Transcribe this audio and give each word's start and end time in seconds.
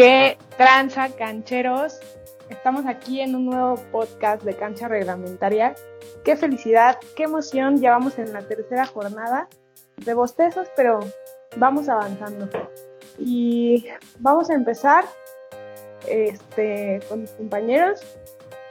Qué 0.00 0.38
tranza, 0.56 1.14
cancheros. 1.14 2.00
Estamos 2.48 2.86
aquí 2.86 3.20
en 3.20 3.34
un 3.36 3.44
nuevo 3.44 3.74
podcast 3.92 4.42
de 4.44 4.56
cancha 4.56 4.88
reglamentaria. 4.88 5.74
Qué 6.24 6.38
felicidad, 6.38 6.98
qué 7.14 7.24
emoción. 7.24 7.82
Ya 7.82 7.90
vamos 7.90 8.18
en 8.18 8.32
la 8.32 8.40
tercera 8.40 8.86
jornada 8.86 9.46
de 9.98 10.14
bostezos, 10.14 10.68
pero 10.74 11.00
vamos 11.56 11.90
avanzando. 11.90 12.48
Y 13.18 13.88
vamos 14.20 14.48
a 14.48 14.54
empezar 14.54 15.04
este, 16.08 17.00
con 17.06 17.20
mis 17.20 17.32
compañeros 17.32 18.00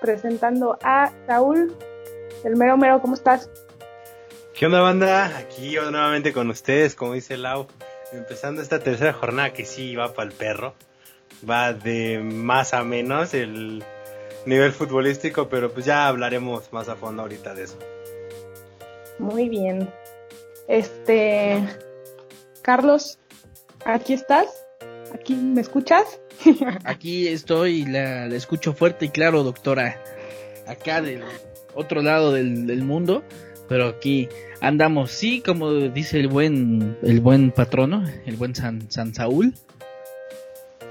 presentando 0.02 0.80
a 0.84 1.12
Saúl. 1.28 1.78
El 2.44 2.56
mero 2.56 2.76
mero, 2.76 3.02
¿cómo 3.02 3.14
estás? 3.14 3.52
¿Qué 4.56 4.66
onda 4.66 4.82
banda? 4.82 5.38
Aquí 5.38 5.70
yo 5.70 5.92
nuevamente 5.92 6.34
con 6.34 6.50
ustedes, 6.50 6.96
como 6.96 7.14
dice 7.14 7.38
Lau, 7.38 7.68
empezando 8.14 8.64
esta 8.64 8.80
tercera 8.80 9.14
jornada 9.14 9.54
que 9.54 9.66
sí 9.66 9.96
va 9.96 10.16
para 10.16 10.28
el 10.28 10.36
perro. 10.36 10.74
Va 11.48 11.74
de 11.74 12.20
más 12.20 12.74
a 12.74 12.84
menos 12.84 13.34
el 13.34 13.84
nivel 14.46 14.72
futbolístico, 14.72 15.50
pero 15.50 15.72
pues 15.72 15.86
ya 15.86 16.08
hablaremos 16.08 16.72
más 16.74 16.90
a 16.90 16.96
fondo 16.96 17.22
ahorita 17.22 17.54
de 17.54 17.64
eso. 17.64 17.78
Muy 19.20 19.50
bien. 19.50 19.90
Este, 20.68 21.62
Carlos, 22.62 23.20
¿aquí 23.86 24.14
estás? 24.14 24.48
¿Aquí 25.14 25.36
me 25.36 25.62
escuchas? 25.62 26.20
Aquí 26.86 27.28
estoy, 27.28 27.86
la, 27.86 28.28
la 28.28 28.36
escucho 28.36 28.74
fuerte 28.74 29.06
y 29.06 29.10
claro, 29.10 29.44
doctora. 29.44 30.02
Acá 30.68 31.02
del 31.02 31.24
otro 31.74 32.02
lado 32.02 32.32
del, 32.32 32.68
del 32.68 32.84
mundo, 32.84 33.24
pero 33.68 33.88
aquí 33.88 34.30
andamos, 34.62 35.12
sí, 35.12 35.42
como 35.42 35.72
dice 35.72 36.20
el 36.20 36.28
buen, 36.28 36.98
el 37.02 37.22
buen 37.22 37.52
patrono, 37.52 38.04
el 38.26 38.36
buen 38.36 38.56
San, 38.56 38.90
San 38.92 39.14
Saúl. 39.14 39.54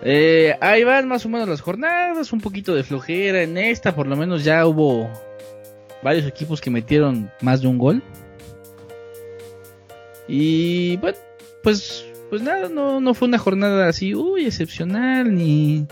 Eh, 0.03 0.57
ahí 0.61 0.85
van 0.85 1.09
más 1.09 1.27
o 1.27 1.29
menos 1.29 1.49
las 1.49 1.61
jornadas, 1.61 2.33
un 2.33 2.41
poquito 2.41 2.75
de 2.75 2.85
flojera 2.85 3.43
en 3.43 3.59
esta, 3.59 3.95
por 3.95 4.07
lo 4.07 4.17
menos 4.17 4.45
ya 4.45 4.67
hubo 4.67 5.11
varios 6.03 6.27
equipos 6.27 6.61
que 6.61 6.71
metieron 6.71 7.31
más 7.41 7.61
de 7.61 7.69
un 7.69 7.79
gol. 7.79 8.03
Y 10.29 10.97
bueno, 10.99 11.19
pues, 11.63 12.05
pues 12.31 12.43
nada, 12.43 12.69
no, 12.69 13.01
no 13.01 13.15
fue 13.15 13.29
una 13.29 13.39
jornada 13.39 13.89
así, 13.89 14.15
uy, 14.15 14.47
excepcional, 14.47 15.35
ni, 15.35 15.87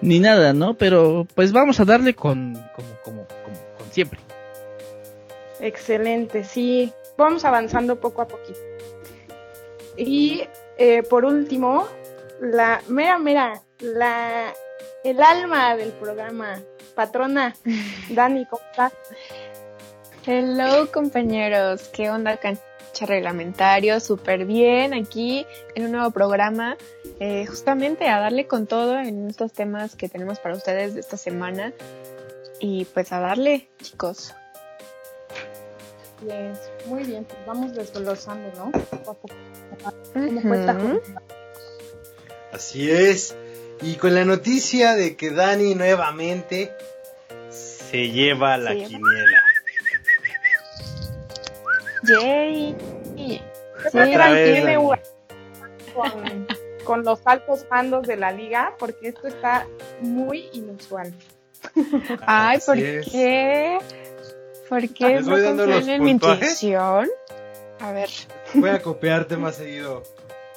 ni 0.00 0.18
nada, 0.18 0.52
¿no? 0.52 0.74
Pero 0.74 1.26
pues 1.34 1.52
vamos 1.52 1.78
a 1.80 1.84
darle 1.84 2.14
con, 2.14 2.54
como, 2.74 2.88
como, 3.04 3.26
como, 3.44 3.56
con 3.76 3.92
siempre. 3.92 4.18
Excelente, 5.60 6.44
sí. 6.44 6.92
Vamos 7.16 7.44
avanzando 7.44 8.00
poco 8.00 8.22
a 8.22 8.28
poquito. 8.28 8.60
Y 9.96 10.42
eh, 10.78 11.02
por 11.02 11.24
último, 11.24 11.88
la 12.40 12.80
mera 12.88 13.18
mera, 13.18 13.62
la 13.80 14.54
el 15.04 15.22
alma 15.22 15.76
del 15.76 15.90
programa, 15.92 16.60
patrona 16.94 17.54
Dani, 18.10 18.46
¿cómo 18.46 18.62
estás? 18.70 18.92
Hello 20.26 20.90
compañeros, 20.92 21.88
¿qué 21.88 22.10
onda 22.10 22.36
cancha 22.36 23.06
reglamentario? 23.06 23.98
Súper 24.00 24.44
bien 24.44 24.92
aquí 24.92 25.46
en 25.74 25.86
un 25.86 25.92
nuevo 25.92 26.10
programa, 26.10 26.76
eh, 27.20 27.46
justamente 27.46 28.08
a 28.08 28.20
darle 28.20 28.46
con 28.46 28.66
todo 28.66 28.98
en 28.98 29.28
estos 29.28 29.52
temas 29.52 29.96
que 29.96 30.08
tenemos 30.08 30.38
para 30.38 30.54
ustedes 30.54 30.94
de 30.94 31.00
esta 31.00 31.16
semana 31.16 31.72
y 32.60 32.84
pues 32.86 33.12
a 33.12 33.20
darle 33.20 33.68
chicos. 33.82 34.34
Yes, 36.22 36.58
muy 36.86 37.04
bien, 37.04 37.24
pues 37.24 37.38
vamos 37.46 37.74
desglosando, 37.74 38.50
¿no? 38.56 38.72
Poco 38.72 39.10
a 39.12 39.14
poco. 39.14 39.34
¿Cómo 40.12 40.40
jornada? 40.40 41.00
Así 42.52 42.90
es. 42.90 43.34
Y 43.82 43.94
con 43.96 44.14
la 44.14 44.24
noticia 44.24 44.94
de 44.94 45.16
que 45.16 45.30
Dani 45.30 45.74
nuevamente 45.74 46.72
se 47.50 48.10
lleva 48.10 48.56
la 48.56 48.72
Sí. 48.72 48.84
quiniela. 48.86 49.42
Yay. 52.04 52.76
¿Qué 53.16 53.90
Sí, 53.90 53.98
tiene 54.00 54.76
con, 55.94 56.46
con 56.84 57.04
los 57.04 57.20
altos 57.24 57.66
mandos 57.70 58.06
de 58.06 58.16
la 58.16 58.32
liga? 58.32 58.74
Porque 58.78 59.08
esto 59.08 59.28
está 59.28 59.66
muy 60.00 60.48
inusual. 60.52 61.12
Ay, 62.26 62.58
¿por 62.64 62.78
es. 62.78 63.08
qué? 63.10 63.78
¿Por 64.68 64.88
qué 64.92 65.08
Les 65.08 65.24
voy 65.26 65.40
no 65.40 65.42
dando 65.42 65.66
los 65.66 65.74
confían 65.76 65.96
en 65.96 66.04
mi 66.04 66.10
intuición? 66.12 67.08
A 67.80 67.92
ver. 67.92 68.08
Voy 68.54 68.70
a 68.70 68.82
copiarte 68.82 69.36
más 69.36 69.56
seguido. 69.56 70.02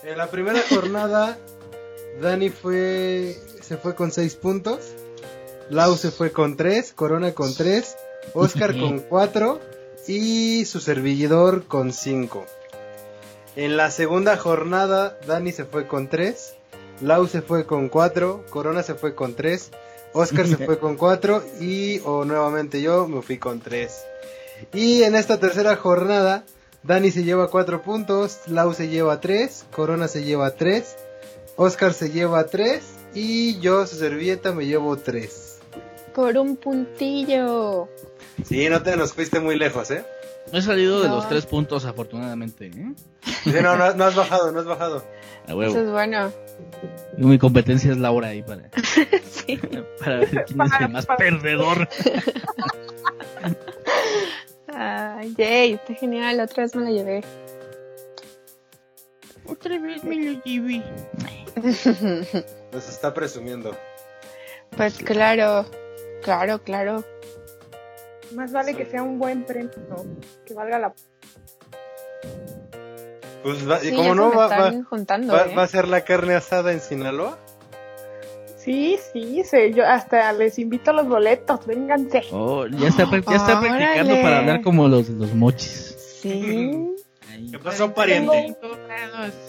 En 0.04 0.18
la 0.18 0.28
primera 0.28 0.60
jornada, 0.70 1.38
Dani 2.20 2.50
fue 2.50 3.38
se 3.62 3.78
fue 3.78 3.96
con 3.96 4.12
6 4.12 4.36
puntos. 4.36 4.80
Lau 5.70 5.96
se 5.96 6.12
fue 6.12 6.32
con 6.32 6.58
3, 6.58 6.92
Corona 6.94 7.32
con 7.32 7.56
3, 7.56 7.96
Oscar 8.34 8.78
con 8.78 9.00
4 9.10 9.60
y 10.08 10.66
su 10.66 10.82
servidor 10.82 11.66
con 11.66 11.94
5. 11.94 12.46
En 13.56 13.78
la 13.78 13.92
segunda 13.92 14.36
jornada, 14.38 15.18
Dani 15.28 15.52
se 15.52 15.66
fue 15.66 15.88
con 15.88 16.10
3, 16.10 16.56
Lau 17.02 17.28
se 17.28 17.42
fue 17.42 17.66
con 17.66 17.90
4, 17.90 18.46
Corona 18.50 18.84
se 18.84 18.96
fue 18.96 19.16
con 19.16 19.36
3, 19.36 19.72
Oscar 20.14 20.48
se 20.48 20.58
fue 20.58 20.80
con 20.80 20.98
4 20.98 21.44
y 21.62 22.00
o 22.04 22.26
nuevamente 22.26 22.82
yo 22.82 23.08
me 23.08 23.22
fui 23.22 23.38
con 23.38 23.62
3. 23.62 23.92
Y 24.74 25.04
en 25.04 25.16
esta 25.16 25.40
tercera 25.40 25.76
jornada, 25.76 26.44
Dani 26.84 27.12
se 27.12 27.24
lleva 27.24 27.50
4 27.50 27.82
puntos, 27.82 28.40
Lau 28.48 28.74
se 28.74 28.90
lleva 28.90 29.22
3, 29.22 29.66
Corona 29.72 30.08
se 30.08 30.24
lleva 30.24 30.52
3, 30.56 30.96
Oscar 31.56 31.94
se 31.94 32.10
lleva 32.12 32.46
3 32.46 32.82
y 33.14 33.60
yo, 33.60 33.86
su 33.86 33.96
servilleta, 33.98 34.52
me 34.52 34.66
llevo 34.66 34.98
3. 34.98 35.60
Por 36.16 36.38
un 36.38 36.58
puntillo. 36.58 37.88
Sí, 38.46 38.68
no 38.70 38.82
te 38.82 38.98
nos 38.98 39.14
fuiste 39.14 39.40
muy 39.40 39.58
lejos, 39.58 39.92
¿eh? 39.92 40.04
No 40.52 40.60
he 40.60 40.62
salido 40.62 41.02
de 41.02 41.08
los 41.08 41.30
tres 41.30 41.46
puntos, 41.46 41.86
afortunadamente. 41.86 42.66
¿eh? 42.68 42.94
Sí, 43.44 43.52
no, 43.62 43.78
no, 43.78 43.94
no 43.94 44.04
has 44.06 44.16
bajado, 44.16 44.52
no 44.52 44.60
has 44.60 44.66
bajado. 44.66 45.06
A 45.48 45.56
huevo. 45.56 45.72
Eso 45.72 45.82
es 45.84 45.92
bueno. 45.92 46.32
Mi 47.18 47.38
competencia 47.38 47.92
es 47.92 47.98
Laura 47.98 48.30
ahí 48.30 48.42
para, 48.44 48.70
Sí. 49.32 49.58
para 50.00 50.18
ver 50.20 50.46
quién 50.46 50.62
es 50.62 50.72
el 50.82 50.90
más 50.90 51.06
perdedor. 51.06 51.88
Ay, 54.74 55.34
yay, 55.38 55.74
está 55.74 55.94
genial. 55.94 56.38
La 56.38 56.44
otra 56.46 56.64
vez 56.64 56.76
me 56.76 56.84
la 56.84 56.92
llevé. 56.92 57.24
Otra 59.48 59.78
vez 59.80 60.04
me 60.04 60.16
lo 60.16 60.44
llevé. 60.44 60.84
Nos 62.72 62.90
está 62.90 63.14
presumiendo. 63.14 63.76
Pues 64.78 64.98
claro, 64.98 65.66
claro, 66.24 66.60
claro. 66.64 67.04
Más 68.36 68.52
vale 68.54 68.74
que 68.76 68.86
sea 68.86 69.04
un 69.04 69.20
buen 69.20 69.44
premio, 69.44 69.72
que 70.46 70.54
valga 70.54 70.80
la 70.80 70.94
Pues 73.44 73.70
va, 73.70 73.84
y 73.84 73.90
Sí, 73.90 73.96
como 73.96 74.16
no, 74.16 74.32
va, 74.34 74.48
va, 74.48 74.72
juntando, 74.90 75.34
va- 75.34 75.48
¿eh? 75.48 75.56
va 75.56 75.64
a 75.64 75.68
ser 75.68 75.88
la 75.88 76.06
carne 76.06 76.36
asada 76.36 76.72
en 76.72 76.80
Sinaloa. 76.80 77.38
Sí, 78.58 78.98
sí, 79.12 79.44
sí, 79.44 79.74
yo 79.74 79.86
hasta 79.86 80.32
les 80.34 80.60
invito 80.60 80.92
a 80.92 80.94
los 80.94 81.08
boletos, 81.08 81.66
vénganse. 81.66 82.22
Oh, 82.32 82.68
ya 82.68 82.90
está, 82.90 83.04
ya 83.10 83.36
está 83.36 83.60
practicando 83.60 84.22
para 84.22 84.38
hablar 84.40 84.62
como 84.62 84.88
los, 84.88 85.10
los 85.10 85.34
mochis. 85.34 85.98
Sí. 86.22 86.88
¿Qué 87.50 87.60
pasó, 87.60 87.94
pariente? 87.94 88.56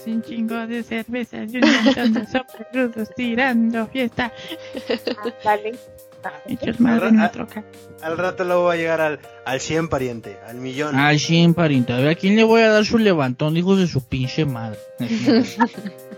Un 0.06 0.22
chingo 0.22 0.66
de 0.66 0.82
cervezas 0.82 1.52
y 1.52 1.58
un 1.58 1.84
montón 1.84 2.12
de 2.14 2.26
sombrerudos 2.26 3.08
tirando 3.14 3.86
fiesta. 3.88 4.32
Dale. 5.44 5.72
Hechos 6.46 6.78
madre 6.78 7.08
en 7.08 7.16
la 7.16 7.32
troca. 7.32 7.64
Al 8.00 8.16
rato 8.16 8.44
luego 8.44 8.64
va 8.64 8.74
a 8.74 8.76
llegar 8.76 9.00
al, 9.00 9.18
al 9.44 9.60
100, 9.60 9.88
pariente, 9.88 10.38
al 10.46 10.56
millón. 10.56 10.94
Ay, 10.94 11.18
sí, 11.18 11.46
pariente. 11.48 11.92
A 11.92 11.96
ver, 11.96 12.10
¿a 12.10 12.14
quién 12.14 12.36
le 12.36 12.44
voy 12.44 12.62
a 12.62 12.70
dar 12.70 12.84
su 12.84 12.98
levantón? 12.98 13.56
Hijos 13.56 13.78
de 13.78 13.88
su 13.88 14.06
pinche 14.06 14.44
madre. 14.44 14.78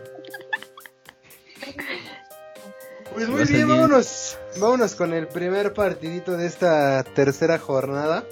Pues 3.15 3.29
muy 3.29 3.45
bien, 3.45 3.69
vámonos. 3.69 4.37
Vámonos 4.59 4.97
con 4.97 5.15
el 5.15 5.29
primer 5.29 5.73
partidito 5.73 6.37
de 6.37 6.47
esta 6.47 7.05
tercera 7.05 7.61
jornada. 7.61 8.25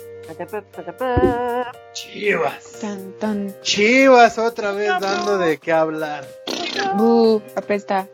Chivas. 1.92 2.80
Tan, 2.80 3.12
tan. 3.19 3.54
Chivas 3.62 4.38
otra 4.38 4.72
vez 4.72 4.88
dando 5.00 5.38
de 5.38 5.58
qué 5.58 5.72
hablar. 5.72 6.26
Bu, 6.96 7.42
apesta. 7.56 8.08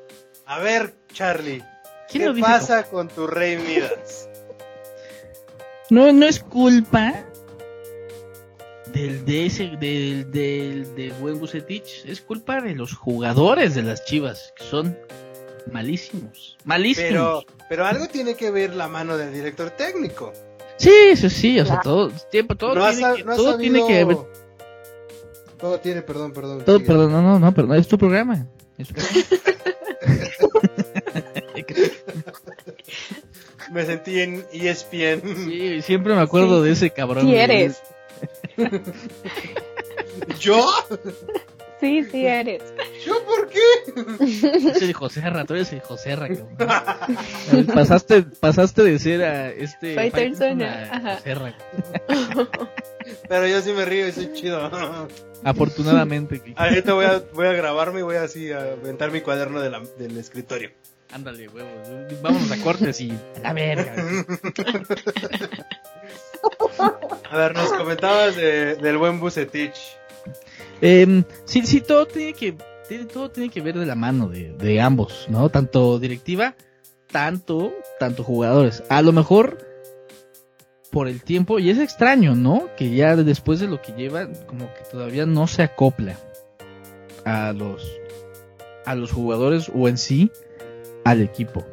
A 0.47 0.59
ver, 0.61 0.95
Charlie, 1.13 1.63
¿Quién 2.09 2.23
¿qué 2.23 2.41
lo 2.41 2.41
pasa 2.41 2.85
con 2.85 3.09
tu 3.09 3.27
Rey 3.27 3.57
Midas? 3.59 4.29
No, 5.91 6.13
no 6.13 6.27
es 6.27 6.41
culpa 6.41 7.25
del 8.93 9.25
de 9.25 9.47
ese, 9.47 9.65
del, 9.79 10.31
del, 10.31 10.95
de 10.95 11.13
buen 11.21 11.39
Bucetich. 11.39 12.05
Es 12.07 12.21
culpa 12.21 12.61
de 12.61 12.75
los 12.75 12.95
jugadores 12.95 13.75
de 13.75 13.83
las 13.83 14.05
Chivas, 14.05 14.53
que 14.57 14.65
son 14.65 14.99
malísimos. 15.71 16.57
Malísimos. 16.65 17.09
Pero, 17.09 17.45
pero 17.69 17.87
algo 17.87 18.09
tiene 18.09 18.35
que 18.35 18.51
ver 18.51 18.75
la 18.75 18.89
mano 18.89 19.17
del 19.17 19.33
director 19.33 19.71
técnico. 19.71 20.33
Sí, 20.79 21.17
sí, 21.17 21.31
sí, 21.31 21.61
o 21.61 21.67
sea, 21.67 21.81
todo, 21.81 22.11
tiempo, 22.31 22.55
todo, 22.55 22.75
tiene, 22.91 23.17
que, 23.17 23.25
todo 23.25 23.59
tiene 23.59 23.87
que... 23.87 24.17
Todo 25.59 25.81
tiene, 25.81 26.03
perdón, 26.03 26.33
perdón. 26.33 26.65
Todo, 26.65 26.79
perdón, 26.79 27.13
no, 27.13 27.21
no, 27.21 27.39
no, 27.39 27.53
perdón, 27.53 27.77
es 27.77 27.89
tu 27.89 27.99
programa. 27.99 28.47
Es 28.79 28.89
tu 28.89 28.95
programa. 28.95 29.25
me 33.73 33.85
sentí 33.85 34.21
en 34.21 34.47
ESPN. 34.53 35.45
Sí, 35.45 35.83
siempre 35.83 36.15
me 36.15 36.21
acuerdo 36.21 36.63
de 36.63 36.73
ese 36.73 36.91
cabrón. 36.91 37.27
¿Quieres? 37.27 37.83
¿Yo? 40.41 40.67
Sí, 41.81 42.05
sí 42.11 42.27
eres. 42.27 42.63
¿Yo 43.07 43.15
por 43.25 43.49
qué? 43.49 43.59
Es 44.71 44.83
el 44.83 44.93
Joserra, 44.93 45.45
tú 45.45 45.55
eres 45.55 45.73
el 45.73 45.81
Joserra, 45.81 46.29
cabrón. 46.29 46.57
A 46.71 47.09
ver, 47.53 47.67
Pasaste, 47.67 48.23
pasaste 48.23 48.83
de 48.83 48.99
ser 48.99 49.23
a 49.23 49.51
este 49.51 49.95
Faitelson, 49.95 50.63
a 50.63 50.83
ajá. 50.97 51.17
Joserra. 51.17 51.55
Pero 53.29 53.47
yo 53.47 53.61
sí 53.63 53.73
me 53.73 53.85
río 53.85 54.09
y 54.09 54.13
soy 54.13 54.33
chido. 54.33 54.71
Afortunadamente. 55.45 56.41
que- 56.41 56.53
Ahorita 56.57 56.93
voy 56.95 57.05
a, 57.07 57.23
voy 57.33 57.47
a 57.47 57.53
grabarme 57.53 58.01
y 58.01 58.03
voy 58.03 58.17
así 58.17 58.51
a 58.53 58.73
aventar 58.73 59.11
mi 59.13 59.21
cuaderno 59.21 59.61
de 59.61 59.71
la- 59.71 59.83
del 59.99 60.17
escritorio. 60.19 60.71
Ándale, 61.13 61.49
huevos. 61.49 61.71
Vámonos 62.21 62.51
a 62.53 62.57
cortes 62.59 63.01
y 63.01 63.13
a 63.13 63.41
la 63.45 63.53
verga. 63.55 63.95
A 67.31 67.37
ver, 67.37 67.55
nos 67.55 67.73
comentabas 67.73 68.37
de- 68.37 68.77
del 68.77 68.99
buen 68.99 69.21
Bucetich. 69.21 69.75
Em, 70.81 71.25
sí, 71.45 71.63
sí, 71.67 71.81
todo 71.81 72.07
tiene 72.07 72.33
que 72.33 72.57
todo 73.13 73.31
tiene 73.31 73.51
que 73.51 73.61
ver 73.61 73.79
de 73.79 73.85
la 73.85 73.95
mano 73.95 74.29
de, 74.29 74.53
de 74.55 74.81
ambos, 74.81 75.27
¿no? 75.29 75.51
Tanto 75.51 75.99
directiva, 75.99 76.55
tanto, 77.11 77.73
tanto 77.99 78.25
jugadores. 78.25 78.83
A 78.89 79.03
lo 79.03 79.13
mejor 79.13 79.59
por 80.91 81.09
el 81.09 81.23
tiempo, 81.23 81.59
y 81.59 81.71
es 81.71 81.79
extraño, 81.79 82.35
¿no? 82.35 82.69
Que 82.77 82.91
ya 82.91 83.15
después 83.17 83.61
de 83.61 83.67
lo 83.67 83.83
que 83.83 83.93
lleva, 83.93 84.29
como 84.47 84.73
que 84.73 84.83
todavía 84.91 85.27
no 85.27 85.47
se 85.47 85.63
acopla 85.63 86.19
a 87.25 87.53
los 87.53 87.87
a 88.87 88.95
los 88.95 89.13
jugadores 89.13 89.71
o 89.75 89.87
en 89.87 89.99
sí 89.99 90.31
al 91.05 91.21
equipo. 91.21 91.67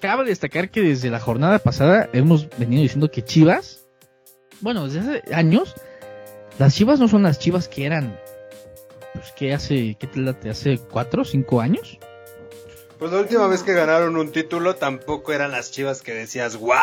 Cabe 0.00 0.24
destacar 0.24 0.70
que 0.70 0.80
desde 0.80 1.10
la 1.10 1.18
jornada 1.18 1.58
pasada 1.58 2.08
hemos 2.12 2.48
venido 2.56 2.82
diciendo 2.82 3.10
que 3.10 3.24
Chivas, 3.24 3.84
bueno, 4.60 4.86
desde 4.86 5.00
hace 5.00 5.34
años, 5.34 5.74
las 6.58 6.74
Chivas 6.74 6.98
no 7.00 7.08
son 7.08 7.22
las 7.22 7.38
Chivas 7.38 7.68
que 7.68 7.84
eran, 7.86 8.18
pues 9.14 9.32
que 9.32 9.52
hace, 9.54 9.96
¿qué 9.98 10.06
te 10.06 10.20
late? 10.20 10.50
¿Hace 10.50 10.78
cuatro 10.78 11.22
o 11.22 11.24
cinco 11.24 11.60
años? 11.60 11.98
Pues 12.98 13.12
la 13.12 13.18
última 13.20 13.46
vez 13.46 13.62
que 13.62 13.72
ganaron 13.72 14.16
un 14.16 14.30
título 14.30 14.76
tampoco 14.76 15.32
eran 15.32 15.52
las 15.52 15.70
chivas 15.70 16.02
que 16.02 16.12
decías, 16.12 16.56
wow, 16.58 16.76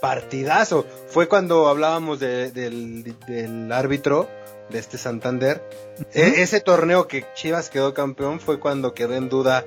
partidazo. 0.00 0.86
Fue 1.08 1.28
cuando 1.28 1.68
hablábamos 1.68 2.20
de- 2.20 2.50
del, 2.50 3.14
del 3.26 3.70
árbitro 3.70 4.28
de 4.70 4.78
este 4.78 4.96
Santander. 4.96 5.62
E- 6.14 6.40
ese 6.42 6.60
torneo 6.60 7.06
que 7.06 7.26
Chivas 7.34 7.68
quedó 7.68 7.92
campeón 7.92 8.40
fue 8.40 8.58
cuando 8.60 8.94
quedó 8.94 9.14
en 9.14 9.28
duda 9.28 9.66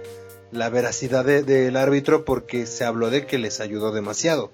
la 0.51 0.69
veracidad 0.69 1.23
de- 1.23 1.43
del 1.43 1.77
árbitro 1.77 2.25
porque 2.25 2.65
se 2.65 2.83
habló 2.83 3.11
de 3.11 3.27
que 3.27 3.37
les 3.37 3.59
ayudó 3.59 3.91
demasiado. 3.91 4.51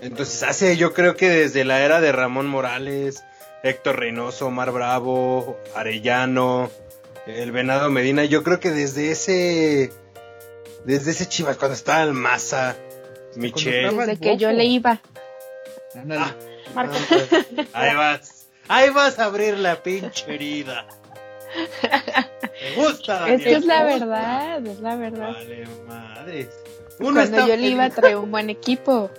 Entonces 0.00 0.42
hace 0.42 0.76
yo 0.76 0.92
creo 0.92 1.16
que 1.16 1.28
desde 1.28 1.64
la 1.64 1.80
era 1.80 2.00
de 2.00 2.12
Ramón 2.12 2.46
Morales, 2.46 3.22
Héctor 3.62 3.98
Reynoso, 3.98 4.46
Omar 4.46 4.72
Bravo, 4.72 5.58
Arellano, 5.74 6.70
el 7.26 7.52
Venado 7.52 7.90
Medina, 7.90 8.24
yo 8.24 8.42
creo 8.42 8.60
que 8.60 8.70
desde 8.70 9.10
ese 9.10 9.92
desde 10.84 11.12
ese 11.12 11.26
Chivas 11.26 11.56
cuando 11.56 11.74
estaba 11.74 12.02
el 12.02 12.12
Maza, 12.12 12.76
Michel, 13.36 13.96
Desde 13.96 14.18
que 14.18 14.36
yo 14.36 14.52
le 14.52 14.64
iba. 14.64 15.00
Ándale. 15.94 16.34
Ah, 16.76 16.88
ahí 17.72 17.94
vas, 17.94 18.48
ahí 18.68 18.90
vas 18.90 19.18
a 19.18 19.24
abrir 19.24 19.56
la 19.58 19.82
pinche 19.82 20.24
herida. 20.32 20.86
Me 21.54 22.82
gusta, 22.82 23.20
Daniel. 23.20 23.40
Es 23.40 23.46
que 23.46 23.52
es 23.54 23.64
la 23.64 23.84
gusta. 23.84 23.98
verdad, 23.98 24.66
es 24.66 24.80
la 24.80 24.96
verdad. 24.96 25.32
Vale, 25.32 25.66
madres. 25.86 26.48
Uno 26.98 27.12
Cuando 27.12 27.22
está 27.22 27.46
yo 27.46 27.56
le 27.56 27.66
iba, 27.68 27.90
traía 27.90 28.18
un 28.18 28.30
buen 28.30 28.50
equipo. 28.50 29.10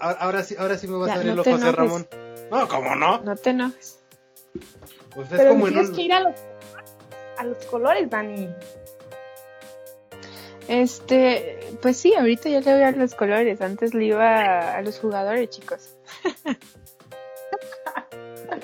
Ahora, 0.00 0.18
ahora 0.20 0.42
sí, 0.42 0.56
ahora 0.58 0.78
sí 0.78 0.88
me 0.88 0.96
vas 0.96 1.08
Ya, 1.08 1.12
a 1.12 1.16
abrir 1.16 1.30
no 1.30 1.36
los 1.36 1.44
te 1.44 1.50
ojos, 1.50 1.62
enojes. 1.62 1.76
Ramón. 1.78 2.08
No, 2.50 2.68
¿cómo 2.68 2.94
no? 2.96 3.20
No 3.22 3.36
te 3.36 3.50
enojes. 3.50 3.98
Pues 5.14 5.30
es 5.32 5.38
Pero 5.38 5.50
como 5.50 5.66
en 5.68 5.72
tienes 5.74 5.90
un... 5.90 5.96
que 5.96 6.02
ir 6.02 6.12
a 6.12 6.20
los, 6.20 6.34
a 7.38 7.44
los 7.44 7.64
colores, 7.66 8.08
Dani. 8.10 8.48
Este, 10.68 11.58
pues 11.82 11.96
sí, 11.96 12.14
ahorita 12.14 12.48
ya 12.48 12.60
le 12.60 12.72
voy 12.74 12.82
a 12.82 12.90
los 12.92 13.14
colores. 13.14 13.60
Antes 13.60 13.92
le 13.92 14.04
iba 14.06 14.74
a 14.76 14.82
los 14.82 14.98
jugadores, 15.00 15.50
chicos. 15.50 15.96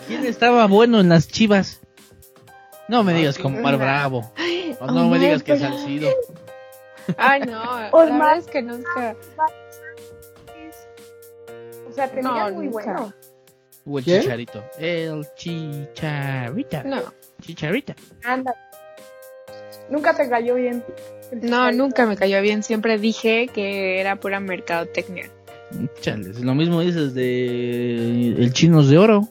¿Quién 0.06 0.24
estaba 0.24 0.66
bueno 0.66 1.00
en 1.00 1.08
las 1.08 1.26
Chivas? 1.28 1.80
No 2.88 3.02
me 3.02 3.12
digas 3.14 3.38
como 3.38 3.58
Omar 3.58 3.72
No. 3.72 3.78
Bravo. 3.78 4.32
O 4.80 4.86
no 4.86 5.08
me 5.08 5.18
digas 5.18 5.42
que. 5.42 5.58
Salcido. 5.58 6.08
Ay, 7.16 7.40
no, 7.40 7.80
la 7.80 7.90
verdad 7.92 8.36
es 8.38 8.46
que 8.46 8.62
nunca. 8.62 9.16
Sea, 11.96 12.08
te 12.08 12.22
No, 12.22 12.50
muy 12.52 12.66
nunca. 12.66 12.70
bueno. 12.92 13.12
O 13.88 13.98
el. 13.98 14.04
Chicharito. 14.04 14.64
El 14.78 15.26
Chicharita. 15.36 16.82
No, 16.84 17.02
Chicharita. 17.40 17.94
Anda. 18.24 18.54
Nunca 19.90 20.14
te 20.14 20.28
cayó 20.28 20.54
bien. 20.56 20.84
no, 21.42 21.70
nunca 21.72 22.06
me 22.06 22.16
cayó 22.16 22.40
bien. 22.42 22.62
Siempre 22.62 22.98
dije 22.98 23.48
que 23.52 24.00
era 24.00 24.16
pura 24.16 24.40
mercadotecnia. 24.40 25.30
Chales, 26.00 26.40
lo 26.40 26.54
mismo 26.54 26.80
dices 26.80 27.14
de 27.14 28.28
el 28.38 28.52
Chinos 28.52 28.88
de 28.88 28.98
Oro. 28.98 29.28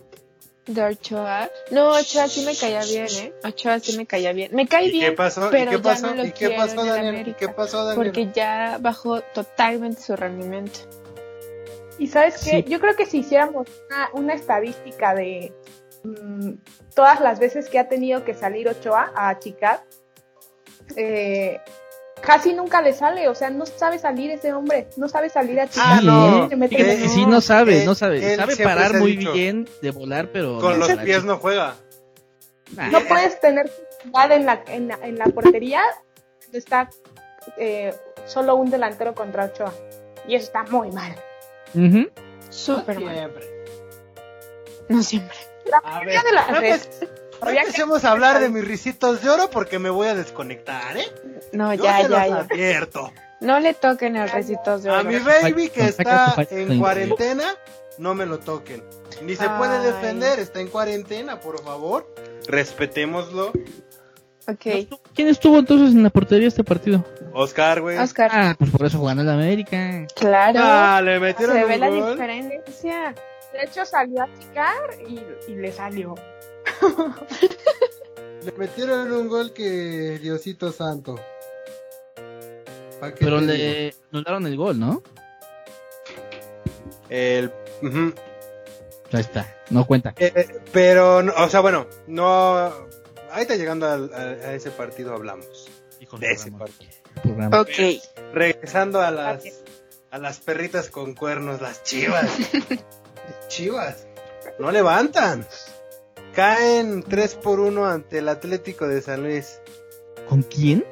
De 0.68 0.84
Ochoa. 0.84 1.50
No, 1.72 1.90
Ochoa 1.92 2.28
sí 2.28 2.44
me 2.46 2.56
caía 2.56 2.84
bien, 2.84 3.06
¿eh? 3.20 3.34
Ochoa 3.44 3.80
sí 3.80 3.96
me 3.98 4.06
caía 4.08 4.34
bien. 4.34 4.50
Me 4.56 4.68
cae 4.68 4.88
¿Y 4.88 4.92
bien. 4.92 5.12
qué 5.12 5.16
pasó? 5.18 5.50
pero 5.52 5.72
¿Y 5.72 5.76
qué 5.76 5.82
ya 5.82 5.84
pasó? 5.84 6.08
no 6.08 6.16
lo 6.16 6.24
¿Y 6.26 6.32
qué 6.32 6.48
quiero 6.48 6.56
pasó, 6.56 6.82
en 6.82 6.88
el 6.90 7.06
Daniel? 7.06 7.28
¿Y 7.28 7.34
qué 7.34 7.50
pasó, 7.50 7.86
Daniel? 7.86 8.06
Porque 8.12 8.32
ya 8.34 8.78
bajó 8.82 9.22
totalmente 9.22 10.02
su 10.02 10.16
rendimiento. 10.16 10.80
Y 11.98 12.08
sabes 12.08 12.36
qué, 12.44 12.64
Sí. 12.64 12.66
yo 12.68 12.80
creo 12.80 12.96
que 12.96 13.06
si 13.06 13.20
hiciéramos 13.20 13.68
una, 13.90 14.10
una 14.14 14.34
estadística 14.34 15.14
de 15.16 15.54
mm, 16.04 16.52
todas 16.94 17.20
las 17.22 17.40
veces 17.40 17.70
que 17.70 17.80
ha 17.80 17.88
tenido 17.88 18.24
que 18.26 18.34
salir 18.34 18.68
Ochoa 18.68 19.12
a 19.16 19.30
achicar, 19.30 19.84
eh, 20.96 21.60
casi 22.22 22.54
nunca 22.54 22.82
le 22.82 22.94
sale, 22.94 23.28
o 23.28 23.36
sea, 23.36 23.50
no 23.50 23.66
sabe 23.66 24.00
salir 24.00 24.32
ese 24.32 24.54
hombre, 24.54 24.88
no 24.98 25.08
sabe 25.10 25.30
salir 25.30 25.60
a 25.60 25.64
achicar. 25.64 26.00
Ah, 26.00 26.02
no. 26.04 26.50
Se 26.50 26.56
mete- 26.56 26.76
Fíjate 26.78 26.98
que 27.02 27.10
sí, 27.10 27.26
no 27.26 27.42
sabe, 27.42 27.86
no 27.86 27.96
sabe. 27.96 28.34
él 28.34 28.38
Sabe 28.40 28.58
parar 28.58 28.96
muy 29.00 29.16
dicho. 29.18 29.34
bien 29.34 29.68
de 29.82 29.92
volar, 29.92 30.30
pero. 30.32 30.60
Con 30.60 30.80
no, 30.80 30.88
los 30.88 30.98
pies 31.00 31.24
no 31.24 31.38
juega. 31.38 31.76
Nah, 32.76 32.90
No 32.90 33.00
puedes 33.02 33.40
tener 33.40 33.70
en 34.32 34.46
la, 34.46 34.64
en 34.68 34.88
la, 34.88 35.00
en 35.04 35.18
la 35.18 35.26
portería 35.26 35.82
cuando 36.40 36.58
está 36.58 36.90
eh, 37.58 37.94
solo 38.26 38.56
un 38.56 38.70
delantero 38.72 39.14
contra 39.14 39.46
Ochoa. 39.46 39.74
Y 40.28 40.36
eso 40.36 40.46
está 40.48 40.64
muy 40.64 40.92
mal. 40.92 41.16
Ujú. 41.76 42.10
Súper 42.50 43.00
mal. 43.00 43.16
Siempre. 43.16 43.46
No 44.90 45.04
siempre. 45.04 45.38
A 45.84 46.00
ver, 46.00 46.14
Ya 46.14 46.24
de 46.24 46.32
las 46.32 46.50
no 46.52 46.62
veces. 46.62 46.90
no 47.42 47.50
empecemos 47.50 48.06
a 48.06 48.12
hablar 48.12 48.40
de 48.40 48.50
mis 48.50 48.66
risitos 48.66 49.22
de 49.22 49.30
oro 49.30 49.50
porque 49.50 49.80
me 49.80 49.90
voy 49.90 50.08
a 50.08 50.16
desconectar, 50.16 50.96
¿eh? 50.98 51.06
No, 51.54 51.74
Yo 51.74 51.84
ya, 51.84 51.98
se 51.98 52.04
ya, 52.04 52.10
los 52.10 52.28
ya. 52.30 52.36
advierto. 52.40 53.12
No 53.42 53.60
le 53.60 53.74
toquen 53.74 54.16
el 54.16 54.30
recitos 54.30 54.84
de 54.84 54.90
A 54.90 55.00
oro. 55.00 55.10
mi 55.10 55.18
baby 55.20 55.70
que 55.70 55.86
está 55.88 56.36
en 56.52 56.70
de 56.70 56.78
cuarentena, 56.80 57.44
no 57.98 58.14
me 58.16 58.26
lo 58.26 58.40
toquen. 58.40 58.84
Ni 59.24 59.36
se 59.36 59.48
puede 59.50 59.80
defender, 59.80 60.40
está 60.40 60.60
en 60.62 60.68
cuarentena, 60.68 61.40
por 61.40 61.62
favor. 61.64 62.14
Respetémoslo. 62.48 63.52
Ok. 64.48 64.88
¿Quién 65.16 65.28
estuvo 65.28 65.58
entonces 65.58 65.96
en 65.96 66.04
la 66.04 66.10
portería 66.12 66.48
este 66.48 66.64
partido? 66.64 67.04
Oscar, 67.36 67.82
güey. 67.82 67.98
Oscar. 67.98 68.30
Ah, 68.34 68.56
pues 68.58 68.72
por 68.72 68.86
eso 68.86 68.98
jugando 68.98 69.22
en 69.22 69.28
la 69.28 69.34
América. 69.34 70.08
Claro. 70.16 70.60
Ah, 70.62 71.02
le 71.04 71.20
metieron 71.20 71.56
se 71.56 71.64
un 71.64 71.70
ve 71.70 71.78
la 71.78 71.90
gol. 71.90 72.12
diferencia. 72.12 73.14
De 73.54 73.64
hecho, 73.64 73.86
salió 73.86 74.22
a 74.22 74.26
achicar 74.26 74.98
y, 75.08 75.22
y 75.52 75.56
le 75.56 75.72
salió. 75.72 76.16
Le 78.44 78.52
metieron 78.58 79.12
un 79.12 79.28
gol 79.28 79.54
que 79.54 80.20
Diosito 80.22 80.72
Santo. 80.72 81.16
¿Pa' 83.00 83.14
qué 83.14 83.26
Pero 83.26 83.40
te 83.40 83.46
le 83.46 83.96
anularon 84.14 84.48
el 84.48 84.56
gol, 84.56 84.80
¿no? 84.80 85.02
El, 87.10 87.52
ujú. 87.82 88.14
Ahí 89.12 89.22
está, 89.22 89.56
no 89.70 89.86
cuenta. 89.86 90.14
Eh, 90.18 90.32
eh, 90.36 90.48
pero, 90.72 91.22
no, 91.22 91.34
o 91.38 91.50
sea, 91.50 91.60
bueno, 91.62 91.88
no. 92.08 92.72
Ahorita 93.32 93.56
llegando 93.56 93.90
al- 93.90 94.14
a, 94.14 94.20
a 94.48 94.54
ese 94.54 94.72
partido 94.72 95.14
hablamos. 95.14 95.70
De 96.20 96.32
ese 96.32 96.52
partido. 96.52 96.92
Programa. 97.22 97.62
Ok. 97.62 98.02
Regresando 98.34 99.02
a 99.02 99.12
las, 99.12 99.44
a 100.12 100.18
las 100.18 100.40
perritas 100.40 100.90
con 100.90 101.16
cuernos, 101.16 101.62
las 101.62 101.84
chivas. 101.84 102.30
chivas. 103.48 104.08
No 104.60 104.72
levantan. 104.72 105.48
Caen 106.34 107.04
3 107.04 107.36
por 107.36 107.60
1 107.60 107.86
ante 107.86 108.20
el 108.20 108.30
Atlético 108.30 108.88
de 108.88 109.02
San 109.02 109.24
Luis. 109.24 109.62
¿Con 110.28 110.44
quién? 110.44 110.86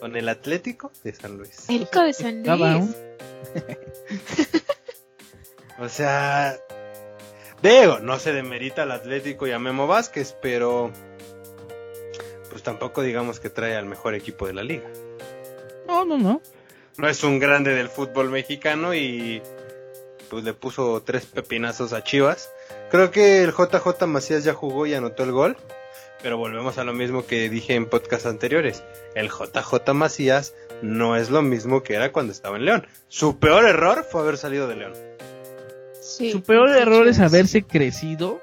Con 0.00 0.16
el 0.16 0.28
Atlético 0.28 0.92
de 1.04 1.14
San 1.14 1.36
Luis. 1.36 1.68
Érico 1.68 2.02
de 2.02 2.12
San 2.12 2.42
Luis. 2.42 2.96
O 5.80 5.88
sea, 5.88 6.58
digo, 7.62 8.00
no 8.00 8.18
se 8.18 8.32
demerita 8.32 8.82
al 8.82 8.90
Atlético 8.90 9.46
y 9.46 9.52
a 9.52 9.60
Memo 9.60 9.86
Vázquez, 9.86 10.36
pero 10.42 10.90
pues 12.50 12.64
tampoco 12.64 13.02
digamos 13.02 13.38
que 13.38 13.48
trae 13.48 13.76
al 13.76 13.86
mejor 13.86 14.14
equipo 14.14 14.48
de 14.48 14.54
la 14.54 14.64
liga. 14.64 14.88
No, 15.88 16.04
no, 16.04 16.18
no. 16.18 16.42
no 16.98 17.08
es 17.08 17.24
un 17.24 17.38
grande 17.38 17.72
del 17.74 17.88
fútbol 17.88 18.30
mexicano 18.30 18.94
y 18.94 19.42
pues 20.28 20.44
le 20.44 20.52
puso 20.52 21.02
tres 21.02 21.24
pepinazos 21.26 21.92
a 21.92 22.04
Chivas. 22.04 22.50
Creo 22.90 23.10
que 23.10 23.42
el 23.42 23.52
JJ 23.52 24.06
Macías 24.06 24.44
ya 24.44 24.52
jugó 24.52 24.86
y 24.86 24.94
anotó 24.94 25.24
el 25.24 25.32
gol. 25.32 25.56
Pero 26.22 26.36
volvemos 26.36 26.78
a 26.78 26.84
lo 26.84 26.92
mismo 26.92 27.24
que 27.26 27.48
dije 27.48 27.74
en 27.74 27.86
podcasts 27.86 28.26
anteriores. 28.26 28.82
El 29.14 29.28
JJ 29.30 29.94
Macías 29.94 30.54
no 30.82 31.16
es 31.16 31.30
lo 31.30 31.42
mismo 31.42 31.82
que 31.82 31.94
era 31.94 32.12
cuando 32.12 32.32
estaba 32.32 32.56
en 32.56 32.64
León. 32.64 32.86
Su 33.08 33.38
peor 33.38 33.64
error 33.66 34.04
fue 34.10 34.20
haber 34.22 34.36
salido 34.36 34.66
de 34.68 34.76
León. 34.76 34.92
Sí, 36.02 36.32
Su 36.32 36.42
peor 36.42 36.70
error 36.70 37.06
es 37.06 37.20
haberse 37.20 37.62
crecido 37.62 38.42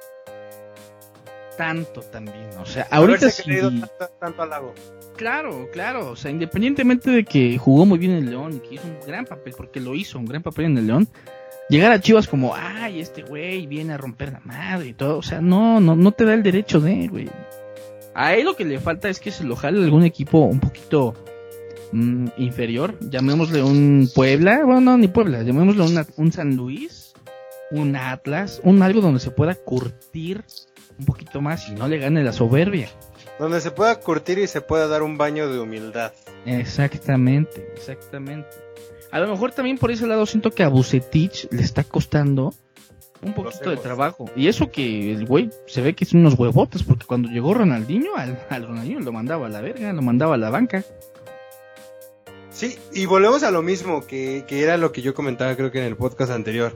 tanto 1.57 2.01
también. 2.01 2.49
O 2.59 2.65
sea, 2.65 2.87
ahorita 2.91 3.29
sí. 3.29 3.43
tanto, 3.59 3.87
tanto. 4.19 4.73
Claro, 5.15 5.67
claro. 5.71 6.11
O 6.11 6.15
sea, 6.15 6.31
independientemente 6.31 7.09
de 7.11 7.23
que 7.23 7.57
jugó 7.57 7.85
muy 7.85 7.97
bien 7.97 8.11
en 8.13 8.17
el 8.25 8.29
León 8.31 8.53
y 8.55 8.67
que 8.67 8.75
hizo 8.75 8.87
un 8.87 8.99
gran 9.05 9.25
papel, 9.25 9.53
porque 9.55 9.79
lo 9.79 9.95
hizo, 9.95 10.19
un 10.19 10.25
gran 10.25 10.43
papel 10.43 10.65
en 10.65 10.77
el 10.77 10.87
León. 10.87 11.07
Llegar 11.67 11.91
a 11.91 11.99
Chivas 11.99 12.27
como, 12.27 12.53
ay, 12.55 12.99
este 13.01 13.23
güey 13.23 13.65
viene 13.65 13.93
a 13.93 13.97
romper 13.97 14.33
la 14.33 14.39
madre 14.41 14.89
y 14.89 14.93
todo. 14.93 15.17
O 15.17 15.23
sea, 15.23 15.41
no, 15.41 15.79
no, 15.79 15.95
no 15.95 16.11
te 16.11 16.25
da 16.25 16.33
el 16.33 16.43
derecho 16.43 16.79
de, 16.79 17.07
güey. 17.07 17.29
A 18.13 18.33
él 18.35 18.45
lo 18.45 18.55
que 18.55 18.65
le 18.65 18.79
falta 18.79 19.09
es 19.09 19.19
que 19.19 19.31
se 19.31 19.43
lo 19.43 19.55
jale 19.55 19.83
algún 19.83 20.03
equipo 20.03 20.39
un 20.39 20.59
poquito 20.59 21.15
mm, 21.91 22.27
inferior. 22.37 22.97
Llamémosle 23.01 23.63
un 23.63 24.09
Puebla. 24.13 24.63
Bueno, 24.63 24.81
no, 24.81 24.97
ni 24.97 25.07
Puebla. 25.07 25.41
Llamémosle 25.41 25.83
una- 25.83 26.05
un 26.17 26.31
San 26.31 26.55
Luis. 26.55 27.13
Un 27.71 27.95
Atlas. 27.95 28.61
Un 28.63 28.83
algo 28.83 29.01
donde 29.01 29.19
se 29.19 29.31
pueda 29.31 29.55
curtir 29.55 30.43
un 30.99 31.05
poquito 31.05 31.41
más 31.41 31.67
y 31.69 31.73
no 31.73 31.87
le 31.87 31.97
gane 31.97 32.23
la 32.23 32.33
soberbia. 32.33 32.89
Donde 33.39 33.59
se 33.61 33.71
pueda 33.71 33.99
curtir 33.99 34.39
y 34.39 34.47
se 34.47 34.61
pueda 34.61 34.87
dar 34.87 35.03
un 35.03 35.17
baño 35.17 35.49
de 35.49 35.59
humildad. 35.59 36.13
Exactamente, 36.45 37.67
exactamente. 37.75 38.49
A 39.11 39.19
lo 39.19 39.27
mejor 39.27 39.51
también 39.51 39.77
por 39.77 39.91
ese 39.91 40.07
lado 40.07 40.25
siento 40.25 40.51
que 40.51 40.63
a 40.63 40.69
Bucetich 40.69 41.47
le 41.51 41.61
está 41.61 41.83
costando 41.83 42.53
un 43.21 43.33
poquito 43.33 43.69
de 43.69 43.77
trabajo. 43.77 44.29
Y 44.35 44.47
eso 44.47 44.71
que 44.71 45.11
el 45.11 45.25
güey 45.25 45.49
se 45.67 45.81
ve 45.81 45.95
que 45.95 46.03
es 46.03 46.13
unos 46.13 46.35
huevotes, 46.35 46.83
porque 46.83 47.05
cuando 47.05 47.29
llegó 47.29 47.53
Ronaldinho, 47.53 48.15
al, 48.15 48.45
al 48.49 48.67
Ronaldinho 48.67 48.99
lo 48.99 49.11
mandaba 49.11 49.47
a 49.47 49.49
la 49.49 49.61
verga, 49.61 49.91
lo 49.93 50.01
mandaba 50.01 50.35
a 50.35 50.37
la 50.37 50.49
banca. 50.49 50.83
Sí, 52.51 52.77
y 52.93 53.05
volvemos 53.05 53.43
a 53.43 53.51
lo 53.51 53.61
mismo, 53.61 54.05
que, 54.07 54.45
que 54.47 54.63
era 54.63 54.77
lo 54.77 54.93
que 54.93 55.01
yo 55.01 55.13
comentaba 55.13 55.55
creo 55.55 55.71
que 55.71 55.79
en 55.79 55.85
el 55.85 55.97
podcast 55.97 56.31
anterior. 56.31 56.73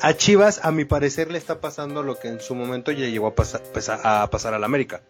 A 0.00 0.14
Chivas, 0.14 0.60
a 0.62 0.70
mi 0.70 0.84
parecer, 0.84 1.30
le 1.30 1.38
está 1.38 1.60
pasando 1.60 2.04
lo 2.04 2.18
que 2.18 2.28
en 2.28 2.40
su 2.40 2.54
momento 2.54 2.92
ya 2.92 3.06
llegó 3.06 3.26
a 3.26 3.34
pasar, 3.34 3.62
a, 4.04 4.28
pasar 4.30 4.54
al 4.54 4.62
América. 4.62 5.02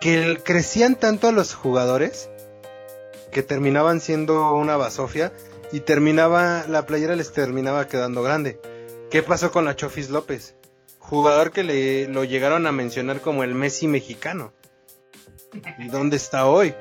Que 0.00 0.38
crecían 0.44 0.96
tanto 0.96 1.28
a 1.28 1.32
los 1.32 1.54
jugadores 1.54 2.28
que 3.30 3.42
terminaban 3.42 4.00
siendo 4.00 4.52
una 4.52 4.76
basofia 4.76 5.32
y 5.72 5.80
terminaba, 5.80 6.66
la 6.68 6.84
playera 6.84 7.16
les 7.16 7.32
terminaba 7.32 7.88
quedando 7.88 8.22
grande. 8.22 8.60
¿Qué 9.10 9.22
pasó 9.22 9.50
con 9.50 9.64
la 9.64 9.74
Chofis 9.74 10.10
López? 10.10 10.54
Jugador 10.98 11.50
que 11.50 11.64
le 11.64 12.08
lo 12.08 12.24
llegaron 12.24 12.66
a 12.66 12.72
mencionar 12.72 13.20
como 13.20 13.42
el 13.42 13.54
Messi 13.54 13.86
mexicano. 13.86 14.52
¿Y 15.78 15.88
dónde 15.88 16.16
está 16.16 16.46
hoy? 16.46 16.74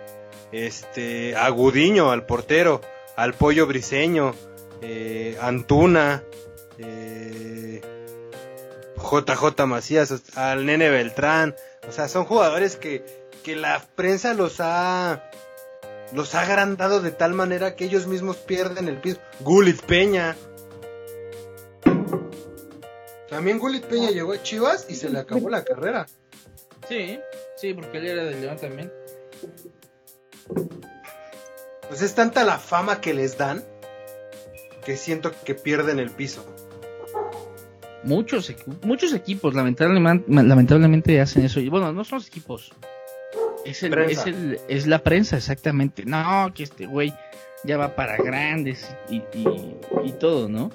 Este, 0.52 1.38
a 1.38 1.48
Gudiño, 1.50 2.12
al 2.12 2.26
portero, 2.26 2.82
al 3.16 3.34
Pollo 3.34 3.66
Briseño, 3.66 4.36
eh, 4.82 5.38
Antuna, 5.42 6.24
eh, 6.78 7.82
JJ 8.98 9.66
Macías, 9.66 10.14
al 10.36 10.66
Nene 10.66 10.90
Beltrán. 10.90 11.56
O 11.88 11.92
sea, 11.92 12.08
son 12.08 12.26
jugadores 12.26 12.76
que, 12.76 13.04
que 13.44 13.56
la 13.56 13.84
prensa 13.96 14.34
los 14.34 14.58
ha 14.60 15.24
los 16.14 16.36
ha 16.36 16.42
agrandado 16.42 17.02
de 17.02 17.12
tal 17.12 17.34
manera 17.34 17.76
que 17.76 17.86
ellos 17.86 18.06
mismos 18.08 18.38
pierden 18.38 18.88
el 18.88 19.00
piso. 19.00 19.20
Gulit 19.40 19.82
Peña. 19.82 20.36
También 23.30 23.60
Gulit 23.60 23.86
Peña 23.86 24.12
llegó 24.12 24.34
a 24.34 24.44
Chivas 24.44 24.88
y 24.90 24.96
se 24.96 25.10
le 25.10 25.20
acabó 25.20 25.50
la 25.50 25.64
carrera. 25.64 26.06
Sí, 26.90 27.20
sí, 27.56 27.74
porque 27.74 28.00
él 28.00 28.08
era 28.08 28.24
del 28.26 28.42
León 28.42 28.58
también. 28.58 28.92
Pues 31.88 32.02
es 32.02 32.14
tanta 32.14 32.44
la 32.44 32.58
fama 32.58 33.00
que 33.00 33.14
les 33.14 33.38
dan 33.38 33.64
que 34.86 34.98
siento 34.98 35.32
que 35.46 35.56
pierden 35.56 36.00
el 36.00 36.12
piso. 36.12 36.46
Muchos, 38.04 38.52
muchos 38.84 39.14
equipos 39.14 39.54
lamentablemente, 39.54 40.26
lamentablemente 40.32 41.22
hacen 41.22 41.46
eso. 41.46 41.60
Y 41.60 41.70
bueno, 41.70 41.94
no 41.94 42.04
son 42.04 42.18
los 42.18 42.28
equipos. 42.28 42.72
Es, 43.64 43.84
el, 43.84 43.94
es, 44.00 44.26
el- 44.26 44.60
es 44.68 44.88
la 44.88 45.00
prensa, 45.04 45.38
exactamente. 45.38 46.04
No, 46.06 46.52
que 46.56 46.64
este 46.64 46.88
güey 46.88 47.14
ya 47.64 47.78
va 47.78 47.96
para 47.96 48.18
grandes 48.18 48.90
y, 49.08 49.18
y, 49.34 49.46
y 50.04 50.12
todo, 50.14 50.50
¿no? 50.50 50.72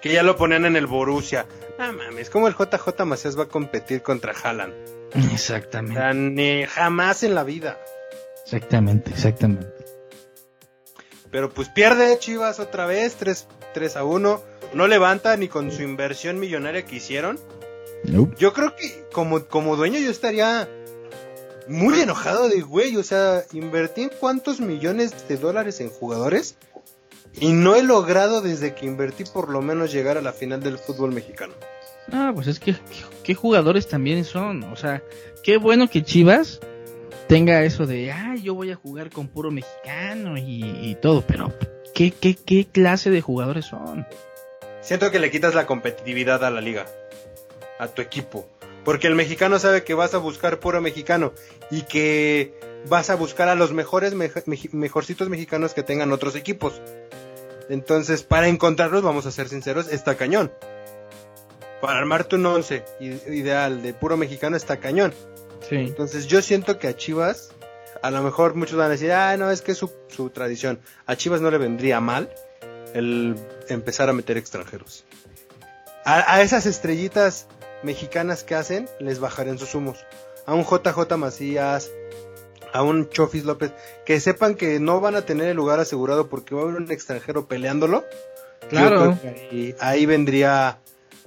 Que 0.00 0.10
ya 0.10 0.22
lo 0.22 0.36
ponían 0.36 0.64
en 0.64 0.76
el 0.76 0.86
Borussia. 0.86 1.44
Ah, 1.78 1.92
mames, 1.92 2.30
como 2.30 2.48
el 2.48 2.54
JJ 2.54 3.04
Macías 3.04 3.38
va 3.38 3.42
a 3.42 3.48
competir 3.48 4.00
contra 4.00 4.32
Haaland. 4.32 4.72
O 5.14 5.18
Exactamente. 5.34 6.00
sea, 6.00 6.14
ni 6.14 6.64
jamás 6.64 7.22
en 7.24 7.34
la 7.34 7.44
vida. 7.44 7.78
Exactamente, 8.44 9.10
exactamente. 9.10 9.66
Pero 11.30 11.50
pues 11.50 11.68
pierde 11.68 12.18
Chivas 12.18 12.58
otra 12.60 12.86
vez, 12.86 13.16
3, 13.16 13.46
3 13.74 13.96
a 13.96 14.04
1. 14.04 14.42
No 14.74 14.86
levanta 14.88 15.36
ni 15.36 15.48
con 15.48 15.70
su 15.70 15.82
inversión 15.82 16.38
millonaria 16.38 16.84
que 16.84 16.96
hicieron. 16.96 17.38
Nope. 18.04 18.34
Yo 18.38 18.52
creo 18.52 18.74
que 18.74 19.04
como, 19.12 19.44
como 19.46 19.76
dueño 19.76 19.98
yo 19.98 20.10
estaría 20.10 20.68
muy 21.68 22.00
enojado 22.00 22.48
de 22.48 22.60
güey. 22.62 22.96
O 22.96 23.02
sea, 23.02 23.44
invertí 23.52 24.02
en 24.02 24.10
cuántos 24.20 24.60
millones 24.60 25.28
de 25.28 25.36
dólares 25.36 25.80
en 25.80 25.90
jugadores. 25.90 26.56
Y 27.38 27.52
no 27.52 27.76
he 27.76 27.82
logrado 27.84 28.40
desde 28.40 28.74
que 28.74 28.86
invertí 28.86 29.24
por 29.24 29.50
lo 29.50 29.62
menos 29.62 29.92
llegar 29.92 30.18
a 30.18 30.22
la 30.22 30.32
final 30.32 30.60
del 30.60 30.78
fútbol 30.78 31.12
mexicano. 31.12 31.54
Ah, 32.12 32.32
pues 32.34 32.48
es 32.48 32.58
que 32.58 32.72
qué, 32.72 32.80
qué 33.22 33.34
jugadores 33.34 33.86
también 33.86 34.24
son. 34.24 34.64
O 34.64 34.76
sea, 34.76 35.00
qué 35.44 35.56
bueno 35.56 35.88
que 35.88 36.02
Chivas 36.02 36.60
tenga 37.30 37.62
eso 37.62 37.86
de, 37.86 38.10
ah, 38.10 38.34
yo 38.42 38.54
voy 38.54 38.72
a 38.72 38.74
jugar 38.74 39.08
con 39.10 39.28
puro 39.28 39.52
mexicano 39.52 40.36
y, 40.36 40.64
y 40.64 40.96
todo. 40.96 41.22
Pero, 41.24 41.52
¿qué, 41.94 42.10
qué, 42.10 42.34
¿qué 42.34 42.66
clase 42.66 43.08
de 43.10 43.20
jugadores 43.20 43.66
son? 43.66 44.04
Siento 44.80 45.12
que 45.12 45.20
le 45.20 45.30
quitas 45.30 45.54
la 45.54 45.64
competitividad 45.64 46.44
a 46.44 46.50
la 46.50 46.60
liga, 46.60 46.86
a 47.78 47.86
tu 47.86 48.02
equipo. 48.02 48.48
Porque 48.84 49.06
el 49.06 49.14
mexicano 49.14 49.60
sabe 49.60 49.84
que 49.84 49.94
vas 49.94 50.12
a 50.14 50.18
buscar 50.18 50.58
puro 50.58 50.80
mexicano 50.80 51.32
y 51.70 51.82
que 51.82 52.52
vas 52.88 53.10
a 53.10 53.14
buscar 53.14 53.48
a 53.48 53.54
los 53.54 53.72
mejores, 53.72 54.12
mejorcitos 54.72 55.28
mexicanos 55.28 55.72
que 55.72 55.84
tengan 55.84 56.10
otros 56.10 56.34
equipos. 56.34 56.82
Entonces, 57.68 58.24
para 58.24 58.48
encontrarlos, 58.48 59.02
vamos 59.02 59.26
a 59.26 59.30
ser 59.30 59.48
sinceros, 59.48 59.86
está 59.92 60.16
cañón. 60.16 60.50
Para 61.80 62.00
armarte 62.00 62.34
un 62.34 62.46
once 62.46 62.82
i- 62.98 63.20
ideal 63.32 63.82
de 63.82 63.94
puro 63.94 64.16
mexicano 64.16 64.56
está 64.56 64.78
cañón. 64.78 65.14
Sí. 65.68 65.76
Entonces 65.76 66.26
yo 66.26 66.42
siento 66.42 66.78
que 66.78 66.88
a 66.88 66.96
Chivas, 66.96 67.50
a 68.02 68.10
lo 68.10 68.22
mejor 68.22 68.54
muchos 68.54 68.76
van 68.76 68.86
a 68.86 68.90
decir, 68.90 69.12
ah, 69.12 69.36
no, 69.36 69.50
es 69.50 69.62
que 69.62 69.72
es 69.72 69.78
su, 69.78 69.90
su 70.08 70.30
tradición. 70.30 70.80
A 71.06 71.16
Chivas 71.16 71.40
no 71.40 71.50
le 71.50 71.58
vendría 71.58 72.00
mal 72.00 72.30
el 72.94 73.36
empezar 73.68 74.08
a 74.08 74.12
meter 74.12 74.36
extranjeros. 74.36 75.04
A, 76.04 76.34
a 76.34 76.42
esas 76.42 76.66
estrellitas 76.66 77.46
mexicanas 77.82 78.42
que 78.44 78.54
hacen, 78.54 78.88
les 78.98 79.20
bajarán 79.20 79.58
sus 79.58 79.74
humos. 79.74 79.98
A 80.46 80.54
un 80.54 80.64
JJ 80.64 81.16
Macías, 81.16 81.90
a 82.72 82.82
un 82.82 83.08
Chofis 83.08 83.44
López, 83.44 83.72
que 84.04 84.20
sepan 84.20 84.54
que 84.54 84.80
no 84.80 85.00
van 85.00 85.16
a 85.16 85.22
tener 85.22 85.48
el 85.48 85.56
lugar 85.56 85.80
asegurado 85.80 86.28
porque 86.28 86.54
va 86.54 86.62
a 86.62 86.64
haber 86.64 86.76
un 86.76 86.90
extranjero 86.90 87.46
peleándolo. 87.46 88.04
Claro. 88.68 89.18
Ahí, 89.24 89.74
ahí 89.80 90.06
vendría 90.06 90.78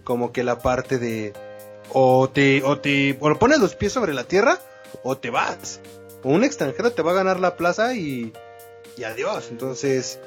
como 0.03 0.31
que 0.31 0.43
la 0.43 0.59
parte 0.59 0.97
de 0.97 1.33
o 1.89 2.29
te 2.29 2.63
o 2.63 2.79
te 2.79 3.17
o 3.19 3.39
pones 3.39 3.59
los 3.59 3.75
pies 3.75 3.93
sobre 3.93 4.13
la 4.13 4.23
tierra 4.23 4.59
o 5.03 5.17
te 5.17 5.29
vas. 5.29 5.79
O 6.23 6.29
un 6.29 6.43
extranjero 6.43 6.91
te 6.91 7.01
va 7.01 7.11
a 7.11 7.15
ganar 7.15 7.39
la 7.39 7.55
plaza 7.57 7.93
y 7.93 8.33
y 8.97 9.03
adiós. 9.03 9.47
Entonces, 9.51 10.19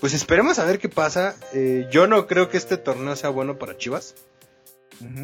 pues 0.00 0.14
esperemos 0.14 0.58
a 0.58 0.64
ver 0.64 0.78
qué 0.78 0.88
pasa. 0.88 1.36
Eh, 1.52 1.86
yo 1.90 2.06
no 2.06 2.26
creo 2.26 2.48
que 2.48 2.56
este 2.56 2.76
torneo 2.76 3.16
sea 3.16 3.30
bueno 3.30 3.58
para 3.58 3.76
Chivas. 3.76 4.14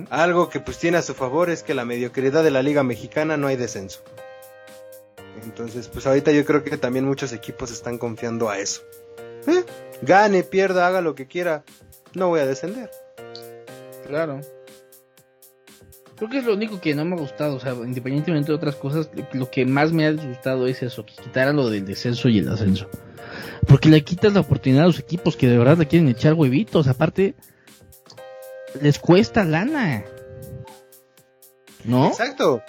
Algo 0.08 0.48
que 0.48 0.58
pues 0.58 0.78
tiene 0.78 0.96
a 0.96 1.02
su 1.02 1.12
favor 1.12 1.50
es 1.50 1.62
que 1.62 1.74
la 1.74 1.84
mediocridad 1.84 2.42
de 2.42 2.50
la 2.50 2.62
liga 2.62 2.82
mexicana 2.82 3.36
no 3.36 3.46
hay 3.46 3.56
descenso. 3.56 4.00
Entonces, 5.42 5.88
pues 5.88 6.06
ahorita 6.06 6.32
yo 6.32 6.46
creo 6.46 6.64
que 6.64 6.78
también 6.78 7.04
muchos 7.04 7.32
equipos 7.32 7.70
están 7.70 7.98
confiando 7.98 8.48
a 8.48 8.58
eso. 8.58 8.82
Eh, 9.46 9.64
Gane, 10.00 10.42
pierda, 10.44 10.86
haga 10.86 11.02
lo 11.02 11.14
que 11.14 11.26
quiera. 11.26 11.62
No 12.14 12.28
voy 12.28 12.40
a 12.40 12.46
descender. 12.46 12.90
Claro. 14.06 14.40
Creo 16.16 16.30
que 16.30 16.38
es 16.38 16.44
lo 16.44 16.54
único 16.54 16.80
que 16.80 16.94
no 16.94 17.04
me 17.04 17.14
ha 17.14 17.18
gustado, 17.18 17.56
o 17.56 17.60
sea, 17.60 17.74
independientemente 17.74 18.50
de 18.50 18.56
otras 18.56 18.76
cosas, 18.76 19.10
lo 19.32 19.50
que 19.50 19.66
más 19.66 19.92
me 19.92 20.06
ha 20.06 20.12
disgustado 20.12 20.66
es 20.66 20.82
eso, 20.82 21.04
que 21.04 21.14
quitaran 21.14 21.56
lo 21.56 21.68
del 21.68 21.84
descenso 21.84 22.30
y 22.30 22.38
el 22.38 22.48
ascenso. 22.48 22.88
Porque 23.68 23.90
le 23.90 24.02
quitas 24.02 24.32
la 24.32 24.40
oportunidad 24.40 24.84
a 24.84 24.86
los 24.86 24.98
equipos 24.98 25.36
que 25.36 25.46
de 25.46 25.58
verdad 25.58 25.76
le 25.76 25.86
quieren 25.86 26.08
echar 26.08 26.32
huevitos, 26.32 26.88
aparte, 26.88 27.34
les 28.80 28.98
cuesta 28.98 29.44
lana. 29.44 30.04
¿No? 31.84 32.06
Exacto. 32.06 32.62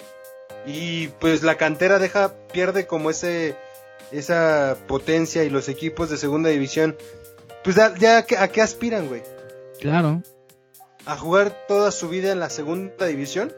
Y 0.66 1.08
pues 1.18 1.42
la 1.42 1.56
cantera 1.56 1.98
deja, 1.98 2.34
pierde 2.52 2.86
como 2.86 3.08
ese, 3.08 3.56
esa 4.12 4.76
potencia 4.86 5.44
y 5.44 5.50
los 5.50 5.70
equipos 5.70 6.10
de 6.10 6.18
segunda 6.18 6.50
división, 6.50 6.96
pues 7.64 7.76
ya, 7.76 7.94
ya 7.96 8.18
a 8.18 8.48
qué 8.48 8.60
aspiran, 8.60 9.08
güey? 9.08 9.22
Claro. 9.80 10.22
A 11.08 11.16
jugar 11.16 11.64
toda 11.66 11.90
su 11.90 12.10
vida 12.10 12.32
en 12.32 12.38
la 12.38 12.50
segunda 12.50 13.06
división, 13.06 13.50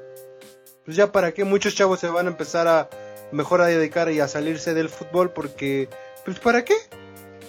pues 0.85 0.97
ya 0.97 1.11
para 1.11 1.33
qué 1.33 1.43
muchos 1.45 1.75
chavos 1.75 1.99
se 1.99 2.07
van 2.09 2.27
a 2.27 2.31
empezar 2.31 2.69
a 2.69 2.89
mejor 3.33 3.61
a 3.61 3.67
dedicar 3.67 4.11
y 4.13 4.21
a 4.21 4.29
salirse 4.29 4.73
del 4.73 4.89
fútbol 4.89 5.33
porque 5.33 5.89
pues 6.25 6.39
para 6.39 6.65
qué? 6.65 6.75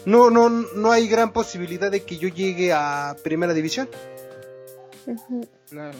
No 0.06 0.32
no 0.32 0.50
no 0.50 0.92
hay 0.92 1.08
gran 1.08 1.32
posibilidad 1.32 1.92
de 1.92 2.04
que 2.04 2.18
yo 2.18 2.30
llegue 2.30 2.74
a 2.74 3.16
primera 3.24 3.54
división. 3.54 3.88
Claro. 5.70 5.98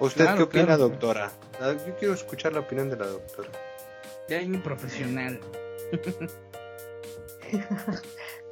¿Usted 0.00 0.24
Claro, 0.24 0.36
qué 0.38 0.42
opina, 0.44 0.64
claro. 0.64 0.88
doctora? 0.88 1.32
Ah, 1.60 1.74
Yo 1.86 1.94
quiero 1.96 2.14
escuchar 2.14 2.54
la 2.54 2.60
opinión 2.60 2.88
de 2.88 2.96
la 2.96 3.06
doctora. 3.06 3.50
Ya 4.28 4.38
hay 4.38 4.46
un 4.46 4.62
profesional. 4.62 5.38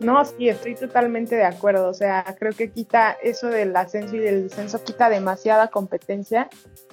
No, 0.00 0.25
sí, 0.25 0.49
estoy 0.49 0.75
totalmente 0.75 1.37
de 1.37 1.45
acuerdo. 1.45 1.88
O 1.88 1.95
sea, 1.95 2.25
creo 2.38 2.52
que 2.52 2.71
quita 2.71 3.12
eso 3.23 3.49
del 3.49 3.76
ascenso 3.76 4.16
y 4.16 4.19
del 4.19 4.49
descenso, 4.49 4.83
quita 4.83 5.11
demasiada 5.11 5.69
competencia 5.69 6.49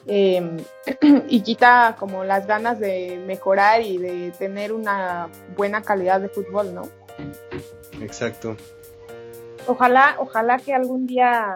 eh, 0.05 0.57
y 1.29 1.41
quita 1.41 1.95
como 1.97 2.25
las 2.25 2.47
ganas 2.47 2.79
de 2.79 3.17
mejorar 3.25 3.81
y 3.81 3.97
de 3.97 4.31
tener 4.37 4.73
una 4.73 5.29
buena 5.55 5.81
calidad 5.81 6.19
de 6.19 6.27
fútbol, 6.27 6.73
¿no? 6.75 6.81
Exacto. 8.01 8.57
Ojalá, 9.67 10.17
ojalá 10.19 10.59
que 10.59 10.73
algún 10.73 11.07
día 11.07 11.55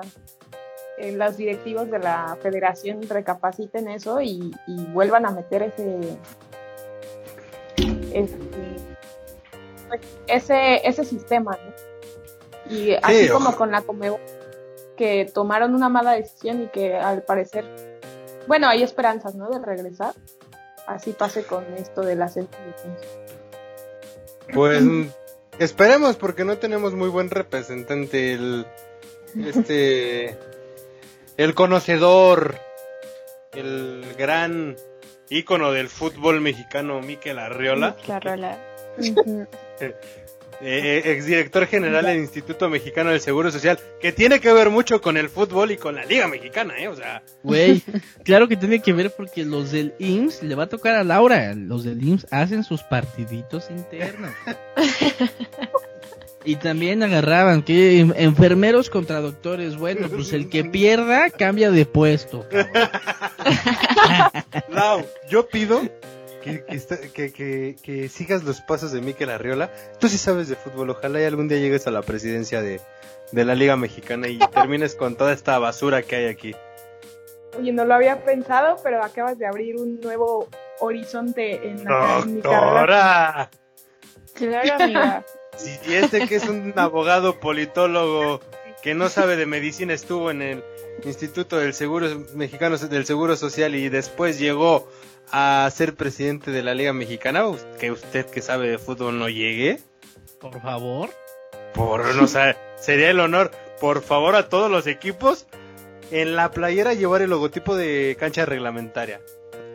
eh, 0.98 1.12
los 1.12 1.36
directivos 1.36 1.92
de 1.92 2.00
la 2.00 2.38
federación 2.42 3.02
recapaciten 3.10 3.90
eso 3.90 4.22
y, 4.22 4.54
y 4.68 4.86
vuelvan 4.86 5.26
a 5.26 5.32
meter 5.32 5.64
ese, 5.64 6.00
ese, 8.14 8.38
pues, 9.92 10.02
ese, 10.28 10.88
ese 10.88 11.04
sistema, 11.04 11.52
¿no? 11.52 12.74
Y 12.74 12.94
así 12.94 13.28
como 13.28 13.54
con 13.58 13.72
la 13.72 13.82
Comebol, 13.82 14.22
que 14.96 15.30
tomaron 15.34 15.76
una 15.76 15.90
mala 15.90 16.14
decisión 16.14 16.64
y 16.64 16.68
que 16.68 16.96
al 16.96 17.24
parecer, 17.24 17.66
bueno, 18.48 18.70
hay 18.70 18.84
esperanzas, 18.84 19.36
¿no? 19.36 19.50
De 19.50 19.60
regresar. 19.60 20.14
Así 20.88 21.12
pase 21.12 21.44
con 21.44 21.66
esto 21.76 22.04
y 22.10 22.16
descenso. 22.16 22.58
Pues 24.54 24.84
esperemos 25.60 26.16
porque 26.16 26.46
no 26.46 26.58
tenemos 26.58 26.94
muy 26.94 27.10
buen 27.10 27.30
representante 27.30 28.34
el 28.34 28.66
este 29.46 30.38
el 31.38 31.54
conocedor 31.54 32.56
el 33.54 34.06
gran 34.18 34.76
ícono 35.30 35.72
del 35.72 35.90
fútbol 35.90 36.42
mexicano 36.42 37.02
Miquel 37.02 37.40
Arriola, 37.40 37.96
La 38.08 38.20
rola. 38.20 38.58
Ujú. 39.82 39.94
eh, 40.64 41.02
exdirector 41.06 41.66
general 41.66 42.06
del 42.06 42.20
Instituto 42.20 42.70
Mexicano 42.70 43.10
del 43.10 43.20
Seguro 43.20 43.50
Social, 43.52 43.80
que 44.00 44.12
tiene 44.12 44.40
que 44.40 44.54
ver 44.54 44.70
mucho 44.70 45.02
con 45.02 45.18
el 45.18 45.28
fútbol 45.30 45.72
y 45.72 45.78
con 45.78 45.96
la 45.96 46.06
Liga 46.06 46.28
Mexicana, 46.28 46.76
¿eh? 46.78 46.88
O 46.88 46.96
sea, 46.96 47.24
Güey, 47.42 47.82
claro 48.24 48.48
que 48.48 48.56
tiene 48.58 48.80
que 48.82 48.94
ver 48.94 49.12
porque 49.16 49.44
los 49.44 49.72
del 49.72 49.94
IMSS 49.98 50.44
le 50.44 50.54
va 50.56 50.64
a 50.66 50.70
tocar 50.70 50.96
a 50.96 51.04
Laura. 51.04 51.54
Los 51.56 51.84
del 51.84 52.04
IMSS 52.08 52.28
hacen 52.32 52.64
sus 52.64 52.84
partiditos 52.84 53.70
internos. 53.72 54.32
Y 56.44 56.56
también 56.56 57.04
agarraban 57.04 57.62
que 57.62 58.00
en- 58.00 58.16
enfermeros 58.18 58.90
contra 58.90 59.22
doctores. 59.22 59.78
Bueno, 59.78 60.10
pues 60.10 60.34
el 60.34 60.50
que 60.50 60.64
pierda 60.64 61.30
cambia 61.30 61.70
de 61.70 61.86
puesto. 61.86 62.48
Lau, 64.70 65.06
yo 65.30 65.48
pido 65.48 65.82
que, 66.42 66.64
que, 67.14 67.32
que- 67.32 67.76
que- 67.82 68.10
sigas 68.10 68.44
los 68.44 68.60
pasos 68.62 68.92
de 68.92 69.02
Miquel 69.02 69.30
Arriola. 69.30 69.72
Tú 70.00 70.10
sí 70.10 70.18
sabes 70.18 70.48
de 70.50 70.56
fútbol, 70.56 70.90
ojalá 70.90 71.22
y 71.22 71.26
algún 71.26 71.48
día 71.48 71.60
llegues 71.60 71.88
a 71.88 71.92
la 71.92 72.02
presidencia 72.02 72.62
de, 72.62 72.82
de 73.32 73.46
la 73.46 73.56
Liga 73.56 73.76
Mexicana 73.78 74.28
y 74.28 74.38
termines 74.54 74.96
con 74.96 75.16
toda 75.16 75.32
esta 75.34 75.58
basura 75.60 76.02
que 76.04 76.16
hay 76.18 76.26
aquí. 76.28 76.56
Oye, 77.60 77.72
no 77.74 77.84
lo 77.86 77.94
había 77.94 78.24
pensado, 78.24 78.78
pero 78.84 79.04
acabas 79.04 79.38
de 79.38 79.46
abrir 79.46 79.76
un 79.78 80.00
nuevo 80.02 80.48
horizonte 80.80 81.68
en, 81.68 81.84
la, 81.84 82.20
en 82.24 82.36
mi. 82.36 82.42
Claro, 82.42 82.78
amiga. 84.84 85.26
Si 85.58 85.94
este 85.94 86.28
que 86.28 86.36
es 86.38 86.48
un 86.48 86.74
abogado 86.78 87.40
politólogo 87.42 88.40
que 88.82 88.96
no 88.96 89.10
sabe 89.10 89.36
de 89.36 89.46
medicina 89.46 89.94
estuvo 89.94 90.32
en 90.32 90.42
el 90.42 90.64
Instituto 91.04 91.58
del 91.58 91.74
Seguro 91.74 92.08
Mexicano 92.36 92.78
del 92.78 93.06
Seguro 93.06 93.36
Social 93.36 93.76
y 93.76 93.90
después 93.90 94.40
llegó 94.40 94.88
a 95.32 95.70
ser 95.72 95.96
presidente 95.96 96.52
de 96.52 96.64
la 96.64 96.74
Liga 96.74 96.94
Mexicana, 96.94 97.44
que 97.80 97.92
usted 97.92 98.26
que 98.26 98.42
sabe 98.42 98.70
de 98.70 98.78
fútbol 98.78 99.18
no 99.18 99.30
llegue. 99.30 99.80
Por 100.40 100.62
favor. 100.62 101.10
Por 101.74 102.16
no 102.16 102.28
sé, 102.28 102.56
sería 102.80 103.10
el 103.12 103.20
honor, 103.20 103.52
por 103.80 104.02
favor, 104.02 104.36
a 104.36 104.50
todos 104.50 104.70
los 104.70 104.88
equipos 104.88 105.48
en 106.12 106.36
la 106.36 106.52
playera 106.52 106.94
llevar 106.94 107.22
el 107.22 107.30
logotipo 107.30 107.76
de 107.76 108.18
cancha 108.20 108.46
reglamentaria. 108.46 109.22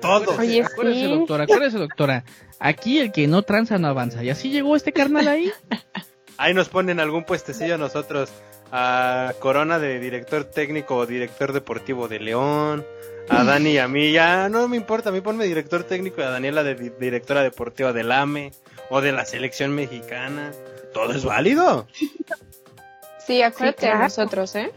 Todos. 0.01 0.39
Oye, 0.39 0.63
Acuérdese, 0.63 1.01
sí. 1.01 1.11
doctora, 1.11 1.45
acuérdese, 1.45 1.79
doctora. 1.79 2.25
Aquí 2.59 2.99
el 2.99 3.13
que 3.13 3.27
no 3.27 3.43
tranza 3.43 3.79
no 3.79 3.89
avanza. 3.89 4.23
Y 4.23 4.31
así 4.31 4.51
llegó 4.51 4.77
este 4.77 4.93
carnal 4.93 5.27
ahí. 5.29 5.51
Ahí 6.39 6.53
nos 6.53 6.69
ponen 6.69 7.01
algún 7.01 7.25
puestecillo 7.25 7.77
a 7.77 7.79
nosotros. 7.79 8.31
A 8.71 9.33
Corona 9.39 9.79
de 9.79 9.99
director 9.99 10.45
técnico 10.45 10.97
o 10.97 11.07
director 11.07 11.55
deportivo 11.55 12.09
de 12.09 12.21
León. 12.21 12.85
A 13.29 13.45
Dani 13.45 13.71
y 13.73 13.79
a 13.79 13.89
mí. 13.89 14.13
Ya 14.13 14.49
no 14.49 14.69
me 14.69 14.77
importa. 14.77 15.09
A 15.11 15.13
mí 15.13 15.21
ponme 15.21 15.45
director 15.45 15.85
técnico 15.85 16.21
y 16.21 16.25
a 16.25 16.31
Daniela 16.31 16.63
de 16.63 16.75
di- 16.75 16.93
directora 17.01 17.43
deportiva 17.43 17.93
del 17.93 18.13
AME. 18.13 18.53
O 18.91 19.01
de 19.01 19.13
la 19.13 19.25
selección 19.25 19.75
mexicana. 19.75 20.53
Todo 20.95 21.13
es 21.13 21.25
válido. 21.25 21.87
Sí, 23.27 23.43
acuérdate 23.43 23.79
Sí, 23.81 23.87
claro. 23.87 23.99
de 23.99 24.05
nosotros, 24.05 24.55
¿eh? 24.55 24.73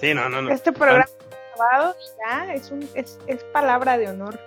Sí, 0.00 0.12
no, 0.14 0.28
no, 0.28 0.42
no. 0.42 0.52
Este 0.52 0.72
programa 0.72 1.06
grabado 1.56 1.96
ya 2.28 2.52
es, 2.54 2.70
un, 2.70 2.88
es, 2.94 3.18
es 3.26 3.42
palabra 3.44 3.96
de 3.98 4.08
honor. 4.08 4.38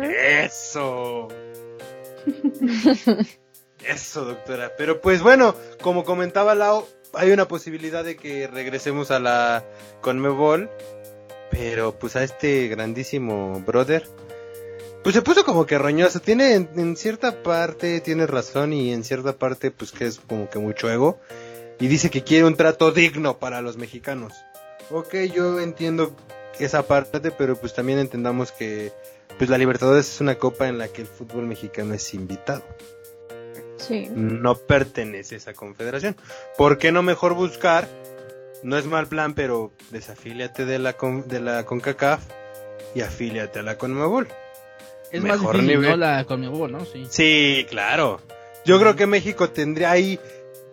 Eso. 0.00 1.28
Eso, 3.84 4.24
doctora. 4.24 4.72
Pero 4.76 5.00
pues 5.00 5.22
bueno, 5.22 5.54
como 5.82 6.04
comentaba 6.04 6.54
Lau, 6.54 6.86
hay 7.14 7.30
una 7.30 7.46
posibilidad 7.48 8.04
de 8.04 8.16
que 8.16 8.46
regresemos 8.46 9.10
a 9.10 9.18
la 9.18 9.64
Conmebol. 10.00 10.70
Pero 11.50 11.98
pues 11.98 12.16
a 12.16 12.24
este 12.24 12.68
grandísimo 12.68 13.62
brother. 13.66 14.08
Pues 15.02 15.14
se 15.14 15.22
puso 15.22 15.44
como 15.44 15.66
que 15.66 15.78
roñoso. 15.78 16.20
Tiene 16.20 16.54
en, 16.54 16.68
en 16.76 16.96
cierta 16.96 17.42
parte, 17.42 18.00
tiene 18.00 18.26
razón 18.26 18.72
y 18.72 18.92
en 18.92 19.04
cierta 19.04 19.34
parte 19.34 19.70
pues 19.70 19.92
que 19.92 20.06
es 20.06 20.18
como 20.18 20.50
que 20.50 20.58
mucho 20.58 20.90
ego. 20.90 21.18
Y 21.80 21.86
dice 21.86 22.10
que 22.10 22.24
quiere 22.24 22.44
un 22.44 22.56
trato 22.56 22.90
digno 22.90 23.38
para 23.38 23.62
los 23.62 23.76
mexicanos. 23.76 24.32
Ok, 24.90 25.14
yo 25.34 25.60
entiendo 25.60 26.14
esa 26.58 26.86
parte, 26.86 27.30
pero 27.30 27.56
pues 27.56 27.74
también 27.74 27.98
entendamos 27.98 28.52
que 28.52 28.92
pues 29.36 29.50
la 29.50 29.58
Libertadores 29.58 30.08
es 30.08 30.20
una 30.20 30.36
copa 30.36 30.68
en 30.68 30.78
la 30.78 30.88
que 30.88 31.02
el 31.02 31.06
fútbol 31.06 31.46
mexicano 31.46 31.94
es 31.94 32.14
invitado. 32.14 32.64
Sí. 33.76 34.08
No 34.12 34.56
pertenece 34.56 35.36
a 35.36 35.38
esa 35.38 35.54
confederación. 35.54 36.16
¿Por 36.56 36.78
qué 36.78 36.90
no 36.90 37.02
mejor 37.02 37.34
buscar? 37.34 37.88
No 38.62 38.76
es 38.76 38.86
mal 38.86 39.06
plan, 39.06 39.34
pero 39.34 39.72
desafíliate 39.90 40.64
de 40.64 40.78
la, 40.78 40.94
con- 40.94 41.28
de 41.28 41.40
la 41.40 41.64
CONCACAF 41.64 42.20
y 42.94 43.00
afíliate 43.02 43.60
a 43.60 43.62
la 43.62 43.76
CONMEBOL. 43.78 44.28
Es 45.12 45.22
Mejor 45.22 45.38
más 45.42 45.52
difícil, 45.52 45.66
nivel. 45.68 45.90
¿no? 45.90 45.96
La 45.96 46.24
Conmebol, 46.24 46.70
¿no? 46.72 46.84
Sí. 46.84 47.06
Sí, 47.08 47.66
claro. 47.70 48.20
Yo 48.66 48.78
creo 48.78 48.94
que 48.96 49.06
México 49.06 49.48
tendría 49.50 49.90
ahí 49.90 50.18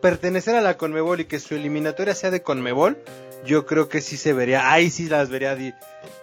pertenecer 0.01 0.55
a 0.55 0.61
la 0.61 0.75
CONMEBOL 0.77 1.21
y 1.21 1.25
que 1.25 1.39
su 1.39 1.55
eliminatoria 1.55 2.13
sea 2.15 2.31
de 2.31 2.41
CONMEBOL. 2.41 2.97
Yo 3.45 3.65
creo 3.67 3.87
que 3.89 4.01
sí 4.01 4.17
se 4.17 4.33
vería, 4.33 4.71
ahí 4.73 4.89
sí 4.89 5.07
las 5.07 5.29
vería 5.29 5.55
di- 5.55 5.73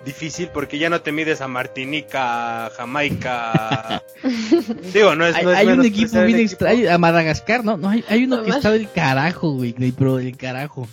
difícil 0.05 0.49
porque 0.53 0.79
ya 0.79 0.91
no 0.91 1.01
te 1.03 1.13
mides 1.13 1.41
a 1.41 1.47
Martinica, 1.49 2.67
a 2.67 2.71
Jamaica. 2.71 4.03
Digo, 4.93 5.15
no 5.15 5.25
es, 5.27 5.37
Hay, 5.37 5.45
no 5.45 5.53
es 5.53 5.59
hay 5.59 5.67
un 5.69 5.85
equipo 5.85 6.21
bien 6.23 6.41
extraño, 6.41 6.91
a 6.93 6.99
Madagascar, 6.99 7.65
¿no? 7.65 7.77
No, 7.77 7.89
hay, 7.91 8.05
hay 8.09 8.25
uno 8.25 8.43
que 8.43 8.51
está 8.51 8.73
del 8.73 8.91
carajo, 8.91 9.53
güey, 9.53 9.73
güey, 9.73 9.93
pero 9.93 10.17
del 10.17 10.37
carajo. 10.37 10.89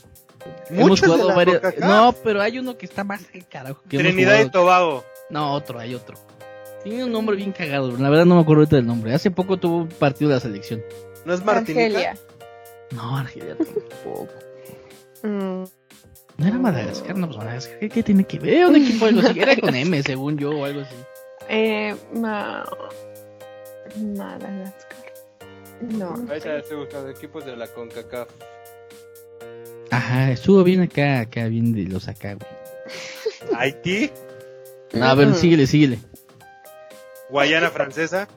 Muchos 0.69 0.77
Hemos 0.77 1.01
de 1.01 1.07
jugado 1.07 1.27
la 1.29 1.35
varios- 1.35 1.59
CONCACAF. 1.61 1.89
No, 1.89 2.13
pero 2.23 2.41
hay 2.41 2.59
uno 2.59 2.77
que 2.77 2.85
está 2.85 3.03
más 3.03 3.31
del 3.31 3.47
carajo. 3.47 3.81
que 3.89 3.97
Trinidad 3.97 4.39
y. 4.43 4.49
Tobago. 4.49 5.03
No, 5.29 5.53
otro, 5.53 5.79
hay 5.79 5.95
otro. 5.95 6.15
Tiene 6.83 7.03
un 7.03 7.11
nombre 7.11 7.35
bien 7.35 7.51
cagado, 7.51 7.91
la 7.97 8.09
verdad 8.09 8.25
no 8.25 8.35
me 8.35 8.41
acuerdo 8.41 8.61
ahorita 8.61 8.77
del 8.77 8.85
nombre. 8.87 9.13
Hace 9.13 9.31
poco 9.31 9.57
tuvo 9.57 9.77
un 9.79 9.87
partido 9.89 10.29
de 10.29 10.35
la 10.35 10.41
selección. 10.41 10.81
¿No 11.25 11.33
es 11.33 11.43
Martinica? 11.43 11.83
Argelia. 11.85 12.17
No, 12.91 13.17
Argelia 13.17 13.55
tampoco. 13.57 14.27
Mm, 15.21 15.65
No 16.37 16.47
era 16.47 16.57
Madagascar, 16.57 17.17
no, 17.17 17.27
pues 17.27 17.37
Madagascar, 17.39 17.77
¿qué, 17.79 17.89
qué 17.89 18.03
tiene 18.03 18.23
que 18.23 18.39
ver? 18.39 18.67
Un 18.67 18.77
equipo 18.77 19.03
algo 19.05 19.19
así. 19.19 19.37
Era 19.37 19.57
con 19.57 19.75
M, 19.75 20.01
según 20.01 20.37
yo, 20.37 20.51
o 20.51 20.63
algo 20.63 20.79
así. 20.79 20.95
eh, 21.49 21.93
ma... 22.13 22.63
Madagascar. 23.97 25.13
No. 25.81 26.13
Ahí 26.29 26.37
está, 26.37 26.57
estoy 26.57 26.77
buscando 26.77 27.09
equipos 27.09 27.45
de 27.45 27.55
la 27.57 27.67
CONCACAF. 27.67 28.29
Ajá, 29.91 30.31
estuvo 30.31 30.63
bien 30.63 30.81
acá, 30.81 31.21
acá, 31.21 31.45
bien 31.47 31.73
de 31.73 31.83
los 31.83 32.07
acá, 32.07 32.35
güey. 32.35 33.55
Haití. 33.57 34.11
No, 34.93 35.05
a 35.05 35.15
ver, 35.15 35.33
síguele, 35.35 35.67
síguele. 35.67 35.99
Guayana 37.29 37.69
Francesa. 37.69 38.27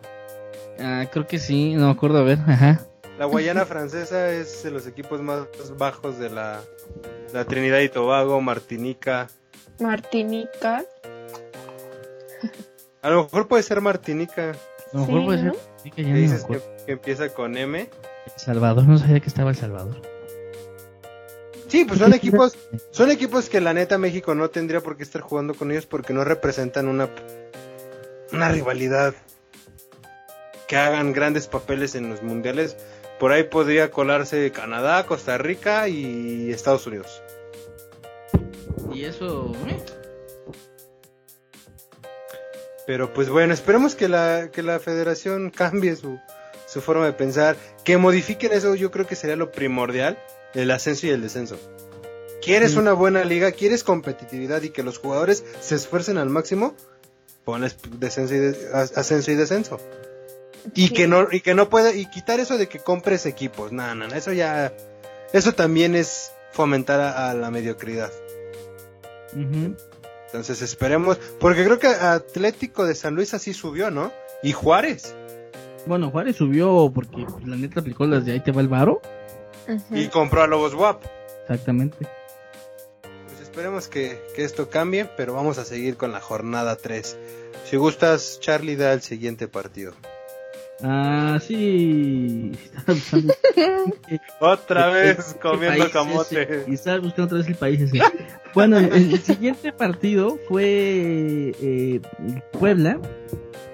Ah, 0.78 1.06
creo 1.10 1.26
que 1.26 1.38
sí, 1.38 1.74
no 1.74 1.86
me 1.86 1.92
acuerdo, 1.92 2.18
a 2.18 2.22
ver, 2.22 2.38
ajá. 2.46 2.80
La 3.18 3.26
Guayana 3.26 3.66
Francesa 3.66 4.30
es 4.32 4.62
de 4.62 4.70
los 4.70 4.86
equipos 4.86 5.20
más 5.20 5.46
bajos 5.78 6.18
de 6.18 6.30
la, 6.30 6.60
la 7.32 7.44
Trinidad 7.44 7.80
y 7.80 7.88
Tobago, 7.88 8.40
Martinica. 8.40 9.28
Martinica. 9.80 10.84
A 13.02 13.10
lo 13.10 13.24
mejor 13.24 13.48
puede 13.48 13.62
ser 13.62 13.80
Martinica. 13.80 14.52
A 14.92 14.96
lo 14.96 15.00
mejor 15.00 15.20
Sí, 15.20 15.26
puede 15.26 15.42
¿no? 15.42 15.52
ser. 15.54 15.62
Sí, 15.82 15.90
que 15.90 16.02
ya 16.02 16.08
que 16.08 16.12
no 16.12 16.14
me 16.14 16.20
dices 16.22 16.44
que, 16.44 16.60
que 16.86 16.92
empieza 16.92 17.28
con 17.30 17.56
M. 17.56 17.80
El 17.80 18.32
Salvador, 18.36 18.84
no 18.84 18.98
sabía 18.98 19.20
que 19.20 19.28
estaba 19.28 19.50
El 19.50 19.56
Salvador. 19.56 20.00
Sí, 21.72 21.86
pues 21.86 22.00
son 22.00 22.12
equipos, 22.12 22.58
son 22.90 23.10
equipos 23.10 23.48
que 23.48 23.58
la 23.58 23.72
neta 23.72 23.96
México 23.96 24.34
no 24.34 24.50
tendría 24.50 24.82
por 24.82 24.98
qué 24.98 25.04
estar 25.04 25.22
jugando 25.22 25.54
con 25.54 25.70
ellos 25.70 25.86
porque 25.86 26.12
no 26.12 26.22
representan 26.22 26.86
una, 26.86 27.08
una 28.30 28.50
rivalidad 28.50 29.14
que 30.68 30.76
hagan 30.76 31.14
grandes 31.14 31.46
papeles 31.46 31.94
en 31.94 32.10
los 32.10 32.22
mundiales. 32.22 32.76
Por 33.18 33.32
ahí 33.32 33.44
podría 33.44 33.90
colarse 33.90 34.52
Canadá, 34.52 35.06
Costa 35.06 35.38
Rica 35.38 35.88
y 35.88 36.50
Estados 36.52 36.86
Unidos. 36.86 37.22
Y 38.92 39.04
eso, 39.06 39.50
eh, 39.66 39.82
Pero 42.86 43.14
pues 43.14 43.30
bueno, 43.30 43.54
esperemos 43.54 43.94
que 43.94 44.10
la, 44.10 44.50
que 44.52 44.62
la 44.62 44.78
federación 44.78 45.48
cambie 45.48 45.96
su, 45.96 46.20
su 46.66 46.82
forma 46.82 47.06
de 47.06 47.14
pensar, 47.14 47.56
que 47.82 47.96
modifiquen 47.96 48.52
eso, 48.52 48.74
yo 48.74 48.90
creo 48.90 49.06
que 49.06 49.16
sería 49.16 49.36
lo 49.36 49.50
primordial, 49.50 50.18
el 50.54 50.70
ascenso 50.70 51.06
y 51.06 51.10
el 51.10 51.22
descenso. 51.22 51.58
¿Quieres 52.42 52.74
una 52.76 52.92
buena 52.92 53.24
liga? 53.24 53.52
¿Quieres 53.52 53.84
competitividad 53.84 54.62
y 54.62 54.70
que 54.70 54.82
los 54.82 54.98
jugadores 54.98 55.44
se 55.60 55.76
esfuercen 55.76 56.18
al 56.18 56.28
máximo? 56.28 56.74
Pones 57.44 57.76
descenso 57.98 58.34
y 58.34 58.38
de- 58.38 58.68
ascenso 58.74 59.30
y 59.30 59.34
descenso. 59.36 59.78
Y 60.74 60.88
Sí. 60.88 60.94
que 60.94 61.06
no, 61.08 61.26
y 61.30 61.40
que 61.40 61.54
no 61.54 61.68
puede, 61.68 61.96
y 61.98 62.06
quitar 62.06 62.40
eso 62.40 62.58
de 62.58 62.68
que 62.68 62.78
compres 62.80 63.26
equipos. 63.26 63.70
No, 63.72 63.94
no, 63.94 64.06
no, 64.08 64.14
eso 64.14 64.32
ya, 64.32 64.72
eso 65.32 65.52
también 65.54 65.94
es 65.94 66.32
fomentar 66.52 67.00
a- 67.00 67.30
a 67.30 67.34
la 67.34 67.50
mediocridad. 67.50 68.10
Entonces 70.26 70.62
esperemos, 70.62 71.18
porque 71.38 71.64
creo 71.64 71.78
que 71.78 71.86
Atlético 71.88 72.84
de 72.86 72.94
San 72.94 73.14
Luis 73.14 73.34
así 73.34 73.52
subió, 73.54 73.90
¿no? 73.90 74.12
Y 74.42 74.52
Juárez. 74.52 75.14
Bueno, 75.86 76.10
Juárez 76.10 76.36
subió 76.36 76.90
porque 76.94 77.24
pues, 77.28 77.46
la 77.46 77.56
neta 77.56 77.80
aplicó 77.80 78.06
las 78.06 78.24
de 78.24 78.32
ahí 78.32 78.40
te 78.40 78.52
va 78.52 78.60
el 78.60 78.68
varo. 78.68 79.00
Y 79.90 80.08
compró 80.08 80.42
a 80.42 80.46
Lobos 80.46 80.74
WAP. 80.74 81.04
Exactamente. 81.42 82.06
Pues 83.26 83.40
esperemos 83.40 83.88
que, 83.88 84.20
que 84.34 84.44
esto 84.44 84.70
cambie, 84.70 85.04
pero 85.16 85.34
vamos 85.34 85.58
a 85.58 85.64
seguir 85.64 85.96
con 85.96 86.12
la 86.12 86.20
jornada 86.20 86.76
3. 86.76 87.16
Si 87.64 87.76
gustas, 87.76 88.38
Charlie 88.40 88.76
da 88.76 88.92
el 88.92 89.02
siguiente 89.02 89.48
partido. 89.48 89.94
Ah, 90.82 91.38
sí. 91.40 92.52
Otra 94.40 94.88
vez 94.88 95.36
comiendo 95.40 95.78
país 95.78 95.92
camote. 95.92 96.64
y 96.66 96.74
estaba 96.74 96.98
buscando 96.98 97.24
otra 97.26 97.38
vez 97.38 97.46
el 97.46 97.54
país 97.54 97.80
ese. 97.82 98.00
Bueno, 98.52 98.78
el, 98.78 98.92
el 98.92 99.22
siguiente 99.22 99.72
partido 99.72 100.38
fue 100.48 101.54
eh, 101.62 102.00
Puebla 102.52 102.98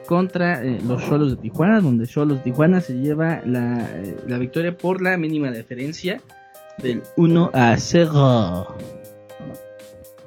contra 0.09 0.65
eh, 0.65 0.81
los 0.87 1.05
Cholos 1.07 1.33
de 1.33 1.37
Tijuana, 1.37 1.81
donde 1.83 2.07
Cholos 2.07 2.39
de 2.39 2.45
Tijuana 2.45 2.81
se 2.81 2.95
lleva 2.95 3.43
la, 3.45 3.87
eh, 3.95 4.17
la 4.27 4.39
victoria 4.39 4.75
por 4.75 5.03
la 5.03 5.19
mínima 5.19 5.51
diferencia 5.51 6.23
del 6.79 7.03
1 7.17 7.51
a 7.53 7.77
0. 7.77 8.77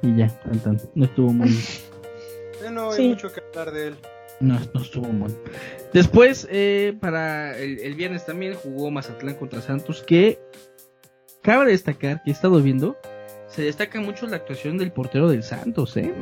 Y 0.02 0.16
ya, 0.16 0.28
tan, 0.28 0.60
tan. 0.60 0.80
no 0.94 1.04
estuvo 1.04 1.32
muy... 1.32 1.50
No 2.72 2.90
hay 2.92 2.96
Sí. 2.96 3.08
mucho 3.08 3.32
que 3.32 3.40
hablar 3.50 3.74
de 3.74 3.88
él. 3.88 3.94
No, 4.38 4.56
no 4.72 4.80
estuvo 4.82 5.12
mal. 5.12 5.34
Después, 5.92 6.46
eh, 6.48 6.96
para 7.00 7.58
el, 7.58 7.80
el 7.80 7.94
viernes 7.96 8.24
también 8.24 8.54
jugó 8.54 8.88
Mazatlán 8.92 9.34
contra 9.34 9.60
Santos, 9.60 10.04
que 10.06 10.38
cabe 11.42 11.66
destacar 11.72 12.22
que 12.22 12.30
he 12.30 12.32
estado 12.32 12.62
viendo, 12.62 12.96
se 13.48 13.62
destaca 13.62 14.00
mucho 14.00 14.28
la 14.28 14.36
actuación 14.36 14.78
del 14.78 14.92
portero 14.92 15.28
del 15.28 15.42
Santos, 15.42 15.96
¿eh? 15.96 16.14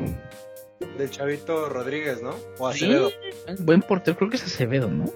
Del 0.96 1.10
chavito 1.10 1.68
Rodríguez, 1.68 2.22
¿no? 2.22 2.34
O 2.58 2.72
Sí, 2.72 2.84
Acevedo. 2.86 3.10
buen 3.60 3.82
portero, 3.82 4.16
creo 4.16 4.30
que 4.30 4.36
es 4.36 4.44
Acevedo, 4.44 4.88
¿no? 4.88 5.06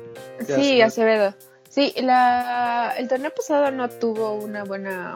Sí. 0.47 0.81
Acevedo. 0.81 1.35
Sí, 1.69 1.93
la, 2.03 2.95
el 2.99 3.09
torneo 3.09 3.33
pasado 3.35 3.71
no 3.71 3.89
tuvo 3.89 4.35
una 4.35 4.65
buena 4.65 5.15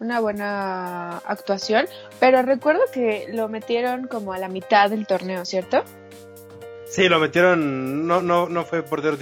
una 0.00 0.18
buena 0.18 1.18
actuación, 1.18 1.86
pero 2.18 2.42
recuerdo 2.42 2.80
que 2.92 3.28
lo 3.32 3.48
metieron 3.48 4.08
como 4.08 4.32
a 4.32 4.38
la 4.38 4.48
mitad 4.48 4.90
del 4.90 5.06
torneo, 5.06 5.44
¿cierto? 5.44 5.84
Sí, 6.86 7.08
lo 7.08 7.20
metieron. 7.20 8.06
No, 8.06 8.20
no, 8.20 8.48
no 8.48 8.64
fue 8.64 8.82
portero 8.82 9.16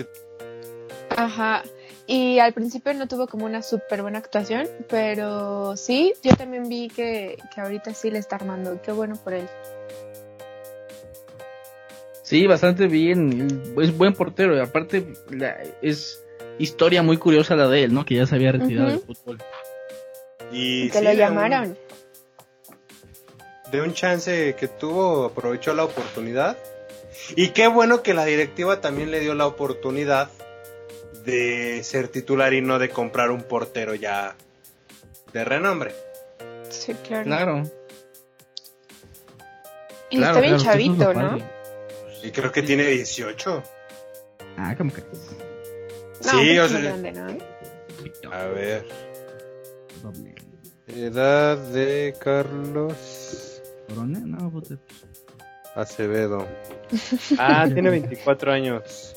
Ajá. 1.16 1.62
Y 2.06 2.38
al 2.38 2.54
principio 2.54 2.94
no 2.94 3.06
tuvo 3.06 3.26
como 3.26 3.44
una 3.44 3.60
súper 3.60 4.00
buena 4.00 4.18
actuación, 4.18 4.66
pero 4.88 5.76
sí, 5.76 6.14
yo 6.22 6.34
también 6.36 6.68
vi 6.68 6.88
que, 6.88 7.36
que 7.54 7.60
ahorita 7.60 7.92
sí 7.92 8.10
le 8.10 8.18
está 8.18 8.36
armando. 8.36 8.80
Qué 8.80 8.92
bueno 8.92 9.16
por 9.22 9.34
él. 9.34 9.46
Sí, 12.28 12.46
bastante 12.46 12.88
bien, 12.88 13.72
es 13.80 13.96
buen 13.96 14.12
portero, 14.12 14.54
y 14.54 14.60
aparte 14.60 15.14
la- 15.30 15.56
es 15.80 16.22
historia 16.58 17.02
muy 17.02 17.16
curiosa 17.16 17.56
la 17.56 17.68
de 17.68 17.84
él, 17.84 17.94
¿no? 17.94 18.04
Que 18.04 18.16
ya 18.16 18.26
se 18.26 18.34
había 18.34 18.52
retirado 18.52 18.90
del 18.90 18.98
fútbol. 18.98 19.38
Y 20.52 20.90
que 20.90 20.98
sí, 20.98 21.04
lo 21.04 21.08
de 21.10 21.14
un- 21.14 21.18
llamaron. 21.20 21.78
de 23.72 23.80
un 23.82 23.94
chance 23.94 24.54
que 24.58 24.68
tuvo, 24.68 25.24
aprovechó 25.26 25.72
la 25.74 25.84
oportunidad. 25.84 26.56
Y 27.36 27.48
qué 27.48 27.66
bueno 27.68 28.02
que 28.02 28.12
la 28.14 28.24
directiva 28.26 28.80
también 28.82 29.10
le 29.10 29.20
dio 29.20 29.34
la 29.34 29.46
oportunidad 29.46 30.28
de 31.24 31.82
ser 31.84 32.08
titular 32.08 32.52
y 32.52 32.60
no 32.60 32.78
de 32.78 32.90
comprar 32.90 33.30
un 33.30 33.42
portero 33.42 33.94
ya 33.94 34.34
de 35.32 35.44
renombre. 35.44 35.94
Sí, 36.68 36.94
claro. 37.06 37.24
Claro. 37.24 37.62
Y 40.10 40.16
claro, 40.18 40.38
está 40.38 40.40
bien 40.40 40.56
claro, 40.56 40.72
chavito, 40.72 41.14
¿no? 41.14 41.30
padre. 41.30 41.44
Y 42.22 42.30
creo 42.30 42.50
que 42.52 42.62
tiene 42.62 42.84
18. 42.86 43.62
Ah, 44.56 44.74
como 44.76 44.92
que. 44.92 45.02
No, 45.02 46.30
Sí, 46.40 46.58
o 46.58 46.68
sea- 46.68 46.80
grande, 46.80 47.12
¿no? 47.12 47.26
A 48.32 48.44
ver, 48.46 48.84
edad 50.88 51.56
de 51.56 52.14
Carlos 52.20 53.62
¿Corona? 53.88 54.20
No, 54.20 54.50
puta. 54.50 54.76
Acevedo. 55.74 56.46
Ah, 57.38 57.66
tiene 57.72 57.90
24 57.90 58.52
años. 58.52 59.14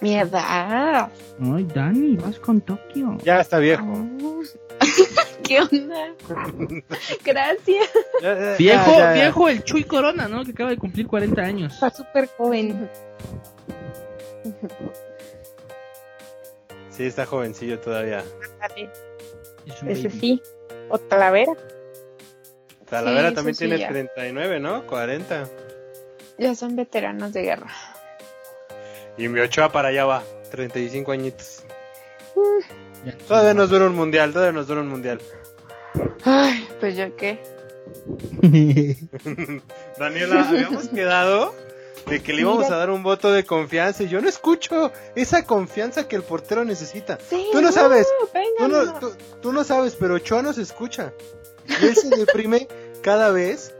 Mi 0.00 0.16
edad. 0.18 1.10
Ay, 1.40 1.68
Dani, 1.74 2.16
vas 2.16 2.38
con 2.38 2.60
Tokio. 2.60 3.18
Ya 3.24 3.40
está 3.40 3.58
viejo. 3.58 3.84
Oh. 4.22 4.42
¿Qué 5.44 5.60
onda? 5.60 6.14
Gracias. 7.24 7.90
Ya, 8.22 8.56
Viejo, 8.58 8.90
ya, 8.92 8.98
ya. 8.98 9.12
viejo 9.12 9.48
el 9.48 9.64
Chuy 9.64 9.84
Corona, 9.84 10.28
¿no? 10.28 10.44
Que 10.44 10.50
acaba 10.52 10.70
de 10.70 10.76
cumplir 10.76 11.06
40 11.06 11.40
años. 11.42 11.72
Está 11.74 11.90
súper 11.90 12.28
joven. 12.36 12.88
Sí, 16.90 17.04
está 17.04 17.26
jovencillo 17.26 17.78
todavía. 17.80 18.24
Es 19.66 19.82
Ese 19.86 20.08
baby. 20.08 20.20
sí. 20.20 20.42
O 20.88 20.98
Talavera. 20.98 21.52
Talavera 22.88 23.28
Sí, 23.30 23.34
también 23.34 23.54
sí, 23.54 23.58
tiene 23.66 23.78
ya. 23.78 23.88
39, 23.88 24.60
¿no? 24.60 24.86
40. 24.86 25.48
Ya 26.38 26.54
son 26.54 26.76
veteranos 26.76 27.32
de 27.32 27.42
guerra. 27.42 27.70
Y 29.16 29.28
mi 29.28 29.40
Ochoa 29.40 29.70
para 29.70 29.88
allá 29.88 30.04
va. 30.06 30.22
35 30.50 31.12
añitos. 31.12 31.64
Ya. 32.34 32.74
Todavía 33.26 33.54
nos 33.54 33.70
dura 33.70 33.86
un 33.86 33.94
mundial, 33.94 34.32
todavía 34.32 34.52
nos 34.52 34.66
dura 34.66 34.80
un 34.80 34.88
mundial. 34.88 35.20
Ay, 36.24 36.68
pues 36.80 36.96
yo 36.96 37.14
qué. 37.16 37.40
Daniela, 39.98 40.48
habíamos 40.48 40.88
quedado 40.88 41.54
de 42.06 42.22
que 42.22 42.32
le 42.32 42.42
íbamos 42.42 42.64
Mira. 42.64 42.76
a 42.76 42.78
dar 42.78 42.90
un 42.90 43.02
voto 43.02 43.32
de 43.32 43.44
confianza 43.44 44.02
y 44.02 44.08
yo 44.08 44.20
no 44.20 44.28
escucho 44.28 44.92
esa 45.14 45.44
confianza 45.44 46.08
que 46.08 46.16
el 46.16 46.22
portero 46.22 46.64
necesita. 46.64 47.18
Sí, 47.28 47.48
Tú 47.52 47.60
no 47.60 47.72
sabes. 47.72 48.06
Tú 48.58 48.68
no, 48.68 48.84
no. 48.84 48.98
tú, 48.98 49.12
tú 49.42 49.52
no 49.52 49.64
sabes, 49.64 49.96
pero 49.96 50.14
Ochoa 50.14 50.42
nos 50.42 50.58
escucha. 50.58 51.12
Y 51.66 51.86
él 51.86 51.94
se 51.96 52.08
deprime 52.16 52.68
cada 53.02 53.30
vez 53.30 53.74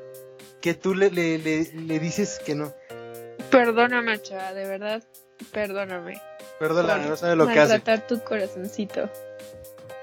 que 0.61 0.75
tú 0.75 0.95
le, 0.95 1.11
le, 1.11 1.39
le, 1.39 1.65
le 1.73 1.99
dices 1.99 2.41
que 2.45 2.55
no. 2.55 2.75
Perdóname, 3.51 4.21
chava, 4.21 4.53
de 4.53 4.67
verdad. 4.67 5.03
Perdóname. 5.53 6.21
Perdóname, 6.59 7.07
no 7.09 7.17
sabe 7.17 7.37
lo 7.37 7.47
que 7.47 7.59
hace. 7.59 7.73
maltratar 7.75 8.07
tu 8.07 8.23
corazoncito. 8.25 9.09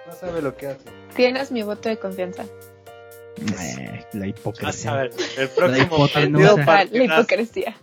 No 0.07 0.15
sabe 0.15 0.41
lo 0.41 0.55
que 0.55 0.67
hace. 0.67 0.79
Tienes 1.15 1.51
mi 1.51 1.63
voto 1.63 1.89
de 1.89 1.97
confianza. 1.97 2.45
Eh, 3.37 4.05
la 4.13 4.25
A 4.25 4.27
hipocresía. 4.27 5.09
el 5.37 5.49
próximo 5.49 6.07
partido 6.07 6.55
Ah, 6.67 6.85
la 6.89 7.03
hipocresía. 7.03 7.75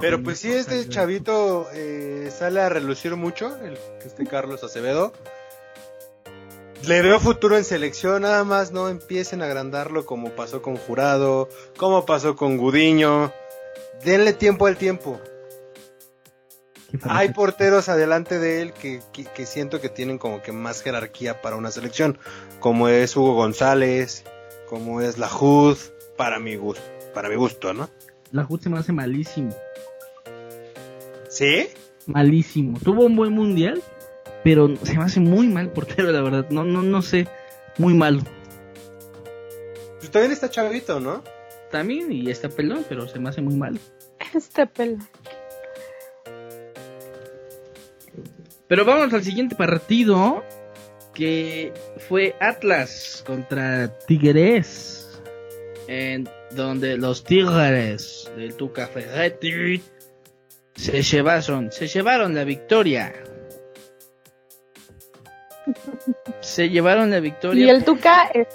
Pero 0.00 0.22
pues 0.22 0.38
sí, 0.38 0.52
este 0.52 0.88
chavito 0.88 1.68
eh, 1.72 2.30
sale 2.36 2.60
a 2.60 2.68
relucir 2.68 3.16
mucho, 3.16 3.56
el, 3.64 3.76
este 4.04 4.24
Carlos 4.26 4.62
Acevedo. 4.62 5.12
Le 6.86 7.00
veo 7.02 7.18
futuro 7.18 7.56
en 7.56 7.64
selección, 7.64 8.22
nada 8.22 8.44
más 8.44 8.70
no 8.70 8.88
empiecen 8.88 9.40
a 9.42 9.46
agrandarlo 9.46 10.04
como 10.04 10.30
pasó 10.30 10.60
con 10.62 10.76
Jurado, 10.76 11.48
como 11.78 12.04
pasó 12.06 12.36
con 12.36 12.56
Gudiño. 12.58 13.32
Denle 14.04 14.32
tiempo 14.32 14.66
al 14.66 14.76
tiempo. 14.76 15.20
Hay 17.02 17.32
porteros 17.32 17.88
adelante 17.88 18.38
de 18.38 18.62
él 18.62 18.72
que, 18.72 19.00
que- 19.12 19.24
que 19.24 19.46
siento 19.46 19.80
que 19.80 19.88
tienen 19.88 20.18
como 20.18 20.42
que 20.42 20.52
más 20.52 20.80
jerarquía 20.82 21.42
para 21.42 21.56
una 21.56 21.72
selección, 21.72 22.18
como 22.60 22.88
es 22.88 23.16
Hugo 23.16 23.34
González, 23.34 24.22
como 24.68 25.00
es 25.00 25.18
la 25.18 25.28
Hood, 25.28 25.76
para 26.16 26.38
mi 26.38 26.54
gusto, 26.54 26.82
para 27.12 27.28
mi 27.28 27.34
gusto, 27.34 27.74
¿no? 27.74 27.90
La 28.30 28.44
Hood 28.44 28.60
se 28.60 28.68
me 28.70 28.78
hace 28.78 28.92
malísimo. 28.92 29.54
¿Sí? 31.28 31.68
Malísimo. 32.06 32.78
Tuvo 32.78 33.06
un 33.06 33.16
buen 33.16 33.32
mundial, 33.32 33.82
pero 34.44 34.68
se 34.84 34.96
me 34.96 35.02
hace 35.04 35.18
muy 35.18 35.48
mal 35.48 35.70
portero, 35.72 36.12
la 36.12 36.20
verdad. 36.22 36.46
No, 36.50 36.62
no, 36.64 36.82
no 36.82 37.02
sé. 37.02 37.26
Muy 37.76 37.94
malo. 37.94 38.20
Pues 39.98 40.10
también 40.12 40.30
está 40.32 40.48
chavito, 40.48 41.00
¿no? 41.00 41.24
También, 41.72 42.12
y 42.12 42.30
está 42.30 42.48
pelón, 42.48 42.84
pero 42.88 43.08
se 43.08 43.18
me 43.18 43.30
hace 43.30 43.40
muy 43.40 43.56
mal. 43.56 43.80
Este 44.38 44.66
pelo. 44.66 44.98
Pero 48.68 48.84
vamos 48.84 49.12
al 49.12 49.22
siguiente 49.22 49.54
partido, 49.56 50.42
que 51.12 51.72
fue 52.08 52.34
Atlas 52.40 53.22
contra 53.26 53.96
Tigres, 54.06 55.20
en 55.86 56.28
donde 56.52 56.96
los 56.96 57.24
Tigres 57.24 58.30
del 58.36 58.54
Tuca 58.54 58.86
Ferretti 58.88 59.82
se 60.74 61.02
llevaron, 61.02 61.70
se 61.70 61.86
llevaron 61.86 62.34
la 62.34 62.44
victoria. 62.44 63.12
Se 66.40 66.68
llevaron 66.68 67.10
la 67.10 67.20
victoria. 67.20 67.66
Y 67.66 67.68
el 67.70 67.84
Tuca 67.84 68.24
es- 68.34 68.48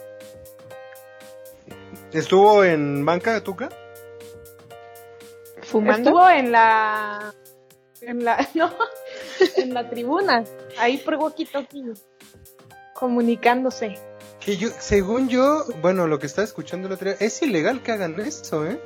¿Estuvo 2.12 2.64
en 2.64 3.06
banca, 3.06 3.42
Tuca? 3.44 3.70
Fumando. 5.70 6.10
estuvo 6.10 6.30
en 6.30 6.52
la 6.52 7.34
en 8.02 8.24
la 8.24 8.48
no, 8.56 8.72
en 9.58 9.74
la 9.74 9.90
tribuna, 9.90 10.44
ahí 10.80 10.98
por 10.98 11.16
walkie-talkie 11.16 11.94
comunicándose. 12.94 13.98
Que 14.40 14.58
yo, 14.58 14.70
según 14.80 15.28
yo, 15.30 15.66
bueno, 15.82 16.08
lo 16.08 16.18
que 16.20 16.26
estaba 16.28 16.46
escuchando 16.46 16.88
el 16.88 16.94
otro 16.94 17.10
día, 17.10 17.18
es 17.20 17.42
ilegal 17.42 17.82
que 17.84 17.92
hagan 17.92 18.20
eso, 18.20 18.66
¿eh? 18.66 18.80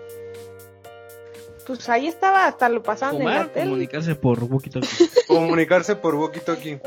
Pues 1.65 1.87
ahí 1.89 2.07
estaba, 2.07 2.47
hasta 2.47 2.67
lo 2.69 2.83
pasaban 2.83 3.21
en 3.21 3.25
la 3.25 3.47
tele. 3.47 3.65
comunicarse 3.69 4.15
por 4.15 4.39
walkie-talkie. 4.39 5.09
Comunicarse 5.27 5.95
por 5.95 6.15
walkie-talkie. 6.15 6.81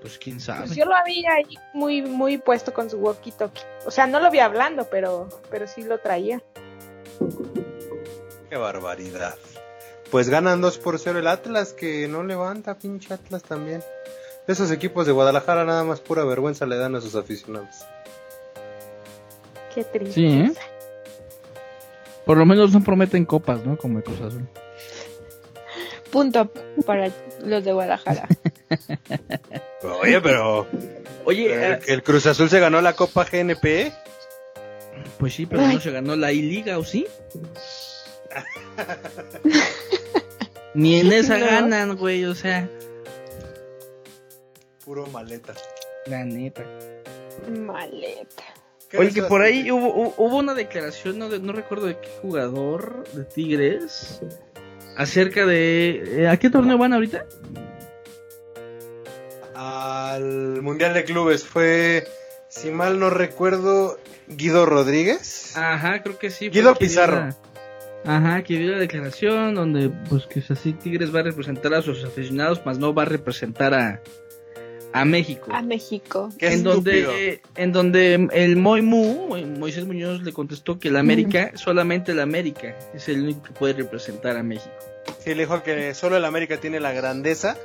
Pues 0.00 0.18
quién 0.18 0.36
Pues 0.36 0.44
sabe. 0.44 0.68
yo 0.74 0.84
lo 0.84 0.94
había 0.94 1.32
ahí 1.32 1.56
muy, 1.72 2.02
muy 2.02 2.38
puesto 2.38 2.72
con 2.72 2.88
su 2.90 2.98
walkie-talkie. 3.00 3.64
O 3.86 3.90
sea, 3.90 4.06
no 4.06 4.20
lo 4.20 4.30
vi 4.30 4.38
hablando, 4.38 4.86
pero, 4.90 5.28
pero 5.50 5.66
sí 5.66 5.82
lo 5.82 5.98
traía. 5.98 6.42
Qué 8.54 8.58
barbaridad. 8.58 9.34
Pues 10.12 10.28
ganan 10.28 10.60
2 10.60 10.78
por 10.78 11.00
0 11.00 11.18
el 11.18 11.26
Atlas, 11.26 11.72
que 11.72 12.06
no 12.06 12.22
levanta, 12.22 12.78
pinche 12.78 13.12
Atlas 13.12 13.42
también. 13.42 13.82
Esos 14.46 14.70
equipos 14.70 15.06
de 15.06 15.12
Guadalajara 15.12 15.64
nada 15.64 15.82
más 15.82 15.98
pura 15.98 16.22
vergüenza 16.22 16.64
le 16.64 16.76
dan 16.76 16.94
a 16.94 17.00
sus 17.00 17.16
aficionados. 17.16 17.84
Qué 19.74 19.82
triste. 19.82 20.14
Sí, 20.14 20.26
¿eh? 20.28 20.52
Por 22.24 22.36
lo 22.36 22.46
menos 22.46 22.72
no 22.72 22.80
prometen 22.84 23.24
copas, 23.24 23.66
¿no? 23.66 23.76
Como 23.76 23.98
el 23.98 24.04
Cruz 24.04 24.20
Azul. 24.20 24.48
Punto 26.12 26.48
para 26.86 27.10
los 27.44 27.64
de 27.64 27.72
Guadalajara. 27.72 28.28
Oye, 30.00 30.20
pero 30.20 30.68
Oye, 31.24 31.52
el, 31.52 31.72
eh, 31.72 31.80
el 31.88 32.04
Cruz 32.04 32.26
Azul 32.26 32.48
se 32.48 32.60
ganó 32.60 32.80
la 32.80 32.92
Copa 32.92 33.24
GNP. 33.24 33.92
pues 35.18 35.34
sí, 35.34 35.44
pero 35.44 35.66
no 35.66 35.80
se 35.80 35.90
ganó 35.90 36.14
la 36.14 36.30
I-Liga, 36.30 36.78
¿o 36.78 36.84
sí? 36.84 37.04
Ni 40.74 41.00
en 41.00 41.12
esa 41.12 41.38
No. 41.38 41.46
ganan, 41.46 41.96
güey, 41.96 42.24
o 42.24 42.34
sea, 42.34 42.68
Puro 44.84 45.06
maleta. 45.06 45.54
la 46.06 46.24
neta. 46.24 46.64
Maleta. 47.48 48.44
¿Qué 48.90 48.98
Oye, 48.98 49.12
que 49.12 49.22
por 49.22 49.42
ahí 49.42 49.70
hubo, 49.70 50.14
una 50.36 50.54
declaración, 50.54 51.18
no, 51.18 51.28
de- 51.28 51.40
no 51.40 51.52
recuerdo 51.52 51.86
de 51.86 51.98
qué 51.98 52.08
jugador 52.22 53.04
de 53.12 53.24
Tigres, 53.24 54.20
acerca 54.96 55.46
de... 55.46 56.22
eh, 56.24 56.28
¿A 56.28 56.36
qué 56.38 56.50
torneo 56.50 56.78
van 56.78 56.92
ahorita? 56.92 57.24
Al 59.54 60.60
Mundial 60.62 60.94
de 60.94 61.04
Clubes 61.04 61.44
fue, 61.44 62.06
si 62.48 62.70
mal 62.70 62.98
no 62.98 63.10
recuerdo, 63.10 63.98
Guido 64.28 64.66
Rodríguez. 64.66 65.56
Ajá, 65.56 66.02
creo 66.02 66.18
que 66.18 66.30
sí. 66.30 66.50
Guido 66.50 66.74
Pizarro. 66.74 67.30
Ajá, 68.04 68.42
que 68.42 68.58
dio 68.58 68.72
la 68.72 68.78
declaración 68.78 69.54
donde, 69.54 69.90
pues, 70.08 70.26
que 70.26 70.42
así 70.48 70.72
Tigres 70.72 71.14
va 71.14 71.20
a 71.20 71.22
representar 71.24 71.72
a 71.74 71.82
sus 71.82 72.04
aficionados, 72.04 72.64
más 72.66 72.78
no 72.78 72.92
va 72.92 73.02
a 73.02 73.06
representar 73.06 73.72
a, 73.72 74.02
a 74.92 75.04
México. 75.04 75.50
A 75.52 75.62
México. 75.62 76.28
Qué 76.38 76.48
en 76.48 76.66
estúpido. 76.66 77.10
donde, 77.10 77.42
en 77.56 77.72
donde 77.72 78.28
el 78.32 78.56
Moy 78.56 78.82
Mu, 78.82 79.36
Moisés 79.58 79.86
Muñoz 79.86 80.22
le 80.22 80.32
contestó 80.32 80.78
que 80.78 80.88
el 80.88 80.96
América, 80.96 81.52
solamente 81.54 82.12
el 82.12 82.20
América, 82.20 82.76
es 82.94 83.08
el 83.08 83.22
único 83.22 83.42
que 83.42 83.52
puede 83.52 83.72
representar 83.74 84.36
a 84.36 84.42
México. 84.42 84.74
Sí, 85.18 85.34
le 85.34 85.42
dijo 85.42 85.62
que 85.62 85.94
solo 85.94 86.16
el 86.16 86.24
América 86.24 86.58
tiene 86.58 86.80
la 86.80 86.92
grandeza 86.92 87.56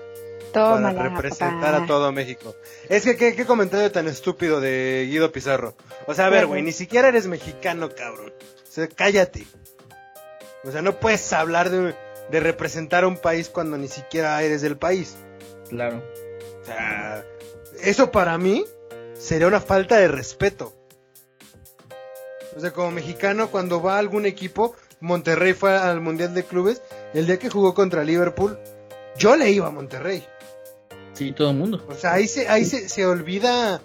Toma 0.53 0.93
para 0.93 1.09
representar 1.09 1.75
a 1.75 1.85
todo 1.85 2.11
México. 2.11 2.55
Es 2.87 3.03
que 3.03 3.15
¿qué, 3.15 3.35
qué 3.35 3.45
comentario 3.45 3.91
tan 3.91 4.07
estúpido 4.07 4.59
de 4.59 5.07
Guido 5.09 5.31
Pizarro. 5.31 5.75
O 6.07 6.13
sea, 6.13 6.25
a 6.25 6.29
ver, 6.29 6.47
güey, 6.47 6.63
ni 6.63 6.71
siquiera 6.71 7.09
eres 7.09 7.27
mexicano, 7.27 7.89
cabrón. 7.95 8.31
O 8.31 8.71
sea, 8.71 8.87
cállate. 8.87 9.45
O 10.63 10.71
sea, 10.71 10.81
no 10.81 10.99
puedes 10.99 11.31
hablar 11.33 11.69
de, 11.69 11.95
de 12.29 12.39
representar 12.39 13.03
a 13.03 13.07
un 13.07 13.17
país 13.17 13.49
cuando 13.49 13.77
ni 13.77 13.87
siquiera 13.87 14.41
eres 14.43 14.61
del 14.61 14.77
país. 14.77 15.17
Claro. 15.69 16.03
O 16.61 16.65
sea, 16.65 17.25
eso 17.81 18.11
para 18.11 18.37
mí 18.37 18.65
sería 19.17 19.47
una 19.47 19.61
falta 19.61 19.97
de 19.97 20.07
respeto. 20.07 20.73
O 22.55 22.59
sea, 22.59 22.71
como 22.71 22.91
mexicano, 22.91 23.49
cuando 23.51 23.81
va 23.81 23.95
a 23.95 23.99
algún 23.99 24.25
equipo, 24.25 24.75
Monterrey 24.99 25.53
fue 25.53 25.77
al 25.77 26.01
Mundial 26.01 26.33
de 26.33 26.43
Clubes, 26.43 26.81
el 27.13 27.25
día 27.25 27.39
que 27.39 27.49
jugó 27.49 27.73
contra 27.73 28.03
Liverpool, 28.03 28.59
yo 29.17 29.35
le 29.35 29.51
iba 29.51 29.67
a 29.67 29.71
Monterrey. 29.71 30.25
Sí, 31.13 31.31
todo 31.31 31.51
el 31.51 31.57
mundo. 31.57 31.85
O 31.87 31.93
sea, 31.93 32.13
ahí 32.13 32.27
se, 32.27 32.47
ahí 32.47 32.65
se, 32.65 32.89
se 32.89 33.05
olvida 33.05 33.81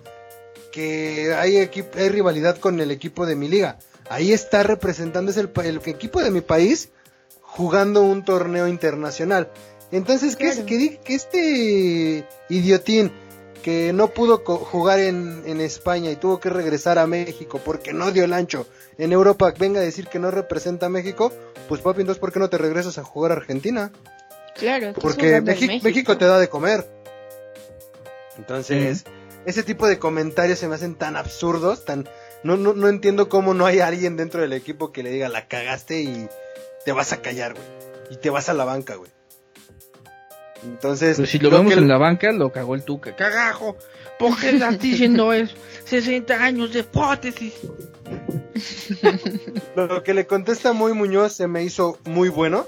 que 0.72 1.34
hay, 1.34 1.56
hay 1.56 2.08
rivalidad 2.08 2.58
con 2.58 2.80
el 2.80 2.90
equipo 2.90 3.26
de 3.26 3.36
mi 3.36 3.48
liga. 3.48 3.78
Ahí 4.08 4.32
está 4.32 4.62
representando 4.62 5.30
es 5.30 5.36
el, 5.36 5.48
pa- 5.48 5.64
el 5.64 5.80
equipo 5.86 6.22
de 6.22 6.30
mi 6.30 6.40
país 6.40 6.90
jugando 7.40 8.02
un 8.02 8.24
torneo 8.24 8.68
internacional. 8.68 9.50
Entonces, 9.92 10.36
que, 10.36 10.48
es- 10.48 10.54
Claro. 10.56 10.66
que, 10.66 10.76
di- 10.78 10.96
que 10.98 11.14
este 11.14 12.26
idiotín 12.48 13.12
que 13.62 13.92
no 13.94 14.08
pudo 14.08 14.44
co- 14.44 14.58
jugar 14.58 14.98
en, 14.98 15.42
en 15.46 15.60
España 15.62 16.10
y 16.10 16.16
tuvo 16.16 16.38
que 16.38 16.50
regresar 16.50 16.98
a 16.98 17.06
México 17.06 17.60
porque 17.64 17.94
no 17.94 18.10
dio 18.12 18.24
el 18.24 18.34
ancho 18.34 18.66
en 18.98 19.10
Europa, 19.12 19.54
venga 19.58 19.80
a 19.80 19.82
decir 19.84 20.06
que 20.08 20.18
no 20.18 20.30
representa 20.30 20.86
a 20.86 20.88
México, 20.90 21.32
pues 21.68 21.80
papi, 21.80 22.02
entonces 22.02 22.20
¿por 22.20 22.30
qué 22.30 22.40
no 22.40 22.50
te 22.50 22.58
regresas 22.58 22.98
a 22.98 23.04
jugar 23.04 23.32
a 23.32 23.36
Argentina? 23.36 23.90
Claro, 24.56 24.92
Porque 25.00 25.40
México 25.40 26.18
te 26.18 26.26
da 26.26 26.38
de 26.38 26.48
comer. 26.48 26.86
Entonces, 28.36 29.04
ese 29.46 29.62
tipo 29.62 29.86
de 29.86 29.98
comentarios 29.98 30.58
se 30.58 30.68
me 30.68 30.74
hacen 30.74 30.94
tan 30.94 31.16
absurdos, 31.16 31.84
tan 31.84 32.08
no, 32.44 32.56
no, 32.56 32.74
no 32.74 32.88
entiendo 32.88 33.28
cómo 33.28 33.54
no 33.54 33.66
hay 33.66 33.80
alguien 33.80 34.16
dentro 34.16 34.42
del 34.42 34.52
equipo 34.52 34.92
que 34.92 35.02
le 35.02 35.10
diga 35.10 35.28
la 35.28 35.48
cagaste 35.48 36.02
y 36.02 36.28
te 36.84 36.92
vas 36.92 37.12
a 37.12 37.22
callar, 37.22 37.54
güey. 37.54 37.66
Y 38.10 38.16
te 38.16 38.30
vas 38.30 38.48
a 38.48 38.54
la 38.54 38.64
banca, 38.64 38.96
güey. 38.96 39.10
Entonces, 40.62 41.16
Pues 41.16 41.30
si 41.30 41.38
lo 41.38 41.50
vemos 41.50 41.72
que 41.72 41.78
en 41.78 41.88
la 41.88 41.98
banca, 41.98 42.32
lo 42.32 42.52
cagó 42.52 42.74
el 42.74 42.84
Tuca. 42.84 43.16
¡Cagajo! 43.16 43.76
¿Por 44.18 44.38
qué 44.38 44.50
estás 44.50 44.78
diciendo 44.78 45.32
eso? 45.32 45.56
60 45.86 46.34
años 46.34 46.72
de 46.72 46.80
hipótesis. 46.80 47.54
lo 49.74 50.02
que 50.02 50.14
le 50.14 50.26
contesta 50.26 50.72
muy 50.72 50.92
Muñoz 50.92 51.32
se 51.32 51.48
me 51.48 51.62
hizo 51.62 51.98
muy 52.04 52.28
bueno. 52.28 52.66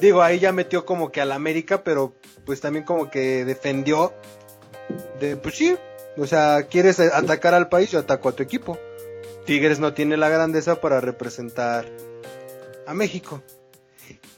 Digo, 0.00 0.22
ahí 0.22 0.40
ya 0.40 0.52
metió 0.52 0.84
como 0.84 1.12
que 1.12 1.20
al 1.20 1.32
América, 1.32 1.84
pero 1.84 2.14
pues 2.44 2.60
también 2.60 2.84
como 2.84 3.10
que 3.10 3.44
defendió 3.44 4.12
de, 5.20 5.36
pues 5.36 5.54
sí, 5.54 5.76
o 6.16 6.26
sea, 6.26 6.64
quieres 6.64 6.98
atacar 7.00 7.54
al 7.54 7.68
país, 7.68 7.90
yo 7.90 8.00
ataco 8.00 8.28
a 8.28 8.32
tu 8.32 8.42
equipo. 8.42 8.78
Tigres 9.46 9.78
no 9.80 9.92
tiene 9.94 10.16
la 10.16 10.28
grandeza 10.28 10.80
para 10.80 11.00
representar 11.00 11.86
a 12.86 12.94
México. 12.94 13.42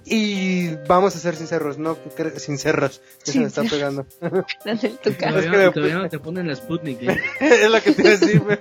Y 0.07 0.75
vamos 0.87 1.17
a 1.17 1.19
ser 1.19 1.35
sinceros, 1.35 1.79
no 1.79 1.97
sinceros, 2.37 3.01
que 3.25 3.33
se 3.33 3.41
me 3.41 3.47
está 3.47 3.63
pegando. 3.65 4.07
Dale 4.65 4.81
el 4.89 4.99
Tuca. 4.99 5.09
Es 5.09 5.17
que 5.17 5.27
Todavía, 5.27 5.51
me- 5.51 5.71
todavía 5.71 5.97
no 5.97 6.09
te 6.11 6.19
ponen 6.19 6.47
la 6.47 6.55
Sputnik. 6.57 7.03
¿eh? 7.03 7.21
es 7.41 7.71
lo 7.71 7.81
que 7.83 7.93
te 7.93 8.03
iba 8.03 8.11
a 8.11 8.17
decir, 8.19 8.41
güey. 8.41 8.59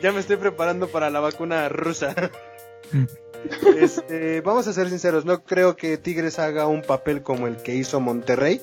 Ya 0.00 0.10
me 0.10 0.18
estoy 0.20 0.36
preparando 0.38 0.88
para 0.88 1.08
la 1.10 1.20
vacuna 1.20 1.68
rusa. 1.68 2.14
Este, 3.76 4.40
vamos 4.40 4.68
a 4.68 4.72
ser 4.72 4.88
sinceros, 4.88 5.24
no 5.24 5.42
creo 5.42 5.74
que 5.74 5.96
Tigres 5.98 6.38
haga 6.38 6.68
un 6.68 6.82
papel 6.82 7.22
como 7.24 7.48
el 7.48 7.56
que 7.56 7.74
hizo 7.74 7.98
Monterrey, 7.98 8.60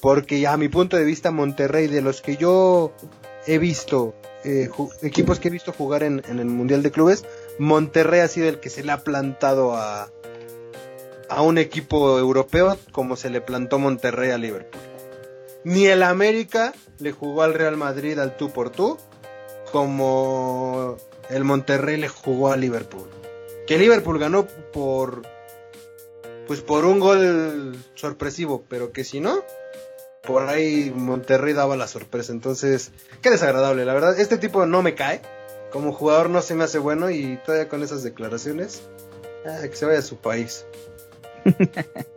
porque 0.00 0.46
a 0.46 0.56
mi 0.56 0.70
punto 0.70 0.96
de 0.96 1.04
vista 1.04 1.30
Monterrey, 1.30 1.86
de 1.86 2.00
los 2.00 2.22
que 2.22 2.38
yo 2.38 2.94
he 3.46 3.58
visto, 3.58 4.14
eh, 4.44 4.70
equipos 5.02 5.38
que 5.38 5.48
he 5.48 5.50
visto 5.50 5.72
jugar 5.72 6.02
en, 6.02 6.22
en 6.28 6.38
el 6.38 6.46
Mundial 6.46 6.82
de 6.82 6.90
Clubes, 6.90 7.24
Monterrey 7.58 8.20
ha 8.20 8.28
sido 8.28 8.48
el 8.48 8.60
que 8.60 8.70
se 8.70 8.82
le 8.82 8.92
ha 8.92 9.04
plantado 9.04 9.74
a, 9.76 10.10
a 11.28 11.42
un 11.42 11.58
equipo 11.58 12.18
europeo 12.18 12.76
como 12.92 13.16
se 13.16 13.30
le 13.30 13.40
plantó 13.40 13.78
Monterrey 13.78 14.30
a 14.30 14.38
Liverpool. 14.38 14.82
Ni 15.64 15.86
el 15.86 16.02
América 16.02 16.74
le 16.98 17.12
jugó 17.12 17.42
al 17.42 17.54
Real 17.54 17.76
Madrid 17.76 18.18
al 18.18 18.36
tú 18.36 18.50
por 18.50 18.70
tú 18.70 18.98
como 19.70 20.96
el 21.30 21.44
Monterrey 21.44 21.96
le 21.96 22.08
jugó 22.08 22.52
a 22.52 22.56
Liverpool. 22.56 23.08
Que 23.66 23.78
Liverpool 23.78 24.18
ganó 24.18 24.46
por 24.72 25.22
pues 26.46 26.60
por 26.60 26.84
un 26.84 27.00
gol 27.00 27.76
sorpresivo, 27.94 28.64
pero 28.68 28.92
que 28.92 29.04
si 29.04 29.20
no, 29.20 29.42
por 30.22 30.48
ahí 30.48 30.92
Monterrey 30.94 31.52
daba 31.52 31.76
la 31.76 31.86
sorpresa. 31.86 32.32
Entonces, 32.32 32.92
qué 33.20 33.30
desagradable, 33.30 33.84
la 33.84 33.94
verdad. 33.94 34.18
Este 34.18 34.38
tipo 34.38 34.66
no 34.66 34.82
me 34.82 34.94
cae. 34.94 35.20
Como 35.70 35.92
jugador 35.92 36.30
no 36.30 36.42
se 36.42 36.54
me 36.54 36.64
hace 36.64 36.78
bueno 36.78 37.10
y 37.10 37.38
todavía 37.44 37.68
con 37.68 37.82
esas 37.82 38.02
declaraciones, 38.02 38.82
ah, 39.46 39.62
que 39.62 39.74
se 39.74 39.86
vaya 39.86 40.00
a 40.00 40.02
su 40.02 40.16
país. 40.16 40.66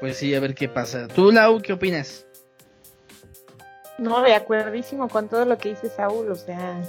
Pues 0.00 0.16
sí, 0.16 0.34
a 0.34 0.40
ver 0.40 0.54
qué 0.54 0.68
pasa. 0.68 1.08
¿Tú, 1.08 1.32
Lau, 1.32 1.60
qué 1.60 1.72
opinas? 1.72 2.24
No, 3.98 4.22
de 4.22 4.34
acuerdísimo 4.34 5.08
con 5.08 5.28
todo 5.28 5.44
lo 5.44 5.58
que 5.58 5.70
dice 5.70 5.88
Saúl, 5.88 6.30
o 6.30 6.36
sea, 6.36 6.80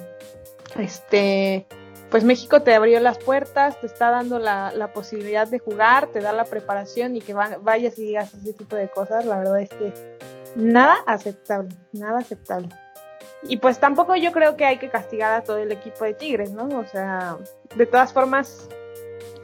este, 0.78 1.66
pues 2.10 2.24
México 2.24 2.62
te 2.62 2.74
abrió 2.74 3.00
las 3.00 3.18
puertas, 3.20 3.80
te 3.80 3.88
está 3.88 4.10
dando 4.10 4.40
la, 4.40 4.72
la 4.74 4.94
posibilidad 4.94 5.48
de 5.48 5.60
jugar, 5.60 6.08
te 6.08 6.22
da 6.22 6.34
la 6.34 6.46
preparación 6.46 7.16
y 7.16 7.22
que 7.22 7.34
va- 7.34 7.58
vayas 7.62 7.98
y 8.00 8.04
digas 8.08 8.34
ese 8.34 8.54
tipo 8.54 8.76
de 8.76 8.90
cosas, 8.90 9.26
la 9.26 9.38
verdad 9.38 9.62
es 9.62 9.70
que 9.70 9.94
nada 10.56 10.96
aceptable, 11.06 11.70
nada 11.94 12.20
aceptable. 12.20 12.70
Y 13.44 13.58
pues 13.58 13.80
tampoco 13.80 14.16
yo 14.16 14.32
creo 14.32 14.58
que 14.58 14.66
hay 14.66 14.78
que 14.80 14.90
castigar 14.90 15.34
a 15.34 15.44
todo 15.44 15.60
el 15.60 15.72
equipo 15.72 16.04
de 16.04 16.14
Tigres, 16.14 16.52
¿no? 16.52 16.66
O 16.80 16.86
sea, 16.86 17.38
de 17.76 17.86
todas 17.86 18.12
formas, 18.12 18.68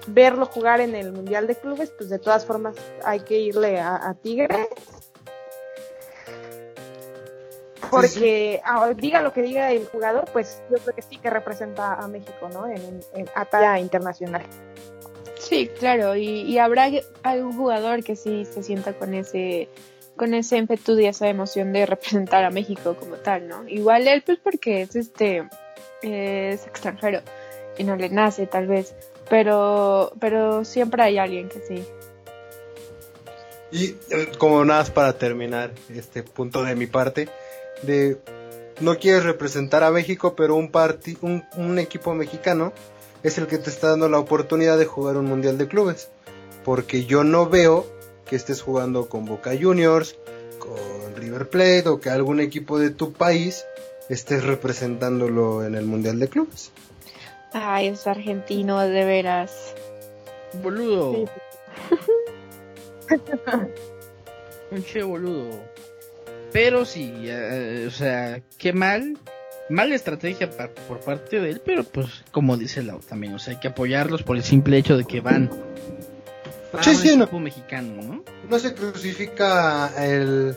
verlo 0.08 0.46
jugar 0.48 0.82
en 0.82 0.96
el 0.96 1.14
Mundial 1.14 1.48
de 1.48 1.56
Clubes, 1.56 1.92
pues 1.98 2.10
de 2.10 2.20
todas 2.20 2.46
formas 2.46 2.76
hay 3.04 3.22
que 3.22 3.38
irle 3.40 3.80
a 3.80 4.14
Tigres. 4.22 4.68
Porque 7.90 8.62
ah, 8.64 8.92
diga 8.96 9.22
lo 9.22 9.34
que 9.34 9.42
diga 9.42 9.72
el 9.72 9.86
jugador, 9.88 10.26
pues 10.32 10.62
yo 10.70 10.78
creo 10.78 10.96
que 10.96 11.02
sí 11.02 11.18
que 11.18 11.30
representa 11.30 11.94
a 11.94 12.08
México, 12.08 12.50
¿no? 12.52 12.68
En, 12.68 13.02
en 13.14 13.30
a 13.36 13.46
talla 13.46 13.80
internacional. 13.80 14.44
Sí, 15.40 15.70
claro, 15.80 16.16
y, 16.16 16.42
y 16.42 16.58
habrá 16.58 16.90
algún 17.24 17.56
jugador 17.56 18.04
que 18.04 18.16
sí 18.16 18.46
se 18.46 18.64
sienta 18.64 18.94
con 18.94 19.14
ese 19.14 19.70
con 20.16 20.34
ese 20.34 20.58
ímpetu 20.58 20.98
y 20.98 21.06
esa 21.08 21.28
emoción 21.28 21.74
de 21.74 21.86
representar 21.86 22.46
a 22.46 22.50
México 22.50 22.96
como 22.96 23.16
tal, 23.16 23.48
¿no? 23.48 23.68
Igual 23.68 24.08
él, 24.08 24.24
pues 24.26 24.40
porque 24.42 24.82
es 24.82 24.96
este 24.96 25.48
es 26.02 26.66
extranjero 26.66 27.22
y 27.78 27.84
no 27.84 27.96
le 27.96 28.10
nace 28.10 28.48
tal 28.48 28.68
vez, 28.68 28.96
pero 29.30 30.14
pero 30.20 30.64
siempre 30.64 31.04
hay 31.04 31.18
alguien 31.18 31.50
que 31.50 31.60
sí. 31.60 31.86
Y 33.72 33.96
eh, 34.10 34.32
como 34.38 34.64
nada 34.64 34.82
más 34.82 34.92
para 34.92 35.18
terminar 35.18 35.72
este 35.94 36.24
punto 36.24 36.64
de 36.64 36.76
mi 36.76 36.88
parte, 36.88 37.28
de 37.86 38.18
no 38.82 38.98
quieres 38.98 39.24
representar 39.24 39.84
a 39.84 39.92
México, 39.92 40.36
pero 40.36 40.56
un, 40.56 40.72
parti- 40.72 41.18
un, 41.22 41.44
un 41.56 41.80
equipo 41.80 42.14
mexicano 42.14 42.74
es 43.24 43.38
el 43.38 43.48
que 43.48 43.58
te 43.58 43.70
está 43.70 43.90
dando 43.92 44.10
la 44.10 44.20
oportunidad 44.20 44.78
de 44.78 44.86
jugar 44.86 45.18
un 45.18 45.26
mundial 45.26 45.58
de 45.58 45.68
clubes. 45.68 46.10
Porque 46.64 47.06
yo 47.06 47.24
no 47.24 47.48
veo 47.48 47.86
que 48.26 48.36
estés 48.36 48.62
jugando 48.62 49.08
con 49.08 49.26
Boca 49.26 49.52
Juniors, 49.60 50.16
con 50.60 51.16
River 51.16 51.48
Plate 51.50 51.88
o 51.90 52.00
que 52.00 52.10
algún 52.10 52.40
equipo 52.40 52.80
de 52.80 52.90
tu 52.90 53.14
país 53.14 53.64
estés 54.10 54.44
representándolo 54.44 55.64
en 55.64 55.76
el 55.76 55.86
mundial 55.86 56.20
de 56.20 56.28
clubes. 56.28 56.72
Ay, 57.54 57.88
es 57.88 58.06
argentino 58.08 58.80
de 58.82 59.06
veras. 59.06 59.74
Boludo. 60.62 61.14
Sí. 61.14 61.26
Un 64.72 64.84
che 64.84 65.04
boludo. 65.04 65.60
Pero 66.56 66.86
sí, 66.86 67.14
eh, 67.26 67.84
o 67.86 67.92
sea, 67.92 68.42
qué 68.58 68.72
mal. 68.72 69.18
Mala 69.68 69.94
estrategia 69.94 70.50
por 70.88 71.02
parte 71.02 71.42
de 71.42 71.50
él, 71.50 71.62
pero 71.66 71.84
pues 71.84 72.24
como 72.32 72.56
dice 72.56 72.82
Lau 72.82 73.00
también, 73.00 73.34
o 73.34 73.40
sea, 73.40 73.56
hay 73.56 73.60
que 73.60 73.68
apoyarlos 73.68 74.24
por 74.24 74.38
el 74.38 74.44
simple 74.44 74.78
hecho 74.78 74.96
de 74.96 75.04
que 75.04 75.20
van 75.20 75.50
a 76.72 76.82
Sí, 76.82 76.92
un 76.92 76.96
sí, 76.96 77.18
no. 77.18 77.24
equipo 77.26 77.40
mexicano, 77.42 78.02
¿no? 78.02 78.24
No 78.50 78.58
se 78.60 78.74
crucifica 78.74 79.92
el, 80.02 80.56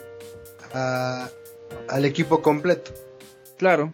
al 0.71 2.05
equipo 2.05 2.41
completo. 2.41 2.93
Claro. 3.57 3.91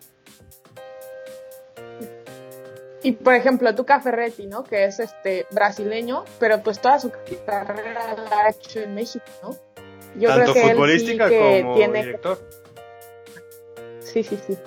Y 3.01 3.13
por 3.13 3.33
ejemplo, 3.33 3.73
Tuca 3.73 3.99
Ferretti, 3.99 4.45
¿no? 4.45 4.63
Que 4.63 4.85
es 4.85 4.99
este 4.99 5.47
brasileño, 5.49 6.23
pero 6.39 6.61
pues 6.61 6.79
toda 6.79 6.99
su 6.99 7.11
carrera 7.47 8.15
la 8.29 8.37
ha 8.41 8.49
hecho 8.49 8.81
en 8.81 8.93
México, 8.93 9.25
¿no? 9.41 9.64
Yo 10.17 10.29
Tanto 10.29 10.51
creo 10.51 10.53
que 10.53 10.59
él 10.61 10.67
sí 10.67 10.73
futbolística 10.73 11.29
que 11.29 11.61
como 11.61 11.75
tiene... 11.75 11.99
director. 12.05 12.49
Sí, 14.01 14.23
sí, 14.23 14.37
sí. 14.47 14.57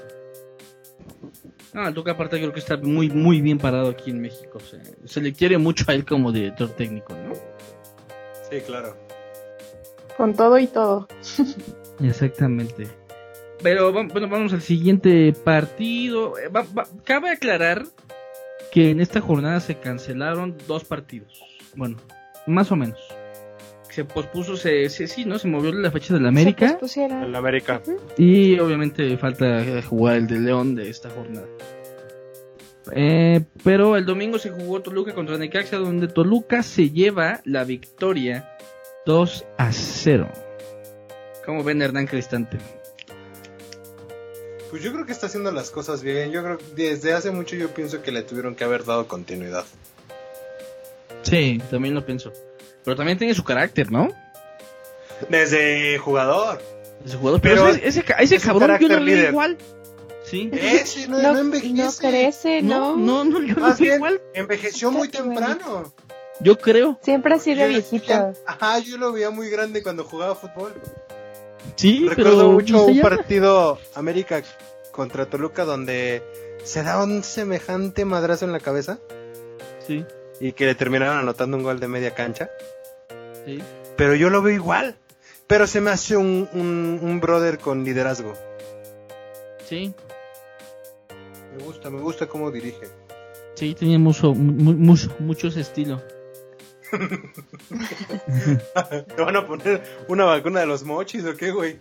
No, 1.73 1.87
el 1.89 1.95
Tuca 1.95 2.13
aparte 2.13 2.39
creo 2.39 2.53
que 2.53 2.59
está 2.61 2.77
muy, 2.77 3.09
muy 3.11 3.41
bien 3.41 3.59
parado 3.59 3.89
aquí 3.91 4.11
en 4.11 4.21
México. 4.21 4.59
se 5.05 5.21
le 5.21 5.33
quiere 5.33 5.59
mucho 5.59 5.85
a 5.89 5.95
él 5.95 6.05
como 6.05 6.33
director 6.33 6.69
técnico, 6.71 7.15
¿no? 7.15 7.35
Sí, 8.51 8.61
claro. 8.67 8.97
Con 10.17 10.35
todo 10.35 10.59
y 10.59 10.67
todo. 10.67 11.07
Exactamente. 12.03 12.89
Pero 13.63 13.93
bueno, 13.93 14.29
vamos 14.29 14.53
al 14.53 14.63
siguiente 14.63 15.33
partido. 15.45 16.39
Eh, 16.39 16.49
va- 16.49 16.67
va- 16.77 16.89
cabe 17.05 17.31
aclarar 17.31 17.85
que 18.73 18.91
en 18.91 19.01
esta 19.01 19.21
jornada 19.21 19.61
se 19.61 19.77
cancelaron 19.79 20.57
dos 20.67 20.85
partidos. 20.85 21.43
Bueno, 21.75 21.97
más 22.47 22.71
o 22.73 22.77
menos. 22.77 22.99
Se 23.99 24.05
pospuso, 24.05 24.57
se, 24.57 24.89
se- 24.91 25.09
sí, 25.09 25.25
¿no? 25.25 25.41
Se 25.41 25.49
movió 25.49 25.73
la 25.73 25.91
fecha 25.91 26.15
de 26.15 26.21
la 26.21 26.27
Se 26.27 26.39
América. 26.39 26.69
pospusieron. 26.69 27.21
En 27.25 27.33
la 27.33 27.39
América. 27.39 27.83
Y 28.17 28.57
obviamente 28.61 29.17
falta 29.19 29.83
jugar 29.83 30.15
el 30.19 30.29
de 30.29 30.39
León 30.39 30.77
de 30.77 30.89
esta 30.89 31.11
jornada. 31.11 31.49
Eh, 32.95 33.41
pero 33.65 33.97
el 33.97 34.07
domingo 34.07 34.39
se 34.39 34.51
jugó 34.51 34.81
Toluca 34.83 35.15
contra 35.15 35.37
Necaxa, 35.37 35.79
donde 35.79 36.07
Toluca 36.07 36.63
se 36.63 36.91
lleva 36.91 37.41
la 37.45 37.65
victoria 37.65 38.49
2 39.05 39.45
a 39.59 39.73
0. 39.73 40.29
¿Cómo 41.45 41.65
ven 41.65 41.83
Hernán 41.83 42.07
Cristante? 42.07 42.57
Pues 44.71 44.81
yo 44.81 44.93
creo 44.93 45.07
que 45.07 45.13
está 45.13 45.27
haciendo 45.27 45.51
las 45.51 45.73
cosas 45.73 46.05
bien. 46.05 46.31
Yo 46.31 46.45
creo 46.45 46.59
que 46.59 46.65
desde 46.77 47.15
hace 47.15 47.33
mucho 47.33 47.57
yo 47.57 47.71
pienso 47.75 48.01
que 48.01 48.13
le 48.13 48.23
tuvieron 48.23 48.55
que 48.55 48.63
haber 48.63 48.85
dado 48.85 49.09
continuidad. 49.09 49.65
Sí, 51.23 51.61
también 51.69 51.95
lo 51.97 52.07
pienso. 52.07 52.33
Pero 52.89 52.97
también 52.97 53.19
tiene 53.19 53.35
su 53.35 53.45
carácter, 53.45 53.93
¿no? 53.93 54.09
Desde 55.29 55.99
jugador. 55.99 56.59
Ese 57.05 57.19
jugador. 57.19 57.41
Pero, 57.43 57.65
Pero 57.67 57.69
ese, 57.77 57.87
ese, 57.87 58.05
ese 58.19 58.37
es 58.37 58.43
cabrón 58.45 58.79
yo 58.81 58.89
veo 58.89 59.01
líder. 59.01 59.29
igual. 59.29 59.59
Sí. 60.25 60.49
Ese 60.55 61.07
no, 61.07 61.21
No, 61.21 61.35
no 61.35 61.39
envejece. 61.41 61.75
no 61.75 61.93
crece, 61.93 62.63
No, 62.63 62.97
¿no? 62.97 63.25
no, 63.25 63.41
no, 63.41 63.43
yo 63.47 63.55
lo 63.57 63.61
Más 63.61 63.79
veo 63.79 63.85
bien, 63.89 63.97
igual. 63.97 64.21
envejeció 64.33 64.91
muy 64.91 65.09
temprano. 65.09 65.93
Yo 66.41 66.59
creo. 66.59 66.99
Siempre 67.03 67.35
ha 67.35 67.39
sido 67.39 67.69
viejito. 67.69 68.33
Ajá, 68.47 68.79
yo 68.79 68.97
lo 68.97 69.13
veía 69.13 69.29
muy 69.29 69.51
grande 69.51 69.83
cuando 69.83 70.05
jugaba 70.05 70.35
fútbol. 70.35 70.73
Sí, 71.77 72.07
Recuerdo 72.09 72.37
pero 72.39 72.53
mucho 72.53 72.85
un 72.87 73.01
partido 73.03 73.79
América 73.97 74.43
contra 74.93 75.27
Toluca 75.27 75.65
donde 75.67 76.23
se 76.65 76.83
da 76.83 77.05
un 77.05 77.23
semejante 77.23 78.07
madrazo 78.07 78.47
en 78.47 78.53
la 78.53 78.61
cabeza 78.61 78.99
Sí, 79.87 80.07
y 80.41 80.53
que 80.53 80.65
le 80.65 80.75
terminaron 80.75 81.19
anotando 81.19 81.57
un 81.59 81.63
gol 81.65 81.81
de 81.81 81.89
media 81.89 82.15
cancha. 82.15 82.49
Sí. 83.57 83.63
Pero 83.97 84.15
yo 84.15 84.31
lo 84.31 84.43
veo 84.43 84.55
igual. 84.55 84.97
Pero 85.47 85.67
se 85.67 85.81
me 85.81 85.91
hace 85.91 86.17
un, 86.17 86.49
un, 86.53 86.99
un 87.03 87.21
brother 87.21 87.59
con 87.59 87.83
liderazgo. 87.85 88.35
Sí, 89.67 89.95
Me 91.57 91.65
gusta, 91.65 91.89
me 91.91 92.01
gusta 92.01 92.27
cómo 92.27 92.51
dirige. 92.51 92.87
sí, 93.55 93.75
tenía 93.75 93.99
mucho, 93.99 94.35
mu- 94.35 94.75
mucho, 94.75 95.15
mucho 95.21 95.49
ese 95.49 95.63
estilo. 95.63 96.03
¿Te 99.17 99.23
van 99.23 99.37
a 99.37 99.47
poner 99.47 99.83
una 100.09 100.25
vacuna 100.25 100.61
de 100.61 100.67
los 100.67 100.85
mochis 100.85 101.25
o 101.25 101.37
qué, 101.37 101.51
güey? 101.51 101.79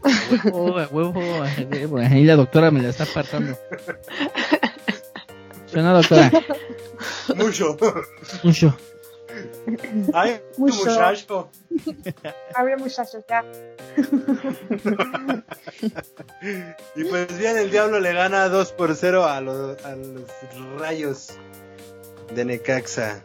Huevo, 0.52 1.12
huevo. 1.12 1.98
Ahí 2.00 2.24
la 2.26 2.36
doctora 2.36 2.72
me 2.72 2.82
la 2.82 2.90
está 2.90 3.04
apartando. 3.04 3.58
Suena 5.68 5.94
doctora. 5.94 6.32
Mucho. 7.36 7.78
Mucho. 8.44 8.78
Ay, 10.14 10.42
Mucho. 10.58 10.86
muchacho. 10.86 11.50
Abre 12.56 12.78
muchachos, 12.78 13.24
ya. 13.30 13.44
Y 16.96 17.04
pues 17.04 17.38
bien, 17.38 17.58
el 17.58 17.72
diablo 17.72 18.00
le 18.00 18.14
gana 18.14 18.48
2 18.50 18.72
por 18.74 18.96
0 18.96 19.26
a 19.26 19.42
los, 19.42 19.84
a 19.84 19.96
los 19.96 20.80
rayos 20.80 21.30
de 22.34 22.46
Necaxa. 22.46 23.24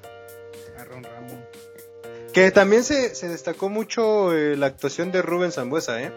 Que 2.33 2.51
también 2.51 2.83
se, 2.85 3.15
se 3.15 3.29
destacó 3.29 3.69
mucho 3.69 4.33
eh, 4.35 4.57
la 4.57 4.67
actuación 4.67 5.13
de 5.13 5.21
Rubén 5.23 5.53
Zambuesa, 5.53 6.03
¿eh? 6.03 6.11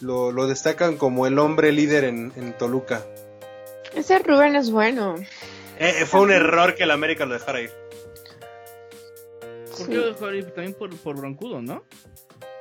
lo, 0.00 0.32
lo 0.32 0.46
destacan 0.46 0.96
como 0.96 1.26
el 1.26 1.38
hombre 1.38 1.72
líder 1.72 2.04
en, 2.04 2.32
en 2.36 2.56
Toluca. 2.56 3.04
Ese 3.94 4.18
Rubén 4.20 4.56
es 4.56 4.70
bueno. 4.70 5.16
Eh, 5.80 6.02
eh, 6.02 6.04
fue 6.04 6.20
un 6.20 6.30
error 6.30 6.74
que 6.74 6.82
el 6.82 6.90
América 6.90 7.24
lo 7.24 7.32
dejara 7.32 7.62
ir. 7.62 7.70
¿Por 9.78 9.88
qué 9.88 9.94
lo 9.94 10.08
dejó 10.08 10.30
ir? 10.30 10.44
También 10.50 10.74
por, 10.74 10.94
por 10.98 11.16
broncudo, 11.16 11.62
¿no? 11.62 11.84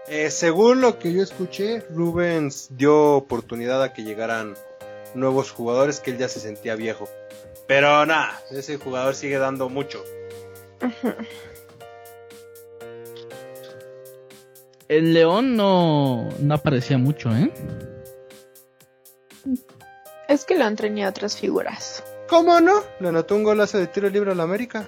Eh, 0.08 0.32
según 0.32 0.80
lo 0.80 1.00
que 1.00 1.12
yo 1.12 1.22
escuché, 1.22 1.82
Rubens 1.90 2.70
dio 2.78 3.16
oportunidad 3.16 3.84
a 3.84 3.92
que 3.92 4.04
llegaran 4.04 4.56
nuevos 5.16 5.52
jugadores 5.52 6.00
que 6.00 6.12
él 6.12 6.18
ya 6.18 6.30
se 6.30 6.40
sentía 6.40 6.76
viejo. 6.76 7.10
Pero 7.68 8.06
nada, 8.06 8.42
ese 8.52 8.78
jugador 8.78 9.16
sigue 9.16 9.38
dando 9.38 9.68
mucho. 9.68 10.02
El 14.88 15.14
León 15.14 15.58
no, 15.58 16.30
no 16.40 16.56
aparecía 16.56 16.98
mucho, 16.98 17.36
¿eh? 17.36 17.52
Es 20.30 20.46
que 20.46 20.58
lo 20.58 20.64
han 20.64 20.78
tenido 20.78 21.10
otras 21.10 21.38
figuras. 21.38 22.02
¿Cómo 22.30 22.60
no? 22.62 22.84
Le 23.00 23.10
anotó 23.10 23.36
un 23.36 23.44
golazo 23.44 23.78
de 23.80 23.88
tiro 23.88 24.10
libre 24.10 24.32
al 24.32 24.40
América. 24.40 24.86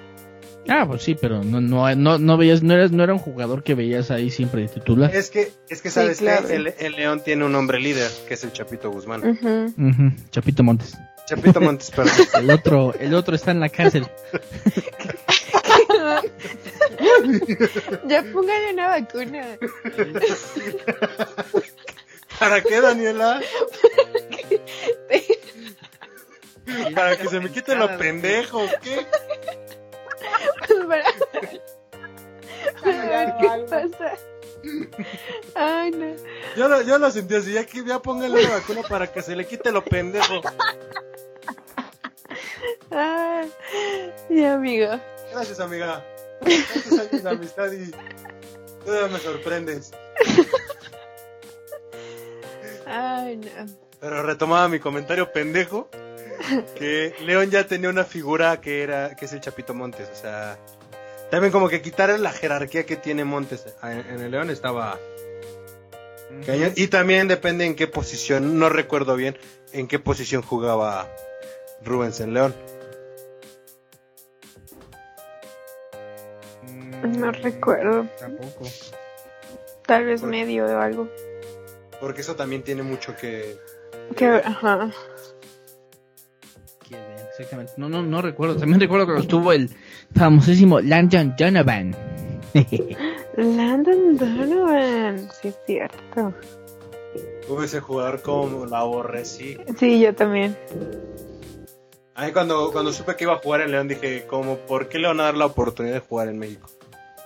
Ah, 0.70 0.86
pues 0.88 1.02
sí, 1.02 1.16
pero 1.20 1.44
no, 1.44 1.60
no, 1.60 1.94
no, 1.96 2.20
no 2.20 2.38
veías, 2.38 2.62
no, 2.62 2.76
eras, 2.76 2.92
no 2.92 3.04
era 3.04 3.14
un 3.14 3.20
jugador 3.20 3.64
que 3.64 3.74
veías 3.74 4.12
ahí 4.12 4.30
siempre 4.30 4.62
de 4.62 4.68
titular. 4.68 5.14
Es 5.14 5.32
que, 5.32 5.52
es 5.70 5.82
que 5.82 5.89
Sí, 5.89 5.96
sabes 5.96 6.20
claro. 6.20 6.48
que 6.48 6.56
el, 6.56 6.74
el 6.78 6.94
León 6.94 7.22
tiene 7.26 7.46
un 7.46 7.56
hombre 7.56 7.80
líder, 7.80 8.12
que 8.28 8.36
es 8.36 8.44
el 8.44 8.52
Chapito 8.54 8.92
Guzmán. 8.92 9.39
Chapito 10.30 10.62
Montes. 10.64 10.96
Chapito 11.26 11.60
Montes, 11.62 11.89
perdón. 11.96 12.14
El 12.36 12.52
otro, 12.52 12.94
el 13.00 13.14
otro 13.16 13.36
está 13.36 13.50
en 13.52 13.60
la 13.60 13.70
cárcel. 13.70 14.06
ya 18.08 18.24
póngale 18.32 18.74
una 18.74 18.88
vacuna. 18.88 19.46
¿Para 22.39 22.62
qué, 22.62 22.82
Daniela? 22.82 23.42
Para 25.08 25.22
que 27.22 27.28
se 27.28 27.40
me 27.40 27.52
quite 27.52 27.76
lo 27.76 27.98
pendejo, 27.98 28.62
¿qué? 28.82 29.06
para, 30.88 31.04
para 32.82 33.06
ver 33.10 33.34
qué 33.40 33.66
pasa. 33.70 34.18
Ay, 35.56 35.92
no. 35.92 36.16
Yo 36.56 36.68
lo, 36.68 36.82
yo 36.82 36.98
lo 36.98 37.12
sentí 37.12 37.36
así, 37.36 37.54
ya 37.54 37.66
que 37.66 37.84
ya 37.84 38.00
póngale 38.00 38.46
una 38.46 38.56
vacuna 38.56 38.82
para 38.84 39.12
que 39.12 39.22
se 39.22 39.36
le 39.36 39.46
quite 39.46 39.72
lo 39.72 39.84
pendejo. 39.84 40.42
Ay, 42.92 43.52
mi 44.30 44.46
amigo. 44.46 45.00
Gracias, 45.32 45.60
amiga. 45.60 46.06
Años 46.42 47.24
de 47.24 47.30
amistad 47.30 47.72
y 47.72 47.92
todavía 48.84 49.08
me 49.08 49.20
sorprendes. 49.20 49.92
Ay, 52.86 53.38
no. 53.38 53.50
Pero 54.00 54.24
retomaba 54.24 54.68
mi 54.68 54.80
comentario 54.80 55.32
pendejo 55.32 55.88
que 56.76 57.14
León 57.22 57.50
ya 57.50 57.66
tenía 57.68 57.90
una 57.90 58.04
figura 58.04 58.60
que 58.62 58.84
era 58.84 59.16
que 59.16 59.26
es 59.26 59.34
el 59.34 59.42
Chapito 59.42 59.74
Montes, 59.74 60.10
o 60.12 60.16
sea, 60.16 60.58
también 61.30 61.52
como 61.52 61.70
que 61.70 61.82
quitar 61.82 62.18
la 62.20 62.32
jerarquía 62.32 62.86
que 62.86 62.96
tiene 62.96 63.24
Montes 63.26 63.66
en, 63.84 64.00
en 64.00 64.22
el 64.22 64.32
León 64.32 64.50
estaba 64.50 65.00
cañón. 66.46 66.74
y 66.76 66.88
también 66.88 67.28
depende 67.28 67.66
en 67.66 67.76
qué 67.76 67.88
posición, 67.88 68.60
no 68.60 68.70
recuerdo 68.70 69.16
bien 69.16 69.38
en 69.74 69.88
qué 69.88 70.00
posición 70.00 70.42
jugaba 70.42 71.08
Rubens 71.84 72.20
en 72.20 72.34
León. 72.34 72.56
No 77.04 77.32
recuerdo. 77.32 78.08
Tampoco. 78.20 78.66
Tal 79.86 80.06
vez 80.06 80.22
medio 80.22 80.66
o 80.66 80.80
algo. 80.80 81.10
Porque 82.00 82.22
eso 82.22 82.36
también 82.36 82.64
tiene 82.64 82.84
mucho 82.84 83.16
que 83.16 83.58
Que, 84.16 84.28
ajá. 84.28 84.92
Exactamente. 87.42 87.74
No, 87.78 87.89
no, 87.89 88.02
no 88.04 88.22
recuerdo. 88.22 88.56
También 88.56 88.80
recuerdo 88.80 89.14
que 89.14 89.20
estuvo 89.22 89.52
el 89.52 89.70
famosísimo 90.16 90.80
Landon 90.80 91.36
Donovan. 91.38 91.96
Landon 93.38 94.18
Donovan. 94.18 95.30
Sí, 95.42 95.48
es 95.50 95.56
cierto. 95.66 96.34
Tuve 97.48 97.66
ese 97.66 97.80
jugador 97.80 98.22
como 98.22 98.66
la 98.66 98.80
aborrecí. 98.80 99.58
Sí, 99.78 100.00
yo 100.00 100.14
también. 100.16 100.56
A 102.16 102.26
mí 102.26 102.32
cuando, 102.34 102.72
cuando 102.72 102.92
supe 102.94 103.16
que 103.16 103.24
iba 103.24 103.34
a 103.34 103.38
jugar 103.38 103.62
en 103.62 103.72
León 103.72 103.88
dije, 103.88 104.26
como, 104.28 104.58
¿por 104.58 104.89
qué 104.89 105.00
le 105.00 105.08
van 105.08 105.20
a 105.20 105.24
dar 105.24 105.38
la 105.38 105.46
oportunidad 105.48 105.96
de 105.96 106.00
jugar 106.02 106.28
en 106.28 106.38
México? 106.38 106.70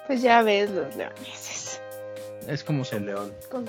Pues 0.08 0.22
ya 0.22 0.42
ves 0.44 0.70
los 0.72 0.96
leoneses. 0.96 1.82
es 2.48 2.64
como 2.64 2.80
El 2.82 2.86
son. 2.86 3.06
León. 3.06 3.34
Con- 3.52 3.66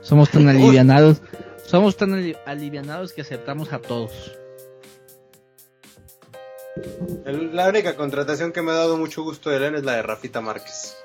Somos 0.00 0.30
tan 0.30 0.48
alivianados. 0.48 1.22
Somos 1.64 1.96
tan 1.96 2.12
ali- 2.14 2.36
alivianados 2.44 3.12
que 3.12 3.20
aceptamos 3.22 3.72
a 3.72 3.78
todos. 3.78 4.36
El- 7.26 7.54
la 7.54 7.68
única 7.68 7.94
contratación 7.96 8.52
que 8.52 8.62
me 8.62 8.72
ha 8.72 8.76
dado 8.76 8.96
mucho 8.96 9.22
gusto 9.22 9.50
de 9.50 9.60
León 9.60 9.74
es 9.76 9.84
la 9.84 9.92
de 9.96 10.02
Rafita 10.02 10.40
Márquez. 10.40 10.96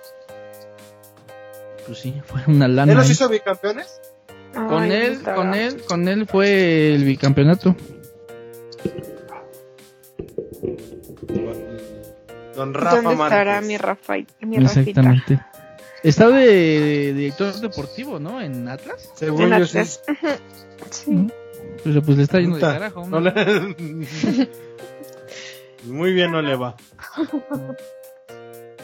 Pues 1.86 2.00
sí, 2.00 2.22
fue 2.26 2.42
una 2.48 2.68
lana. 2.68 2.92
¿Él 2.92 2.98
los 2.98 3.10
hizo 3.10 3.28
bicampeones? 3.30 4.00
Con 4.54 4.84
Ay, 4.84 4.92
él, 4.92 5.22
con 5.24 5.54
él, 5.54 5.82
con 5.88 6.08
él 6.08 6.26
fue 6.28 6.94
el 6.96 7.04
bicampeonato. 7.04 7.76
Don 12.56 12.74
Rafa 12.74 13.02
¿Dónde 13.02 13.24
estará 13.24 13.52
Márquez. 13.62 13.68
mi, 13.68 13.78
Rafa, 13.78 14.14
mi 14.42 14.58
Rafita? 14.58 14.80
Exactamente. 14.80 15.40
Está 16.04 16.30
de 16.30 17.14
director 17.14 17.54
deportivo, 17.56 18.20
¿no? 18.20 18.42
En 18.42 18.68
Atlas. 18.68 19.12
Según 19.16 19.54
En 19.54 19.60
yo 19.60 19.66
sí. 19.68 19.78
Atlas. 19.80 20.02
Sí. 20.92 21.12
Ujú. 21.12 21.32
Pues, 21.84 21.96
pues 22.06 22.18
le 22.18 22.24
está 22.24 22.40
yendo 22.40 22.56
de 22.56 22.62
carajo. 22.62 23.08
no 23.08 23.20
¿no? 23.20 23.30
le- 23.30 23.76
Muy 25.88 26.14
bien 26.14 26.32
no 26.32 26.42
le 26.42 26.56
va. 26.56 26.76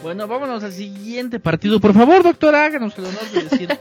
Bueno, 0.02 0.26
vámonos 0.26 0.62
al 0.64 0.72
siguiente 0.72 1.40
partido. 1.40 1.80
Por 1.80 1.94
favor, 1.94 2.22
doctor, 2.22 2.54
háganos 2.54 2.96
el 2.98 3.06
honor 3.06 3.24
de 3.32 3.42
decir. 3.44 3.78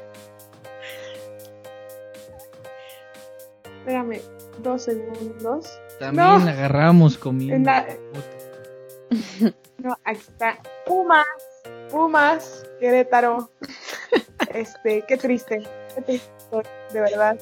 Espérame, 3.80 4.22
dos 4.60 4.84
segundos. 4.84 5.80
También 6.00 6.26
No. 6.26 6.34
agarramos 6.50 7.20
la- 7.26 7.88
No, 9.78 9.98
aquí 10.06 10.22
está. 10.22 10.58
Pumas, 10.86 11.26
Pumas, 11.92 12.66
Querétaro. 12.80 13.50
Este, 14.54 15.04
qué 15.08 15.18
triste, 15.18 15.64
qué 15.96 16.02
triste, 16.02 16.30
de 16.94 17.02
verdad. 17.02 17.38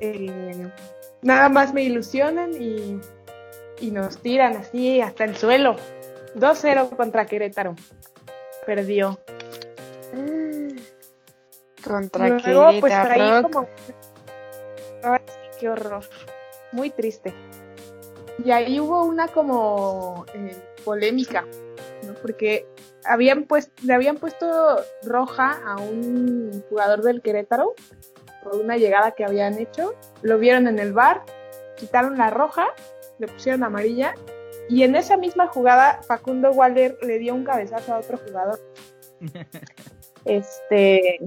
Eh, 0.00 0.68
nada 1.22 1.48
más 1.48 1.72
me 1.72 1.82
ilusionan 1.84 2.50
y, 2.60 2.98
y 3.80 3.90
nos 3.90 4.18
tiran 4.18 4.56
así 4.56 5.00
hasta 5.00 5.24
el 5.24 5.36
suelo. 5.36 5.76
2-0 6.34 6.96
contra 6.96 7.26
Querétaro. 7.26 7.74
Perdió. 8.64 9.18
Contra 11.82 12.28
Luego, 12.28 12.80
pues 12.80 12.92
ahí 12.92 13.08
Querétaro. 13.08 13.42
como... 13.42 13.68
Ay, 15.04 15.20
qué 15.60 15.68
horror. 15.68 16.04
Muy 16.72 16.90
triste. 16.90 17.32
Y 18.44 18.50
ahí 18.50 18.80
hubo 18.80 19.04
una 19.04 19.28
como 19.28 20.26
eh, 20.34 20.56
polémica, 20.84 21.46
¿no? 22.06 22.14
Porque 22.14 22.66
habían 23.04 23.44
pues, 23.44 23.70
le 23.82 23.94
habían 23.94 24.16
puesto 24.16 24.78
roja 25.04 25.60
a 25.64 25.76
un 25.76 26.64
jugador 26.68 27.02
del 27.02 27.22
Querétaro 27.22 27.74
por 28.42 28.56
una 28.56 28.76
llegada 28.76 29.12
que 29.12 29.24
habían 29.24 29.58
hecho. 29.58 29.94
Lo 30.22 30.38
vieron 30.38 30.66
en 30.66 30.78
el 30.78 30.92
bar, 30.92 31.24
quitaron 31.76 32.18
la 32.18 32.30
roja, 32.30 32.66
le 33.18 33.28
pusieron 33.28 33.62
amarilla 33.64 34.14
y 34.68 34.82
en 34.82 34.96
esa 34.96 35.16
misma 35.16 35.46
jugada 35.48 36.00
Facundo 36.06 36.50
Waller 36.50 36.98
le 37.02 37.18
dio 37.18 37.34
un 37.34 37.44
cabezazo 37.44 37.94
a 37.94 37.98
otro 37.98 38.18
jugador. 38.18 38.60
Este 40.24 41.18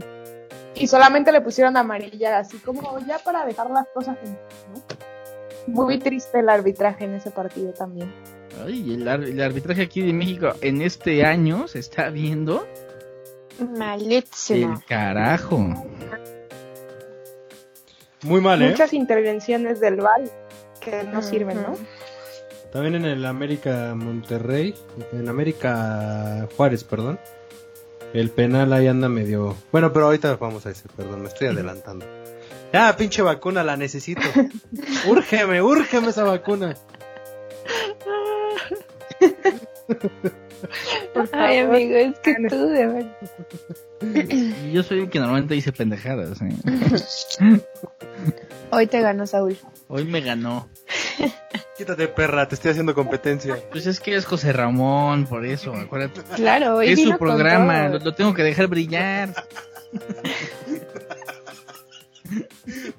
y 0.75 0.87
solamente 0.87 1.31
le 1.31 1.39
pusieron 1.41 1.75
amarilla, 1.77 2.37
así 2.39 2.57
como 2.57 2.99
ya 3.05 3.17
para 3.19 3.45
dejar 3.45 3.69
las 3.71 3.87
cosas 3.93 4.17
en 4.23 4.33
¿no? 4.33 4.83
Muy 5.67 5.99
triste 5.99 6.39
el 6.39 6.49
arbitraje 6.49 7.05
en 7.05 7.13
ese 7.15 7.31
partido 7.31 7.71
también. 7.73 8.11
Ay, 8.65 8.93
el, 8.95 9.07
ar- 9.07 9.23
el 9.23 9.41
arbitraje 9.41 9.83
aquí 9.83 10.01
de 10.01 10.11
México 10.13 10.51
en 10.61 10.81
este 10.81 11.23
año 11.25 11.67
se 11.67 11.79
está 11.79 12.09
viendo 12.09 12.67
Malísimo. 13.77 14.73
el 14.73 14.85
carajo. 14.85 15.59
Muy 18.23 18.41
mal, 18.41 18.61
¿eh? 18.61 18.69
Muchas 18.71 18.93
intervenciones 18.93 19.79
del 19.79 19.95
VAR 19.97 20.21
que 20.79 21.03
no 21.03 21.21
sirven, 21.21 21.61
¿no? 21.61 21.75
También 22.71 22.95
en 22.95 23.05
el 23.05 23.25
América 23.25 23.93
Monterrey, 23.95 24.75
en 25.11 25.27
América 25.27 26.47
Juárez, 26.55 26.83
perdón. 26.83 27.19
El 28.13 28.29
penal 28.29 28.73
ahí 28.73 28.87
anda 28.87 29.09
medio... 29.09 29.55
Bueno, 29.71 29.93
pero 29.93 30.05
ahorita 30.05 30.35
vamos 30.37 30.65
a 30.65 30.71
ese, 30.71 30.87
perdón, 30.95 31.21
me 31.21 31.27
estoy 31.27 31.47
adelantando. 31.47 32.05
Ya, 32.73 32.95
pinche 32.95 33.21
vacuna, 33.21 33.63
la 33.63 33.77
necesito. 33.77 34.21
Úrgeme, 35.07 35.61
úrgeme 35.61 36.09
esa 36.09 36.23
vacuna. 36.23 36.75
por 41.13 41.27
favor. 41.27 41.45
Ay, 41.45 41.59
amigo, 41.59 41.95
es 41.95 42.19
que 42.19 42.35
tú 42.49 42.67
de 42.67 42.87
verdad. 42.87 43.17
Yo 44.71 44.83
soy 44.83 45.01
el 45.01 45.09
que 45.09 45.19
normalmente 45.19 45.53
dice 45.53 45.71
pendejadas. 45.71 46.39
¿eh? 46.41 47.61
Hoy 48.71 48.87
te 48.87 49.01
ganó 49.01 49.27
Saúl. 49.27 49.57
Hoy 49.87 50.05
me 50.05 50.21
ganó. 50.21 50.69
Quítate, 51.77 52.07
perra, 52.07 52.47
te 52.47 52.55
estoy 52.55 52.71
haciendo 52.71 52.93
competencia. 52.93 53.57
Pues 53.71 53.87
es 53.87 53.99
que 53.99 54.15
es 54.15 54.25
José 54.25 54.53
Ramón, 54.53 55.25
por 55.25 55.45
eso, 55.45 55.73
acuérdate. 55.73 56.21
Claro, 56.35 56.75
hoy 56.77 56.89
Es 56.89 57.01
su 57.01 57.17
programa, 57.17 57.87
lo, 57.87 57.99
lo 57.99 58.13
tengo 58.13 58.33
que 58.33 58.43
dejar 58.43 58.67
brillar. 58.67 59.33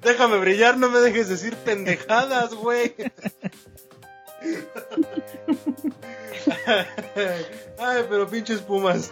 Déjame 0.01 0.37
brillar, 0.39 0.77
no 0.77 0.89
me 0.89 0.99
dejes 0.99 1.29
decir 1.29 1.55
pendejadas, 1.57 2.53
güey. 2.53 2.93
Ay, 7.77 8.05
pero 8.09 8.27
pinches 8.27 8.59
pumas. 8.61 9.11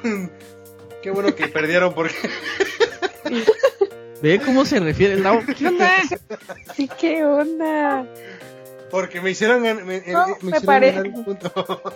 Qué 1.02 1.12
bueno 1.12 1.34
que 1.36 1.48
perdieron 1.48 1.94
porque 1.94 2.16
Ve 4.22 4.42
cómo 4.44 4.66
se 4.66 4.80
refiere 4.80 5.14
el 5.14 5.24
Lau. 5.24 5.40
¿Qué 5.58 5.68
onda? 5.68 5.90
Sí, 6.76 6.90
qué 7.00 7.24
onda. 7.24 8.06
porque 8.92 9.22
me 9.22 9.30
hicieron 9.32 9.64
gan- 9.64 9.84
me, 9.86 10.02
No, 10.12 10.28
me 10.28 10.34
me 10.34 10.38
hicieron 10.58 10.66
parece. 10.66 10.98
ganar 10.98 11.14
un 11.18 11.24
punto. 11.24 11.52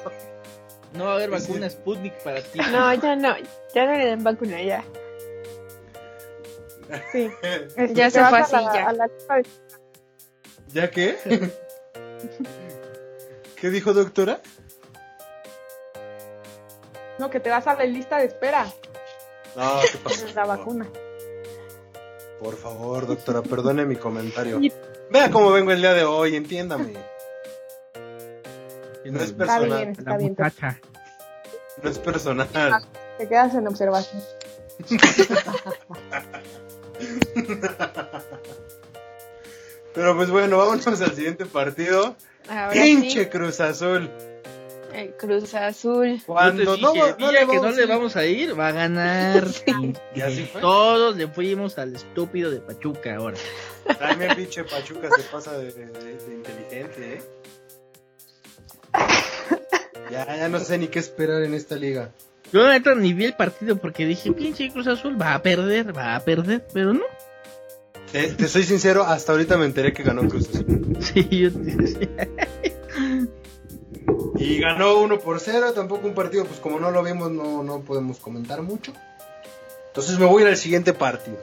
No 0.93 1.05
va 1.05 1.13
a 1.13 1.15
haber 1.15 1.31
vacuna 1.31 1.67
Sputnik 1.71 2.13
para 2.23 2.39
ti. 2.43 2.59
No, 2.71 2.93
ya 2.93 3.15
no, 3.15 3.35
ya 3.73 3.85
no 3.87 3.91
le 3.93 4.05
den 4.05 4.23
vacuna, 4.23 4.61
ya. 4.61 4.83
Sí. 7.11 7.31
Ya 7.95 8.11
se 8.11 8.23
fue 8.23 8.37
así, 8.37 8.55
ya. 8.75 8.93
¿Ya 10.71 10.91
qué? 10.91 11.17
¿Qué 13.63 13.69
dijo 13.69 13.93
doctora? 13.93 14.41
No, 17.17 17.29
que 17.29 17.39
te 17.39 17.49
vas 17.49 17.65
a 17.65 17.75
la 17.75 17.85
lista 17.85 18.17
de 18.17 18.25
espera 18.25 18.65
No, 19.55 19.79
¿qué 19.89 19.97
pasó? 19.99 20.25
de 20.25 20.33
la 20.33 20.43
vacuna. 20.45 20.85
Por 22.41 22.57
favor, 22.57 23.07
doctora, 23.07 23.41
perdone 23.41 23.85
mi 23.85 23.95
comentario. 23.95 24.59
Y- 24.59 24.73
Vea 25.09 25.31
cómo 25.31 25.49
vengo 25.53 25.71
el 25.71 25.79
día 25.79 25.93
de 25.93 26.03
hoy, 26.03 26.35
entiéndame. 26.35 26.91
No 29.05 29.19
es 29.21 29.29
Está 29.31 29.37
personal. 29.37 29.69
bien, 29.77 29.89
está 29.91 30.17
bien. 30.17 30.35
Te, 30.35 30.43
muchacha. 30.43 30.79
No 31.81 31.89
es 31.89 31.99
personal. 31.99 32.49
te 33.17 33.27
quedas 33.29 33.55
en 33.55 33.65
observación. 33.65 34.21
Pero 39.93 40.15
pues 40.17 40.29
bueno, 40.31 40.57
vámonos 40.57 40.87
al 40.87 41.15
siguiente 41.15 41.45
partido. 41.45 42.17
Ahora 42.49 42.71
Pinche 42.71 43.23
sí, 43.23 43.29
Cruz 43.29 43.59
Azul. 43.59 44.09
el 44.93 45.11
Cruz 45.15 45.53
Azul. 45.55 46.21
Cuando 46.25 46.63
no, 46.77 46.91
dije, 46.93 47.15
no 47.17 47.31
le 47.31 47.39
que 47.39 47.45
no 47.45 47.61
vamos 47.61 47.75
le 47.75 47.81
a 47.81 47.83
ir. 47.85 47.89
vamos 47.89 48.15
a 48.15 48.25
ir, 48.25 48.59
va 48.59 48.67
a 48.67 48.71
ganar. 48.71 49.47
¿Y 50.15 50.21
así 50.21 50.43
fue? 50.51 50.61
Todos 50.61 51.15
le 51.15 51.27
fuimos 51.27 51.77
al 51.79 51.95
estúpido 51.95 52.51
de 52.51 52.59
Pachuca 52.59 53.15
ahora. 53.15 53.37
También 53.99 54.35
pinche 54.35 54.63
Pachuca 54.63 55.09
se 55.15 55.23
pasa 55.23 55.57
de, 55.57 55.71
de- 55.71 55.85
de 55.87 56.33
inteligente, 56.33 57.13
¿eh? 57.15 57.23
Ya, 60.11 60.25
ya 60.35 60.49
no 60.49 60.59
sé 60.59 60.77
ni 60.77 60.87
qué 60.87 60.99
esperar 60.99 61.41
en 61.43 61.53
esta 61.53 61.75
liga. 61.75 62.11
Yo 62.51 62.61
la 62.61 62.73
neta 62.73 62.93
ni 62.93 63.13
vi 63.13 63.25
el 63.25 63.33
partido 63.35 63.77
porque 63.77 64.05
dije, 64.05 64.31
pinche 64.31 64.69
Cruz 64.71 64.85
Azul 64.87 65.19
va 65.19 65.33
a 65.33 65.41
perder, 65.41 65.95
va 65.97 66.15
a 66.15 66.19
perder, 66.19 66.67
pero 66.71 66.93
no. 66.93 67.03
Te, 68.13 68.27
te 68.27 68.47
soy 68.47 68.63
sincero, 68.63 69.03
hasta 69.03 69.31
ahorita 69.31 69.57
me 69.57 69.65
enteré 69.65 69.91
que 69.91 70.03
ganó 70.03 70.29
Cruz 70.29 70.47
Azul. 70.49 70.97
Sí, 71.01 71.27
yo 71.29 71.49
Y 74.37 74.59
ganó 74.59 74.99
1 74.99 75.19
por 75.19 75.39
0, 75.39 75.73
tampoco 75.73 76.07
un 76.07 76.13
partido, 76.13 76.45
pues 76.45 76.59
como 76.59 76.79
no 76.79 76.91
lo 76.91 77.01
vimos, 77.01 77.31
no, 77.31 77.63
no 77.63 77.81
podemos 77.81 78.19
comentar 78.19 78.61
mucho. 78.61 78.93
Entonces 79.87 80.19
me 80.19 80.27
voy 80.27 80.43
al 80.43 80.57
siguiente 80.57 80.93
partido. 80.93 81.39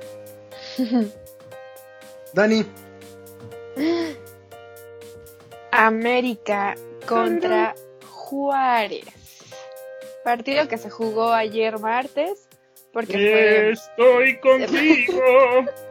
Dani, 2.34 2.64
América 5.72 6.76
contra 7.04 7.74
Juárez. 8.08 9.06
Partido 10.22 10.68
que 10.68 10.78
se 10.78 10.88
jugó 10.88 11.32
ayer 11.32 11.80
martes. 11.80 12.46
Porque 12.92 13.70
Estoy 13.70 14.38
contigo. 14.38 15.20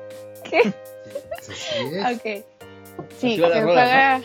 ¿Qué? 0.49 0.73
Ok. 2.13 2.45
Sí, 3.17 3.35
se 3.37 3.41
rola, 3.41 3.63
juega. 3.63 4.21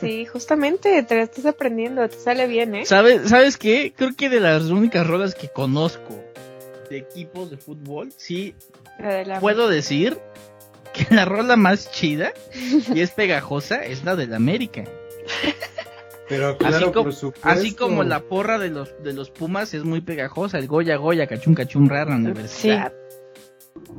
Sí, 0.00 0.24
justamente 0.26 1.02
te 1.02 1.14
la 1.16 1.22
estás 1.22 1.44
aprendiendo, 1.46 2.08
te 2.08 2.16
sale 2.18 2.46
bien, 2.46 2.74
¿eh? 2.74 2.86
¿Sabes, 2.86 3.28
¿Sabes 3.28 3.58
qué? 3.58 3.92
Creo 3.94 4.16
que 4.16 4.28
de 4.30 4.40
las 4.40 4.64
únicas 4.64 5.06
rolas 5.06 5.34
que 5.34 5.48
conozco 5.50 6.18
de 6.90 6.98
equipos 6.98 7.50
de 7.50 7.58
fútbol, 7.58 8.12
sí 8.16 8.54
La 8.98 9.14
de 9.14 9.24
la- 9.26 9.40
puedo 9.40 9.68
decir 9.68 10.18
que 10.94 11.14
la 11.14 11.24
rola 11.26 11.56
más 11.56 11.90
chida 11.92 12.32
y 12.94 13.00
es 13.00 13.10
pegajosa 13.10 13.84
es 13.84 14.04
la 14.04 14.16
del 14.16 14.32
América. 14.34 14.84
Pero 16.28 16.56
claro, 16.56 16.76
así, 16.76 16.84
como, 16.86 17.04
por 17.04 17.12
supuesto. 17.14 17.48
así 17.48 17.74
como 17.74 18.02
la 18.04 18.20
porra 18.20 18.58
de 18.58 18.70
los 18.70 19.02
de 19.02 19.12
los 19.12 19.30
Pumas 19.30 19.74
es 19.74 19.84
muy 19.84 20.00
pegajosa, 20.00 20.58
el 20.58 20.66
Goya 20.66 20.96
Goya, 20.96 21.26
cachum 21.26 21.54
cachum 21.54 21.88
rara 21.88 22.16
universidad. 22.16 22.92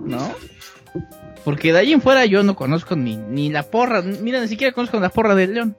¿No? 0.04 0.34
Porque 1.44 1.72
de 1.72 1.80
ahí 1.80 1.94
en 1.94 2.02
fuera 2.02 2.26
yo 2.26 2.44
no 2.44 2.56
conozco 2.56 2.96
ni, 2.96 3.18
ni 3.18 3.50
la 3.50 3.64
porra, 3.64 4.02
mira, 4.02 4.42
ni 4.42 4.48
siquiera 4.48 4.74
conozco 4.74 5.00
la 5.00 5.10
porra 5.10 5.36
del 5.36 5.54
León. 5.54 5.78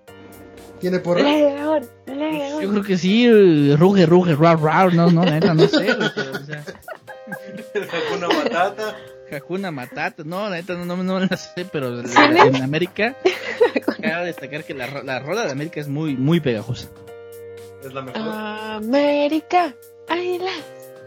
¿Tiene 0.80 0.98
porra? 0.98 1.22
León, 1.22 1.88
León. 2.06 2.62
Yo 2.62 2.70
creo 2.70 2.82
que 2.82 2.96
sí, 2.96 3.26
eh, 3.26 3.76
ruge, 3.76 4.06
ruge, 4.06 4.34
rar, 4.34 4.60
rar, 4.60 4.94
no, 4.94 5.10
no, 5.10 5.24
la 5.24 5.32
neta, 5.32 5.54
no 5.54 5.66
sé. 5.66 5.96
pero, 6.14 6.32
o 6.32 6.44
sea, 6.44 6.64
Una 8.16 8.28
batata. 8.28 8.96
Hakuna 9.32 9.72
Matata, 9.72 10.22
no, 10.24 10.48
la 10.48 10.56
neta 10.56 10.74
no, 10.74 10.84
no, 10.84 11.02
no 11.02 11.18
la 11.18 11.36
sé, 11.36 11.66
pero 11.72 12.00
en 12.00 12.62
América, 12.62 13.16
cabe 14.00 14.26
destacar 14.26 14.62
que 14.62 14.72
la, 14.72 15.02
la 15.02 15.18
rola 15.18 15.44
de 15.46 15.52
América 15.52 15.80
es 15.80 15.88
muy, 15.88 16.16
muy 16.16 16.38
pegajosa. 16.38 16.88
Es 17.84 17.92
la 17.92 18.02
mejor. 18.02 18.22
América, 18.22 19.74
águila. 20.08 20.52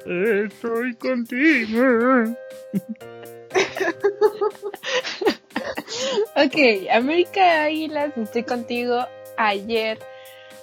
Estoy 0.05 0.95
contigo. 0.95 2.35
Ok, 6.35 6.55
América 6.91 7.63
Águilas, 7.65 8.17
estoy 8.17 8.43
contigo. 8.43 9.05
Ayer 9.37 9.99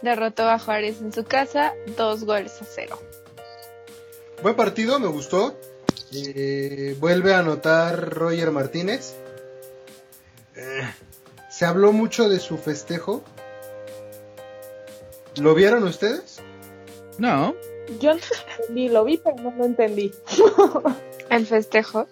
derrotó 0.02 0.48
a 0.48 0.58
Juárez 0.58 1.00
en 1.00 1.12
su 1.12 1.24
casa, 1.24 1.74
dos 1.96 2.24
goles 2.24 2.60
a 2.62 2.64
cero. 2.64 2.98
Buen 4.42 4.56
partido, 4.56 4.98
me 4.98 5.08
gustó. 5.08 5.58
Eh, 6.14 6.96
vuelve 6.98 7.34
a 7.34 7.40
anotar 7.40 8.10
Roger 8.10 8.50
Martínez. 8.50 9.14
Eh, 10.54 10.82
se 11.50 11.64
habló 11.64 11.92
mucho 11.92 12.28
de 12.28 12.38
su 12.38 12.58
festejo. 12.58 13.22
¿Lo 15.36 15.54
vieron 15.54 15.84
ustedes? 15.84 16.40
No, 17.18 17.54
Yo 18.00 18.14
no 18.14 18.20
entendí, 18.58 18.88
lo 18.88 19.04
vi, 19.04 19.18
pero 19.18 19.36
no 19.36 19.50
lo 19.50 19.64
entendí. 19.64 20.12
El 21.30 21.46
festejo. 21.46 22.06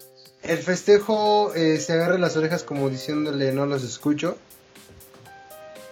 El 0.45 0.59
festejo 0.59 1.55
eh, 1.55 1.79
se 1.79 1.95
agarra 1.95 2.19
las 2.19 2.37
orejas 2.37 2.63
como 2.63 2.91
diciéndole 2.91 3.53
no 3.53 3.67
los 3.67 3.83
escucho. 3.83 4.37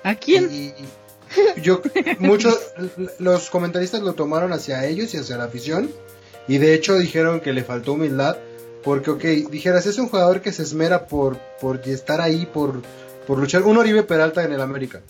¿a 0.03 0.15
quién? 0.15 0.51
Y 0.53 0.75
yo, 1.63 1.81
muchos, 2.19 2.59
los 3.19 3.51
comentaristas 3.51 4.03
lo 4.03 4.15
tomaron 4.15 4.53
hacia 4.53 4.85
ellos 4.87 5.15
y 5.15 5.19
hacia 5.19 5.37
la 5.37 5.45
afición. 5.45 5.91
Y 6.49 6.59
de 6.59 6.75
hecho 6.75 6.99
dijeron 6.99 7.41
que 7.41 7.53
le 7.53 7.65
faltó 7.65 7.93
humildad. 7.93 8.37
Porque, 8.83 9.11
ok, 9.11 9.23
dijeras, 9.51 9.87
es 9.87 9.99
un 9.99 10.09
jugador 10.09 10.41
que 10.41 10.51
se 10.51 10.65
esmera 10.65 11.07
por, 11.07 11.39
por 11.61 11.81
estar 11.89 12.21
ahí, 12.21 12.47
por, 12.47 12.83
por 13.29 13.39
luchar. 13.39 13.63
Un 13.63 13.79
Oribe 13.79 14.03
Peralta 14.03 14.43
en 14.43 14.53
el 14.53 14.61
América. 14.61 15.01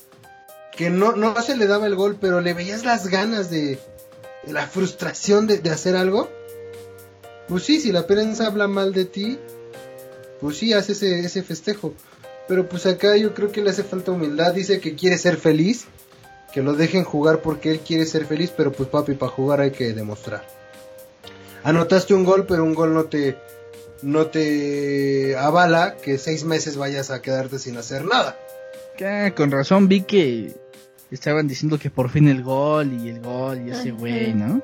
Que 0.76 0.90
no, 0.90 1.12
no 1.12 1.40
se 1.40 1.57
le 1.57 1.66
daba 1.66 1.86
el 1.86 1.95
gol, 1.95 2.18
pero 2.20 2.43
le 2.43 2.53
veías 2.53 2.84
las 2.84 3.09
ganas 3.09 3.51
de, 3.51 3.78
de 4.45 4.53
la 4.53 4.66
frustración 4.66 5.47
de, 5.47 5.59
de 5.59 5.70
hacer 5.70 5.97
algo. 5.97 6.28
Pues 7.49 7.64
sí, 7.64 7.80
si 7.80 7.93
la 7.93 8.07
prensa 8.07 8.47
habla 8.47 8.68
mal 8.68 8.93
de 8.93 9.05
ti, 9.05 9.38
pues 10.40 10.57
sí, 10.57 10.72
hace 10.72 10.93
ese, 10.93 11.20
ese 11.20 11.43
festejo. 11.43 11.95
Pero 12.49 12.68
pues 12.68 12.86
acá 12.86 13.16
yo 13.16 13.34
creo 13.34 13.53
que 13.53 13.62
le 13.62 13.70
hace 13.70 13.84
falta 13.84 14.12
humildad. 14.12 14.55
Dice 14.55 14.80
que 14.80 14.95
quiere 14.95 15.18
ser 15.18 15.36
feliz. 15.36 15.86
Que 16.53 16.62
lo 16.62 16.74
dejen 16.74 17.05
jugar 17.05 17.40
porque 17.40 17.70
él 17.70 17.80
quiere 17.80 18.05
ser 18.07 18.26
feliz. 18.26 18.53
Pero 18.57 18.72
pues 18.72 18.88
papi, 18.88 19.14
para 19.14 19.32
jugar 19.32 19.61
hay 19.61 19.70
que 19.70 19.93
demostrar. 19.93 20.47
Anotaste 21.64 22.14
un 22.14 22.24
gol, 22.24 22.47
pero 22.47 22.64
un 22.64 22.74
gol 22.74 22.93
no 22.93 23.05
te, 23.05 23.36
no 24.03 24.26
te 24.26 25.36
avala 25.36 25.97
que 26.03 26.18
seis 26.18 26.45
meses 26.45 26.76
vayas 26.76 27.11
a 27.11 27.22
quedarte 27.22 27.59
sin 27.59 27.76
hacer 27.76 28.05
nada. 28.05 28.36
Con 29.36 29.51
razón 29.51 29.88
vi 29.88 30.03
que 30.03 30.55
estaban 31.11 31.49
diciendo 31.49 31.78
que 31.78 31.90
por 31.90 32.11
fin 32.11 32.28
el 32.28 32.43
gol 32.43 32.93
y 32.93 33.09
el 33.09 33.20
gol 33.20 33.66
y 33.66 33.70
ese 33.70 33.90
güey, 33.90 34.34
¿no? 34.34 34.62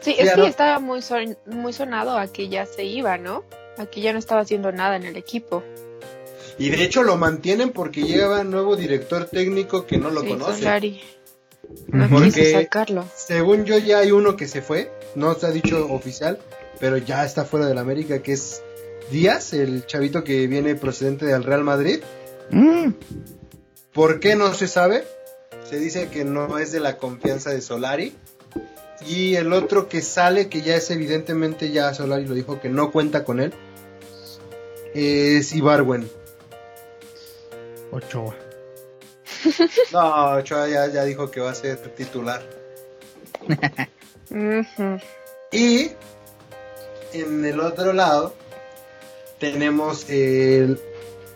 Sí, 0.00 0.12
Sí, 0.12 0.16
es 0.18 0.32
que 0.34 0.46
estaba 0.46 0.78
muy, 0.78 1.02
son- 1.02 1.36
muy 1.46 1.72
sonado 1.72 2.16
a 2.18 2.26
que 2.26 2.48
ya 2.48 2.66
se 2.66 2.84
iba, 2.84 3.18
¿no? 3.18 3.44
A 3.78 3.86
que 3.86 4.00
ya 4.00 4.12
no 4.12 4.18
estaba 4.18 4.40
haciendo 4.40 4.72
nada 4.72 4.96
en 4.96 5.04
el 5.04 5.16
equipo. 5.16 5.62
Y 6.58 6.70
de 6.70 6.82
hecho 6.84 7.02
lo 7.02 7.16
mantienen 7.16 7.70
porque 7.70 8.02
llega 8.02 8.44
nuevo 8.44 8.76
director 8.76 9.26
técnico 9.26 9.86
que 9.86 9.98
no 9.98 10.10
lo 10.10 10.22
Sí, 10.22 10.28
conoce. 10.28 10.58
Solari. 10.58 11.00
No 11.88 12.08
Porque- 12.08 12.52
sacarlo. 12.52 13.04
Según 13.14 13.64
yo 13.64 13.78
ya 13.78 13.98
hay 13.98 14.10
uno 14.12 14.36
que 14.36 14.48
se 14.48 14.60
fue, 14.60 14.90
no 15.14 15.34
se 15.34 15.46
ha 15.46 15.50
dicho 15.50 15.86
oficial, 15.92 16.38
pero 16.80 16.96
ya 16.96 17.24
está 17.24 17.44
fuera 17.44 17.66
del 17.66 17.78
América, 17.78 18.22
que 18.22 18.32
es 18.32 18.62
Díaz, 19.10 19.52
el 19.54 19.86
chavito 19.86 20.22
que 20.24 20.46
viene 20.46 20.74
procedente 20.76 21.26
del 21.26 21.44
Real 21.44 21.64
Madrid. 21.64 22.00
Mm, 22.50 22.90
¿Por 23.92 24.20
qué 24.20 24.36
no 24.36 24.52
se 24.54 24.68
sabe? 24.68 25.04
Se 25.68 25.78
dice 25.78 26.08
que 26.08 26.24
no 26.24 26.58
es 26.58 26.72
de 26.72 26.80
la 26.80 26.96
confianza 26.96 27.50
de 27.50 27.60
Solari. 27.60 28.14
Y 29.06 29.34
el 29.36 29.52
otro 29.52 29.88
que 29.88 30.02
sale, 30.02 30.48
que 30.48 30.62
ya 30.62 30.76
es 30.76 30.90
evidentemente, 30.90 31.70
ya 31.70 31.94
Solari 31.94 32.26
lo 32.26 32.34
dijo, 32.34 32.60
que 32.60 32.68
no 32.68 32.90
cuenta 32.92 33.24
con 33.24 33.40
él, 33.40 33.52
es 34.94 35.52
Ibarwen. 35.54 36.08
Ochoa. 37.90 38.36
No, 39.92 40.36
Ochoa 40.36 40.68
ya, 40.68 40.86
ya 40.88 41.04
dijo 41.04 41.30
que 41.30 41.40
va 41.40 41.50
a 41.50 41.54
ser 41.54 41.78
titular. 41.94 42.42
Y 45.50 45.90
en 47.12 47.44
el 47.44 47.60
otro 47.60 47.92
lado 47.92 48.34
tenemos 49.38 50.08
el 50.08 50.78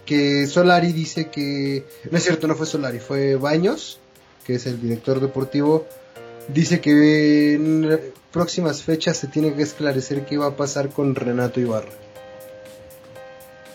que 0.05 0.47
Solari 0.47 0.93
dice 0.93 1.31
que 1.31 1.85
no 2.11 2.19
es 2.19 2.25
cierto, 2.25 2.47
no 2.47 2.55
fue 2.55 2.67
Solari, 2.67 3.01
fue 3.01 3.37
Baños, 3.37 3.99
que 4.47 4.55
es 4.57 4.67
el 4.67 4.81
director 4.81 5.21
deportivo, 5.21 5.87
dice 6.49 6.81
que 6.81 7.55
en 7.55 8.01
próximas 8.33 8.83
fechas 8.83 9.17
se 9.17 9.29
tiene 9.29 9.55
que 9.55 9.63
esclarecer 9.63 10.25
qué 10.27 10.37
va 10.39 10.47
a 10.47 10.57
pasar 10.57 10.91
con 10.91 11.15
Renato 11.15 11.61
Ibarra. 11.61 11.91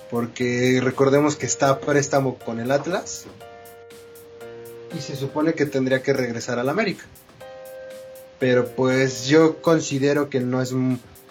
Porque 0.10 0.80
recordemos 0.84 1.36
que 1.36 1.46
está 1.46 1.70
a 1.70 1.80
préstamo 1.80 2.38
con 2.40 2.60
el 2.60 2.72
Atlas 2.72 3.26
y 4.98 5.02
se 5.02 5.16
supone 5.16 5.54
que 5.54 5.66
tendría 5.66 6.02
que 6.02 6.14
regresar 6.14 6.58
al 6.60 6.70
América. 6.70 7.06
Pero 8.40 8.68
pues 8.68 9.28
yo 9.28 9.62
considero 9.62 10.30
que 10.30 10.40
no 10.40 10.62
es 10.62 10.74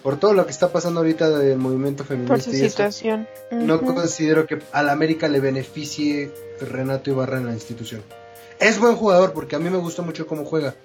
por 0.01 0.17
todo 0.17 0.33
lo 0.33 0.45
que 0.45 0.51
está 0.51 0.71
pasando 0.71 1.01
ahorita 1.01 1.29
del 1.29 1.57
movimiento 1.57 2.05
feminista 2.05 2.35
Por 2.35 2.43
su 2.43 2.51
y 2.51 2.55
eso, 2.55 2.69
situación. 2.69 3.27
no 3.51 3.81
considero 3.81 4.47
que 4.47 4.59
al 4.71 4.89
América 4.89 5.27
le 5.27 5.39
beneficie 5.39 6.31
Renato 6.61 7.09
Ibarra 7.09 7.37
en 7.37 7.47
la 7.47 7.53
institución. 7.53 8.01
Es 8.59 8.79
buen 8.79 8.95
jugador 8.95 9.33
porque 9.33 9.55
a 9.55 9.59
mí 9.59 9.69
me 9.69 9.77
gusta 9.77 10.01
mucho 10.03 10.25
cómo 10.25 10.45
juega. 10.45 10.75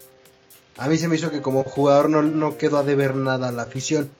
A 0.76 0.88
mí 0.88 0.98
se 0.98 1.08
me 1.08 1.16
hizo 1.16 1.30
que 1.30 1.40
como 1.40 1.62
jugador 1.62 2.10
no, 2.10 2.22
no 2.22 2.56
quedó 2.56 2.78
a 2.78 2.82
deber 2.82 3.14
nada 3.14 3.48
a 3.48 3.52
la 3.52 3.62
afición. 3.62 4.10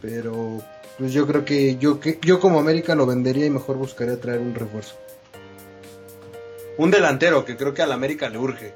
Pero 0.00 0.62
pues 0.98 1.12
yo 1.12 1.26
creo 1.26 1.44
que 1.44 1.76
yo, 1.76 2.00
que 2.00 2.18
yo 2.22 2.40
como 2.40 2.60
América 2.60 2.94
lo 2.94 3.06
vendería 3.06 3.46
y 3.46 3.50
mejor 3.50 3.76
buscaría 3.76 4.20
traer 4.20 4.40
un 4.40 4.54
refuerzo. 4.54 4.94
Un 6.78 6.90
delantero 6.90 7.44
que 7.44 7.56
creo 7.56 7.74
que 7.74 7.82
al 7.82 7.92
América 7.92 8.28
le 8.28 8.38
urge. 8.38 8.74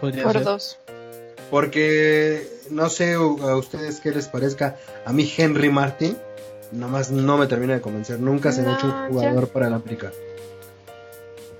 Podría 0.00 0.24
Por 0.24 0.32
ser. 0.32 0.44
dos. 0.44 0.78
Porque 1.50 2.46
no 2.70 2.88
sé 2.90 3.14
a 3.14 3.56
ustedes 3.56 4.00
qué 4.00 4.10
les 4.10 4.28
parezca. 4.28 4.76
A 5.04 5.12
mí 5.12 5.32
Henry 5.36 5.70
Martin 5.70 6.16
nomás 6.72 7.10
no 7.10 7.38
me 7.38 7.46
termina 7.46 7.74
de 7.74 7.80
convencer. 7.80 8.18
Nunca 8.18 8.52
se 8.52 8.62
me 8.62 8.70
ha 8.70 8.74
hecho 8.74 8.86
un 8.86 9.08
jugador 9.08 9.48
para 9.48 9.68
el 9.68 9.74
América. 9.74 10.12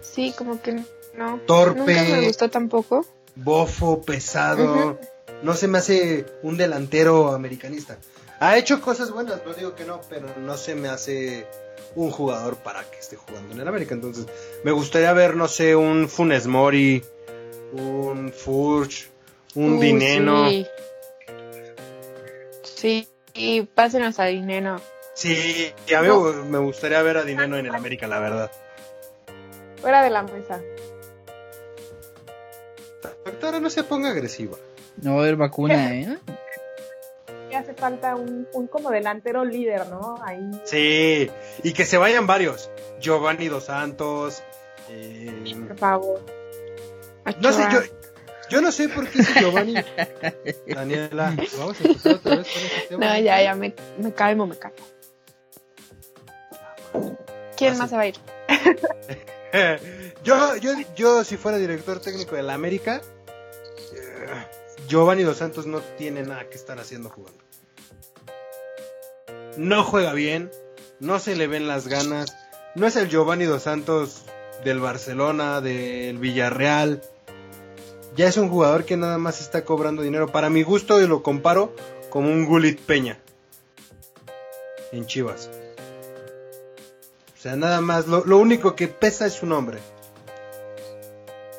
Sí, 0.01 0.35
como 0.37 0.61
que 0.61 0.83
no. 1.17 1.41
Torpe. 1.47 1.79
Nunca 1.95 2.03
me 2.17 2.27
gustó 2.27 2.51
tampoco. 2.51 3.05
Bofo, 3.35 4.03
pesado. 4.03 4.99
No 5.43 5.55
se 5.55 5.69
me 5.69 5.79
hace 5.79 6.25
un 6.43 6.57
delantero 6.57 7.33
americanista. 7.33 7.99
Ha 8.41 8.57
hecho 8.59 8.81
cosas 8.81 9.11
buenas, 9.11 9.41
no 9.47 9.55
digo 9.55 9.75
que 9.75 9.85
no, 9.85 10.01
pero 10.09 10.27
no 10.39 10.57
se 10.57 10.75
me 10.75 10.89
hace 10.89 11.47
un 11.95 12.11
jugador 12.11 12.57
para 12.57 12.83
que 12.85 12.99
esté 12.99 13.17
jugando 13.17 13.55
en 13.55 13.61
el 13.61 13.69
América. 13.69 13.95
Entonces, 13.95 14.27
me 14.65 14.73
gustaría 14.73 15.13
ver, 15.13 15.37
no 15.37 15.49
sé, 15.49 15.75
un 15.77 16.09
Funes 16.09 16.47
Mori, 16.47 17.03
un 17.73 18.33
Furch, 18.33 19.09
un 19.55 19.75
Uh, 19.79 19.81
Dineno. 19.81 20.49
Sí. 20.51 20.67
Sí, 22.63 23.09
y 23.35 23.63
pásenos 23.63 24.19
a 24.19 24.25
Dineno. 24.27 24.81
Sí, 25.15 25.73
y 25.87 25.95
a 25.95 26.03
mí 26.03 26.09
No. 26.09 26.21
me 26.45 26.59
gustaría 26.59 27.01
ver 27.03 27.17
a 27.17 27.25
Dineno 27.25 27.57
en 27.57 27.67
el 27.67 27.75
América, 27.75 28.07
la 28.07 28.19
verdad. 28.19 28.51
Fuera 29.81 30.03
de 30.03 30.11
la 30.11 30.23
mesa. 30.23 30.61
Doctora, 33.37 33.61
no 33.61 33.69
se 33.71 33.85
ponga 33.85 34.11
agresiva. 34.11 34.57
No 35.03 35.13
va 35.15 35.21
a 35.21 35.23
haber 35.25 35.37
vacuna, 35.37 35.95
¿eh? 35.95 36.19
Hace 37.55 37.75
falta 37.75 38.15
un, 38.17 38.47
un 38.53 38.67
como 38.67 38.91
delantero 38.91 39.45
líder, 39.45 39.87
¿no? 39.89 40.19
Ahí. 40.23 40.51
Sí, 40.65 41.31
y 41.63 41.73
que 41.73 41.87
se 41.87 41.97
vayan 41.97 42.27
varios. 42.27 42.71
Giovanni 43.01 43.49
Dos 43.49 43.65
Santos. 43.65 44.43
eh, 44.91 45.55
Por 45.69 45.79
favor. 45.79 46.21
no 47.41 47.53
sé, 47.53 47.63
yo, 47.73 47.81
yo 48.51 48.61
no 48.61 48.71
sé 48.73 48.89
por 48.91 49.09
qué 49.09 49.21
ese 49.21 49.33
Giovanni. 49.41 49.75
Daniela, 50.67 51.35
vamos 51.59 51.81
a 51.81 51.85
empezar 51.89 52.13
otra 52.17 52.37
vez 52.37 52.47
con 52.53 52.63
ese 52.63 52.87
tema. 52.89 53.07
No, 53.15 53.21
ya, 53.23 53.43
ya, 53.43 53.55
me, 53.55 53.75
me 53.99 54.13
calmo, 54.13 54.47
me 54.47 54.57
calmo. 54.59 54.77
¿Quién 57.57 57.75
Ah, 57.75 57.79
más 57.79 57.91
se 57.91 57.97
va 57.97 58.03
a 58.03 58.07
ir? 58.09 58.17
yo, 60.25 60.57
yo, 60.57 60.73
yo, 60.95 61.25
si 61.25 61.39
fuera 61.39 61.57
director 61.57 62.01
técnico 62.01 62.37
de 62.37 62.43
la 62.43 62.53
América, 62.53 63.01
Giovanni 64.89 65.23
Dos 65.23 65.39
Santos 65.39 65.67
no 65.67 65.81
tiene 65.81 66.23
nada 66.23 66.49
que 66.49 66.57
estar 66.57 66.79
haciendo 66.79 67.11
jugando. 67.11 67.43
No 69.57 69.85
juega 69.85 70.13
bien, 70.13 70.51
no 71.01 71.19
se 71.19 71.35
le 71.35 71.47
ven 71.47 71.67
las 71.67 71.89
ganas, 71.89 72.37
no 72.75 72.87
es 72.87 72.97
el 72.97 73.09
Giovanni 73.09 73.45
Dos 73.45 73.63
Santos 73.63 74.25
del 74.65 74.81
Barcelona, 74.81 75.61
del 75.61 76.19
Villarreal. 76.19 77.03
Ya 78.17 78.29
es 78.29 78.37
un 78.37 78.49
jugador 78.49 78.85
que 78.85 78.97
nada 78.97 79.19
más 79.19 79.41
está 79.41 79.65
cobrando 79.65 80.03
dinero. 80.03 80.33
Para 80.33 80.51
mi 80.51 80.63
gusto, 80.63 81.01
y 81.03 81.07
lo 81.07 81.23
comparo 81.23 81.75
como 82.11 82.29
un 82.29 82.47
Gulit 82.47 82.81
Peña 82.81 83.19
en 84.93 85.07
Chivas. 85.07 85.51
O 87.37 87.41
sea, 87.41 87.57
nada 87.57 87.81
más, 87.81 88.07
lo, 88.07 88.25
lo 88.25 88.39
único 88.39 88.75
que 88.75 88.89
pesa 88.89 89.27
es 89.27 89.35
su 89.35 89.47
nombre. 89.47 89.79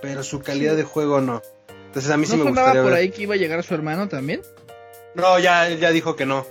Pero 0.01 0.23
su 0.23 0.41
calidad 0.41 0.75
de 0.75 0.83
juego 0.83 1.21
no. 1.21 1.41
Entonces 1.97 2.11
a 2.13 2.17
mí 2.17 2.27
sí 2.27 2.33
¿No 2.37 2.43
me 2.45 2.49
sonaba 2.51 2.67
gustaría 2.67 2.83
por 2.83 2.91
ver. 2.91 2.99
ahí 2.99 3.09
que 3.09 3.23
iba 3.23 3.33
a 3.33 3.37
llegar 3.37 3.63
su 3.63 3.73
hermano 3.73 4.07
también? 4.07 4.41
No, 5.15 5.39
ya, 5.39 5.67
él 5.67 5.79
ya 5.79 5.89
dijo 5.89 6.15
que 6.15 6.27
no. 6.27 6.45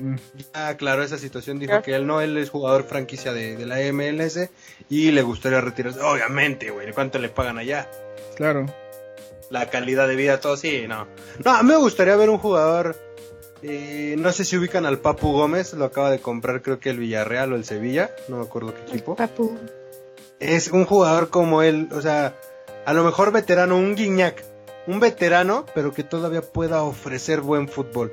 Mm. 0.00 0.16
Ya 0.54 0.68
aclaró 0.68 1.02
esa 1.02 1.18
situación, 1.18 1.58
dijo 1.58 1.72
Ya. 1.74 1.82
que 1.82 1.94
él 1.94 2.06
no, 2.06 2.22
él 2.22 2.38
es 2.38 2.48
jugador 2.48 2.84
franquicia 2.84 3.34
de, 3.34 3.56
de 3.58 3.66
la 3.66 3.76
MLS 3.92 4.48
y 4.88 5.10
le 5.10 5.20
gustaría 5.20 5.60
retirarse. 5.60 6.00
Obviamente, 6.00 6.70
güey, 6.70 6.90
¿cuánto 6.92 7.18
le 7.18 7.28
pagan 7.28 7.58
allá? 7.58 7.90
Claro. 8.36 8.64
La 9.50 9.68
calidad 9.68 10.08
de 10.08 10.16
vida, 10.16 10.40
todo, 10.40 10.56
sí, 10.56 10.86
no. 10.88 11.06
No, 11.44 11.50
a 11.50 11.62
mí 11.62 11.68
me 11.68 11.76
gustaría 11.76 12.16
ver 12.16 12.30
un 12.30 12.38
jugador, 12.38 12.96
eh, 13.62 14.14
no 14.16 14.32
sé 14.32 14.46
si 14.46 14.56
ubican 14.56 14.86
al 14.86 14.98
Papu 15.00 15.30
Gómez, 15.32 15.74
lo 15.74 15.84
acaba 15.84 16.10
de 16.10 16.20
comprar 16.20 16.62
creo 16.62 16.80
que 16.80 16.88
el 16.88 16.98
Villarreal 16.98 17.52
o 17.52 17.56
el 17.56 17.66
Sevilla, 17.66 18.10
no 18.28 18.38
me 18.38 18.44
acuerdo 18.44 18.72
qué 18.74 18.80
equipo. 18.92 19.14
Papu. 19.14 19.58
es 20.40 20.68
un 20.68 20.86
jugador 20.86 21.28
como 21.28 21.62
él, 21.62 21.90
o 21.92 22.00
sea, 22.00 22.34
a 22.86 22.92
lo 22.94 23.04
mejor 23.04 23.30
veterano, 23.30 23.76
un 23.76 23.94
Guiñac, 23.94 24.42
un 24.86 25.00
veterano, 25.00 25.66
pero 25.74 25.92
que 25.92 26.02
todavía 26.04 26.42
pueda 26.42 26.82
ofrecer 26.82 27.40
buen 27.40 27.68
fútbol. 27.68 28.12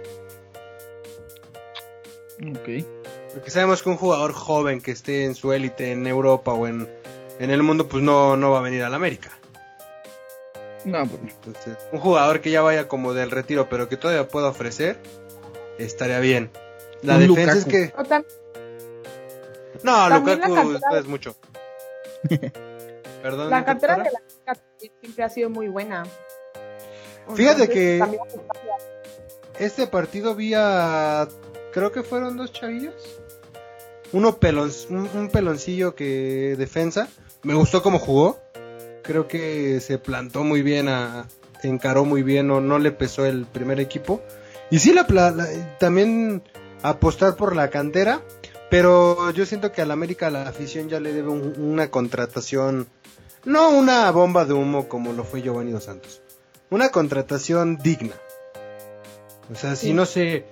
Ok. 2.41 2.85
Porque 3.33 3.49
sabemos 3.51 3.81
que 3.83 3.89
un 3.89 3.97
jugador 3.97 4.33
joven 4.33 4.81
que 4.81 4.91
esté 4.91 5.25
en 5.25 5.35
su 5.35 5.53
élite 5.53 5.91
en 5.91 6.05
Europa 6.07 6.53
o 6.53 6.67
en, 6.67 6.87
en 7.39 7.49
el 7.51 7.63
mundo, 7.63 7.87
pues 7.87 8.03
no, 8.03 8.37
no 8.37 8.51
va 8.51 8.59
a 8.59 8.61
venir 8.61 8.83
al 8.83 8.93
América. 8.93 9.31
No, 10.85 11.05
pues. 11.07 11.21
Entonces, 11.45 11.77
un 11.91 11.99
jugador 11.99 12.41
que 12.41 12.51
ya 12.51 12.61
vaya 12.61 12.87
como 12.87 13.13
del 13.13 13.31
retiro, 13.31 13.69
pero 13.69 13.87
que 13.89 13.97
todavía 13.97 14.27
pueda 14.27 14.49
ofrecer, 14.49 14.99
estaría 15.77 16.19
bien. 16.19 16.51
La 17.01 17.15
Un 17.15 17.21
defensa 17.33 17.55
Lukaku. 17.55 17.57
es 17.57 17.65
que... 17.65 17.93
O 17.97 18.03
tam- 18.03 18.25
No, 19.83 20.09
También 20.09 20.39
Lukaku 20.41 20.55
cantera- 20.73 20.99
es 20.99 21.05
mucho. 21.05 21.35
Perdón. 23.23 23.49
la 23.49 23.63
cantera 23.63 23.95
de 23.97 24.03
la 24.11 24.19
América 24.19 24.65
siempre 25.01 25.23
ha 25.23 25.29
sido 25.29 25.49
muy 25.49 25.69
buena. 25.69 26.03
Fíjate 27.35 27.67
que- 27.69 28.01
Este 29.59 29.87
partido 29.87 30.35
vi 30.35 30.53
a... 30.55 31.27
Creo 31.73 31.91
que 31.91 32.03
fueron 32.03 32.37
dos 32.37 32.51
chavillos. 32.51 32.93
Uno 34.11 34.37
pelon, 34.37 34.71
un, 34.89 35.09
un 35.13 35.29
peloncillo 35.29 35.95
que 35.95 36.55
defensa. 36.57 37.07
Me 37.43 37.53
gustó 37.55 37.81
cómo 37.81 37.99
jugó. 37.99 38.39
Creo 39.03 39.27
que 39.27 39.79
se 39.81 39.97
plantó 39.97 40.43
muy 40.43 40.61
bien, 40.61 40.87
a, 40.87 41.27
encaró 41.63 42.05
muy 42.05 42.23
bien, 42.23 42.47
no, 42.47 42.61
no 42.61 42.79
le 42.79 42.91
pesó 42.91 43.25
el 43.25 43.45
primer 43.45 43.79
equipo. 43.79 44.21
Y 44.69 44.79
sí, 44.79 44.93
la, 44.93 45.05
la- 45.09 45.77
también 45.77 46.43
apostar 46.83 47.35
por 47.35 47.55
la 47.55 47.69
cantera. 47.69 48.21
Pero 48.69 49.29
yo 49.31 49.45
siento 49.45 49.71
que 49.71 49.81
al 49.83 49.91
América 49.91 50.29
la 50.31 50.47
afición 50.47 50.89
ya 50.89 50.99
le 50.99 51.13
debe 51.13 51.29
un- 51.29 51.53
una 51.59 51.89
contratación. 51.91 52.87
No 53.45 53.69
una 53.69 54.09
bomba 54.11 54.45
de 54.45 54.53
humo 54.53 54.87
como 54.87 55.11
lo 55.13 55.23
fue 55.23 55.41
Giovanni 55.43 55.71
Dos 55.71 55.83
Santos. 55.83 56.21
Una 56.69 56.89
contratación 56.89 57.77
digna. 57.77 58.15
O 59.51 59.55
sea, 59.55 59.75
si 59.75 59.93
no 59.93 60.05
sé, 60.05 60.45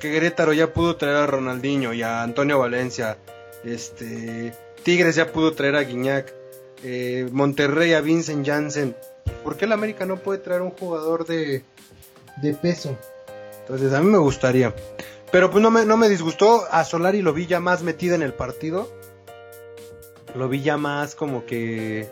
que 0.00 0.10
Querétaro 0.10 0.52
ya 0.52 0.72
pudo 0.72 0.96
traer 0.96 1.16
a 1.16 1.26
Ronaldinho 1.26 1.92
y 1.92 2.02
a 2.02 2.22
Antonio 2.22 2.58
Valencia, 2.58 3.16
este, 3.64 4.52
Tigres 4.82 5.16
ya 5.16 5.32
pudo 5.32 5.52
traer 5.52 5.76
a 5.76 5.82
Guiñac, 5.82 6.32
eh, 6.82 7.28
Monterrey 7.30 7.92
a 7.92 8.00
Vincent 8.00 8.46
Janssen. 8.46 8.96
¿Por 9.44 9.56
qué 9.56 9.64
el 9.64 9.72
América 9.72 10.06
no 10.06 10.16
puede 10.16 10.38
traer 10.38 10.62
un 10.62 10.70
jugador 10.70 11.26
de, 11.26 11.62
de 12.42 12.54
peso? 12.54 12.96
Entonces 13.60 13.92
a 13.92 14.00
mí 14.00 14.10
me 14.10 14.18
gustaría. 14.18 14.74
Pero 15.32 15.50
pues 15.50 15.62
no 15.62 15.70
me, 15.70 15.84
no 15.84 15.96
me 15.96 16.08
disgustó. 16.08 16.66
A 16.70 16.84
Solari 16.84 17.22
lo 17.22 17.32
vi 17.32 17.46
ya 17.46 17.60
más 17.60 17.82
metido 17.82 18.14
en 18.14 18.22
el 18.22 18.32
partido. 18.32 18.90
Lo 20.34 20.48
vi 20.48 20.62
ya 20.62 20.76
más 20.76 21.14
como 21.14 21.46
que... 21.46 22.08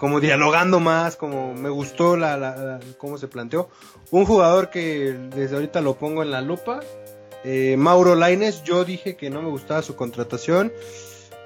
Como 0.00 0.18
dialogando 0.18 0.80
más, 0.80 1.14
como 1.16 1.54
me 1.54 1.68
gustó 1.68 2.16
la, 2.16 2.36
la- 2.38 2.56
la- 2.56 2.80
cómo 2.96 3.18
se 3.18 3.28
planteó. 3.28 3.68
Un 4.10 4.24
jugador 4.24 4.70
que 4.70 5.12
desde 5.34 5.54
ahorita 5.56 5.80
lo 5.82 5.94
pongo 5.94 6.22
en 6.22 6.30
la 6.30 6.40
lupa. 6.40 6.80
eh, 7.44 7.76
Mauro 7.78 8.14
Laines, 8.16 8.62
yo 8.64 8.84
dije 8.84 9.14
que 9.16 9.28
no 9.30 9.42
me 9.42 9.50
gustaba 9.50 9.82
su 9.82 9.94
contratación. 9.96 10.72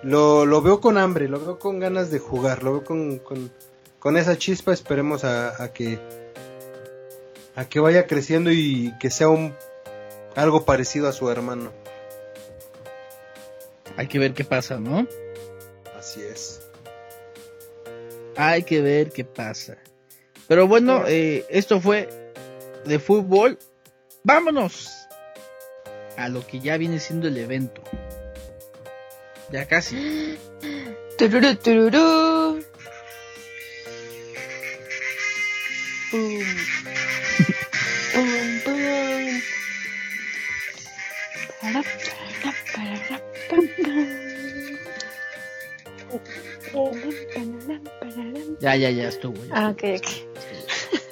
Lo, 0.04 0.46
lo 0.46 0.62
veo 0.62 0.80
con 0.80 0.98
hambre, 0.98 1.28
lo 1.28 1.40
veo 1.40 1.58
con 1.58 1.80
ganas 1.80 2.10
de 2.10 2.18
jugar, 2.20 2.62
lo 2.62 2.72
veo 2.72 2.84
con, 2.84 3.18
con, 3.18 3.50
con 3.98 4.16
esa 4.16 4.38
chispa. 4.38 4.72
Esperemos 4.72 5.24
a, 5.24 5.60
a 5.62 5.72
que 5.72 5.98
a 7.56 7.64
que 7.66 7.80
vaya 7.80 8.06
creciendo 8.06 8.50
y 8.52 8.92
que 9.00 9.10
sea 9.10 9.28
un 9.28 9.54
algo 10.36 10.64
parecido 10.64 11.08
a 11.08 11.12
su 11.12 11.28
hermano. 11.30 11.70
Hay 13.96 14.06
que 14.08 14.18
ver 14.18 14.32
qué 14.34 14.44
pasa, 14.44 14.78
¿no? 14.78 15.06
Así 15.98 16.20
es. 16.22 16.60
Hay 18.36 18.62
que 18.64 18.80
ver 18.80 19.10
qué 19.12 19.24
pasa. 19.24 19.76
Pero 20.48 20.66
bueno, 20.66 21.04
eh, 21.06 21.44
esto 21.48 21.80
fue 21.80 22.08
de 22.84 22.98
fútbol. 22.98 23.58
Vámonos 24.22 24.90
a 26.16 26.28
lo 26.28 26.46
que 26.46 26.60
ya 26.60 26.76
viene 26.76 27.00
siendo 27.00 27.28
el 27.28 27.36
evento. 27.36 27.82
Ya 29.50 29.66
casi. 29.66 30.38
Tururú, 31.18 31.56
tururú. 31.56 32.64
Pum. 36.10 36.44
Pum, 43.48 43.68
pum. 43.76 44.33
Ya, 48.60 48.76
ya, 48.76 48.90
ya 48.90 49.08
estuvo. 49.08 49.34
ya 49.46 49.54
Ah, 49.54 49.70
ok, 49.70 49.82
ok. 49.98 50.06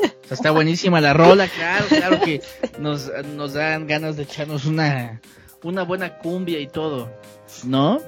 O 0.01 0.29
sea, 0.29 0.31
está 0.31 0.51
buenísima 0.51 1.01
la 1.01 1.13
rola, 1.13 1.49
claro, 1.49 1.87
claro 1.89 2.21
que 2.21 2.41
nos, 2.79 3.11
nos 3.35 3.55
dan 3.55 3.87
ganas 3.87 4.17
de 4.17 4.23
echarnos 4.25 4.65
una, 4.65 5.21
una 5.63 5.83
buena 5.83 6.19
cumbia 6.19 6.59
y 6.61 6.69
todo, 6.69 7.11
¿no? 7.65 8.01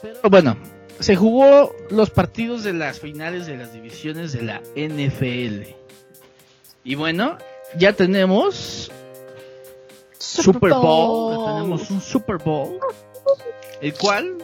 Pero 0.00 0.30
bueno, 0.30 0.56
se 1.00 1.16
jugó 1.16 1.74
los 1.90 2.10
partidos 2.10 2.64
de 2.64 2.72
las 2.72 3.00
finales 3.00 3.46
de 3.46 3.56
las 3.56 3.72
divisiones 3.72 4.32
de 4.32 4.42
la 4.42 4.60
NFL. 4.76 5.74
Y 6.84 6.94
bueno, 6.94 7.38
ya 7.76 7.92
tenemos 7.92 8.90
Super 10.18 10.72
Bowl, 10.72 11.36
ya 11.36 11.52
tenemos 11.54 11.90
un 11.90 12.00
Super 12.00 12.38
Bowl, 12.38 12.78
el 13.80 13.94
cual 13.94 14.38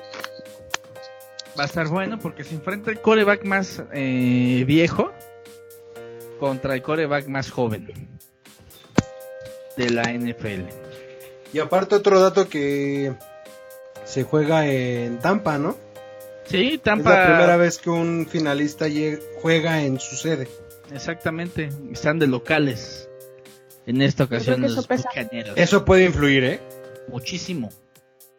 va 1.58 1.64
a 1.64 1.66
estar 1.66 1.88
bueno 1.88 2.18
porque 2.18 2.44
se 2.44 2.54
enfrenta 2.54 2.90
el 2.90 3.00
coreback 3.00 3.44
más 3.44 3.82
eh, 3.92 4.64
viejo 4.66 5.12
contra 6.40 6.74
el 6.74 6.82
coreback 6.82 7.28
más 7.28 7.50
joven 7.50 8.08
de 9.76 9.90
la 9.90 10.02
NFL. 10.12 10.62
Y 11.52 11.58
aparte 11.60 11.94
otro 11.94 12.20
dato 12.20 12.48
que 12.48 13.14
se 14.04 14.24
juega 14.24 14.66
en 14.66 15.18
Tampa, 15.20 15.58
¿no? 15.58 15.76
Sí, 16.46 16.74
Es 16.74 16.82
Tampa. 16.82 17.10
la 17.18 17.26
primera 17.26 17.56
vez 17.56 17.78
que 17.78 17.90
un 17.90 18.26
finalista 18.28 18.86
juega 19.40 19.82
en 19.82 19.98
su 20.00 20.16
sede. 20.16 20.48
Exactamente, 20.92 21.70
están 21.92 22.18
de 22.18 22.26
locales 22.26 23.08
en 23.86 24.02
esta 24.02 24.24
ocasión 24.24 24.60
los. 24.60 24.86
Eso 25.56 25.84
puede 25.84 26.04
influir, 26.04 26.44
¿eh? 26.44 26.60
Muchísimo. 27.08 27.70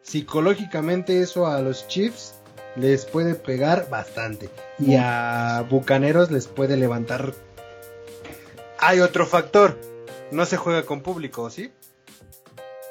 Psicológicamente 0.02 1.20
eso 1.20 1.46
a 1.46 1.60
los 1.60 1.88
Chiefs 1.88 2.34
les 2.76 3.04
puede 3.04 3.34
pegar 3.34 3.88
bastante. 3.90 4.50
Y 4.78 4.94
a 4.96 5.64
Bucaneros 5.68 6.30
les 6.30 6.46
puede 6.46 6.76
levantar. 6.76 7.32
Hay 8.78 9.00
otro 9.00 9.26
factor. 9.26 9.78
No 10.30 10.44
se 10.44 10.56
juega 10.56 10.84
con 10.84 11.02
público, 11.02 11.48
¿sí? 11.50 11.72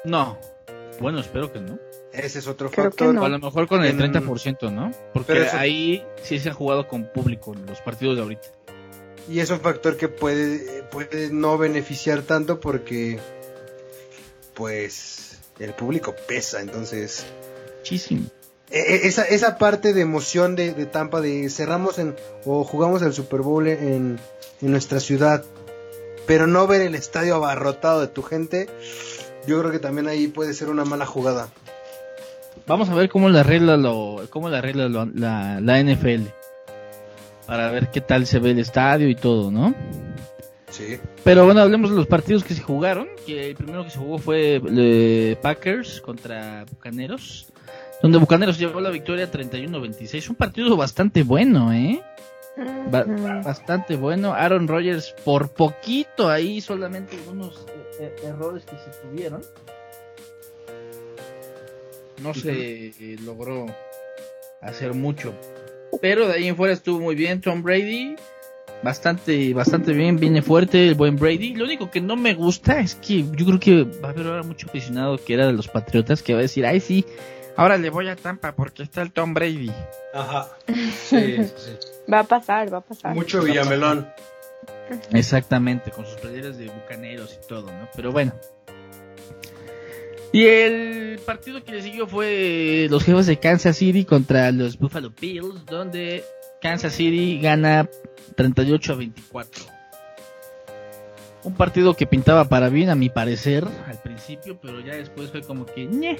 No. 0.04 0.38
Bueno, 1.00 1.20
espero 1.20 1.52
que 1.52 1.60
no. 1.60 1.78
Ese 2.12 2.38
es 2.38 2.46
otro 2.46 2.70
Creo 2.70 2.86
factor. 2.86 3.12
no. 3.14 3.24
A 3.24 3.28
lo 3.28 3.38
mejor 3.38 3.68
con 3.68 3.84
el 3.84 3.90
En- 3.90 3.98
30%, 4.12 4.70
¿no? 4.72 4.90
Porque 5.12 5.42
eso- 5.42 5.56
ahí 5.56 6.02
sí 6.22 6.38
se 6.38 6.48
ha 6.48 6.54
jugado 6.54 6.88
con 6.88 7.04
público 7.12 7.52
en 7.52 7.66
los 7.66 7.80
partidos 7.80 8.16
de 8.16 8.22
ahorita. 8.22 8.48
Y 9.28 9.40
es 9.40 9.50
un 9.50 9.60
factor 9.60 9.96
que 9.96 10.08
puede, 10.08 10.82
puede 10.84 11.30
no 11.30 11.58
beneficiar 11.58 12.22
tanto 12.22 12.58
porque, 12.60 13.18
pues, 14.54 15.38
el 15.58 15.72
público 15.74 16.14
pesa. 16.26 16.60
Entonces, 16.60 17.26
Muchísimo. 17.78 18.26
E- 18.70 18.78
e- 18.78 19.06
esa, 19.06 19.24
esa 19.24 19.58
parte 19.58 19.92
de 19.92 20.00
emoción 20.02 20.56
de, 20.56 20.72
de 20.74 20.86
Tampa, 20.86 21.20
de 21.20 21.48
cerramos 21.50 21.98
en, 21.98 22.14
o 22.44 22.64
jugamos 22.64 23.02
el 23.02 23.12
Super 23.12 23.40
Bowl 23.40 23.66
en, 23.68 24.18
en 24.62 24.70
nuestra 24.70 25.00
ciudad, 25.00 25.44
pero 26.26 26.46
no 26.46 26.66
ver 26.66 26.80
el 26.82 26.94
estadio 26.94 27.36
abarrotado 27.36 28.00
de 28.00 28.08
tu 28.08 28.22
gente, 28.22 28.68
yo 29.46 29.60
creo 29.60 29.70
que 29.70 29.78
también 29.78 30.08
ahí 30.08 30.26
puede 30.28 30.54
ser 30.54 30.68
una 30.68 30.84
mala 30.84 31.06
jugada. 31.06 31.48
Vamos 32.66 32.88
a 32.88 32.94
ver 32.94 33.08
cómo 33.08 33.28
la 33.28 33.40
arregla 33.40 33.76
lo, 33.76 34.22
cómo 34.30 34.48
la 34.48 34.58
arregla 34.58 34.88
lo- 34.88 35.06
la, 35.06 35.60
la 35.60 35.80
NFL. 35.82 36.22
Para 37.46 37.70
ver 37.70 37.90
qué 37.92 38.00
tal 38.00 38.26
se 38.26 38.40
ve 38.40 38.50
el 38.50 38.58
estadio 38.58 39.08
y 39.08 39.14
todo, 39.14 39.52
¿no? 39.52 39.72
Sí. 40.68 40.98
Pero 41.22 41.44
bueno, 41.44 41.60
hablemos 41.60 41.90
de 41.90 41.96
los 41.96 42.08
partidos 42.08 42.42
que 42.42 42.54
se 42.54 42.62
jugaron. 42.62 43.06
Que 43.24 43.50
el 43.50 43.54
primero 43.54 43.84
que 43.84 43.90
se 43.90 43.98
jugó 43.98 44.18
fue 44.18 44.60
eh, 44.68 45.36
Packers 45.40 46.00
contra 46.00 46.64
Bucaneros. 46.68 47.46
Donde 48.02 48.18
Bucaneros 48.18 48.58
llevó 48.58 48.80
la 48.80 48.90
victoria 48.90 49.30
31-26. 49.30 50.30
Un 50.30 50.36
partido 50.36 50.76
bastante 50.76 51.22
bueno, 51.22 51.72
¿eh? 51.72 52.02
Ba- 52.90 53.04
bastante 53.44 53.96
bueno. 53.96 54.32
Aaron 54.32 54.68
Rodgers 54.68 55.14
por 55.24 55.48
poquito 55.50 56.28
ahí, 56.28 56.60
solamente 56.60 57.16
unos 57.30 57.66
eh, 58.00 58.02
eh, 58.22 58.26
errores 58.26 58.64
que 58.64 58.76
se 58.76 58.90
tuvieron. 59.02 59.42
No 62.22 62.32
se 62.34 62.86
eh, 62.88 63.16
logró 63.24 63.66
hacer 64.62 64.94
mucho. 64.94 65.34
Pero 66.00 66.26
de 66.28 66.34
ahí 66.34 66.48
en 66.48 66.56
fuera 66.56 66.72
estuvo 66.74 66.98
muy 67.00 67.14
bien. 67.14 67.40
Tom 67.40 67.62
Brady, 67.62 68.16
bastante, 68.82 69.52
bastante 69.54 69.92
bien, 69.92 70.16
viene 70.16 70.40
fuerte 70.42 70.88
el 70.88 70.94
buen 70.94 71.16
Brady. 71.16 71.54
Lo 71.54 71.64
único 71.64 71.90
que 71.90 72.00
no 72.00 72.16
me 72.16 72.34
gusta 72.34 72.80
es 72.80 72.94
que 72.94 73.22
yo 73.22 73.46
creo 73.46 73.60
que 73.60 73.82
va 74.00 74.08
a 74.08 74.10
haber 74.12 74.26
ahora 74.26 74.42
mucho 74.42 74.66
aficionado 74.68 75.18
que 75.18 75.34
era 75.34 75.46
de 75.46 75.52
los 75.52 75.68
Patriotas 75.68 76.22
que 76.22 76.32
va 76.32 76.38
a 76.40 76.42
decir, 76.42 76.64
ay 76.66 76.80
sí, 76.80 77.04
ahora 77.56 77.76
le 77.78 77.90
voy 77.90 78.08
a 78.08 78.16
Tampa 78.16 78.52
porque 78.54 78.82
está 78.82 79.02
el 79.02 79.12
Tom 79.12 79.34
Brady. 79.34 79.72
Ajá. 80.14 80.48
Sí, 80.66 81.36
sí. 81.44 81.76
Va 82.12 82.20
a 82.20 82.24
pasar, 82.24 82.72
va 82.72 82.78
a 82.78 82.80
pasar. 82.80 83.14
Mucho 83.14 83.42
Villamelón. 83.42 84.08
Exactamente, 85.12 85.90
con 85.90 86.04
sus 86.04 86.16
playeras 86.16 86.58
de 86.58 86.66
bucaneros 86.66 87.38
y 87.42 87.48
todo, 87.48 87.66
¿no? 87.66 87.88
Pero 87.94 88.12
bueno. 88.12 88.32
Y 90.32 90.44
el 90.44 91.18
partido 91.24 91.64
que 91.64 91.72
le 91.72 91.82
siguió 91.82 92.06
fue 92.06 92.86
los 92.90 93.04
jefes 93.04 93.26
de 93.26 93.38
Kansas 93.38 93.76
City 93.76 94.04
contra 94.04 94.50
los 94.52 94.78
Buffalo 94.78 95.12
Bills, 95.18 95.64
donde 95.66 96.24
Kansas 96.60 96.92
City 96.92 97.40
gana 97.40 97.88
38 98.36 98.92
a 98.92 98.96
24. 98.96 99.75
Un 101.46 101.54
partido 101.54 101.94
que 101.94 102.08
pintaba 102.08 102.46
para 102.46 102.68
bien, 102.70 102.90
a 102.90 102.96
mi 102.96 103.08
parecer, 103.08 103.64
al 103.86 104.02
principio, 104.02 104.58
pero 104.60 104.80
ya 104.80 104.96
después 104.96 105.30
fue 105.30 105.42
como 105.42 105.64
que... 105.64 105.86
ñe. 105.86 106.18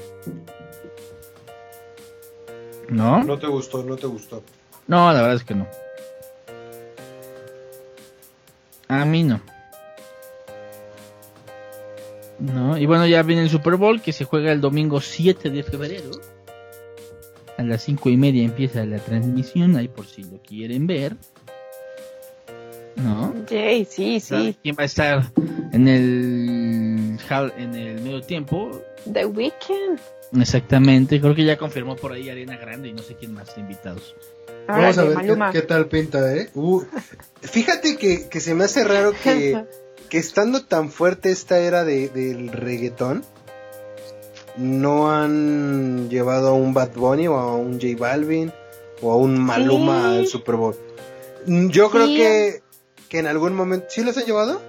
¿No? 2.88 3.24
No 3.24 3.36
te 3.36 3.48
gustó, 3.48 3.82
no 3.82 3.96
te 3.96 4.06
gustó. 4.06 4.44
No, 4.86 5.12
la 5.12 5.20
verdad 5.20 5.34
es 5.34 5.42
que 5.42 5.56
no. 5.56 5.66
A 8.86 9.04
mí 9.04 9.24
no. 9.24 9.40
No, 12.38 12.78
y 12.78 12.86
bueno, 12.86 13.04
ya 13.04 13.24
viene 13.24 13.42
el 13.42 13.50
Super 13.50 13.74
Bowl 13.74 14.00
que 14.00 14.12
se 14.12 14.26
juega 14.26 14.52
el 14.52 14.60
domingo 14.60 15.00
7 15.00 15.50
de 15.50 15.64
febrero. 15.64 16.12
A 17.58 17.64
las 17.64 17.82
5 17.82 18.10
y 18.10 18.16
media 18.16 18.44
empieza 18.44 18.86
la 18.86 19.00
transmisión, 19.00 19.74
ahí 19.74 19.88
por 19.88 20.06
si 20.06 20.22
lo 20.22 20.40
quieren 20.40 20.86
ver. 20.86 21.16
¿No? 22.96 23.34
Yay, 23.50 23.84
sí, 23.84 24.20
sí. 24.20 24.56
¿Quién 24.62 24.74
va 24.78 24.82
a 24.82 24.86
estar 24.86 25.30
en 25.72 25.86
el, 25.88 27.18
hall- 27.28 27.52
en 27.58 27.74
el 27.74 28.00
medio 28.00 28.22
tiempo? 28.22 28.82
The 29.12 29.26
Weeknd. 29.26 29.98
Exactamente, 30.40 31.20
creo 31.20 31.34
que 31.34 31.44
ya 31.44 31.56
confirmó 31.56 31.94
por 31.96 32.12
ahí 32.12 32.28
Arena 32.30 32.56
Grande 32.56 32.88
y 32.88 32.92
no 32.92 33.02
sé 33.02 33.14
quién 33.14 33.32
más 33.34 33.54
de 33.54 33.60
invitados. 33.60 34.14
Vamos 34.66 34.98
a 34.98 35.04
ver 35.04 35.18
qué, 35.18 35.38
qué 35.52 35.62
tal 35.62 35.86
pinta, 35.86 36.34
¿eh? 36.34 36.48
Uh, 36.54 36.82
fíjate 37.42 37.96
que, 37.96 38.28
que 38.28 38.40
se 38.40 38.54
me 38.54 38.64
hace 38.64 38.82
raro 38.82 39.12
que, 39.22 39.62
que 40.08 40.18
estando 40.18 40.64
tan 40.64 40.90
fuerte 40.90 41.30
esta 41.30 41.58
era 41.60 41.84
de, 41.84 42.08
del 42.08 42.48
reggaetón, 42.48 43.24
no 44.56 45.12
han 45.12 46.08
llevado 46.08 46.48
a 46.48 46.52
un 46.54 46.72
Bad 46.74 46.94
Bunny 46.94 47.28
o 47.28 47.36
a 47.36 47.54
un 47.54 47.74
J 47.80 47.88
Balvin 47.98 48.52
o 49.02 49.12
a 49.12 49.16
un 49.16 49.38
Maluma 49.38 50.10
Sí. 50.12 50.18
al 50.18 50.26
Super 50.26 50.56
Bowl. 50.56 50.76
Yo 51.46 51.90
creo 51.90 52.06
que, 52.06 52.62
que 53.08 53.18
en 53.18 53.26
algún 53.26 53.54
momento... 53.54 53.86
¿Sí 53.88 54.02
los 54.04 54.16
han 54.16 54.24
llevado? 54.24 54.60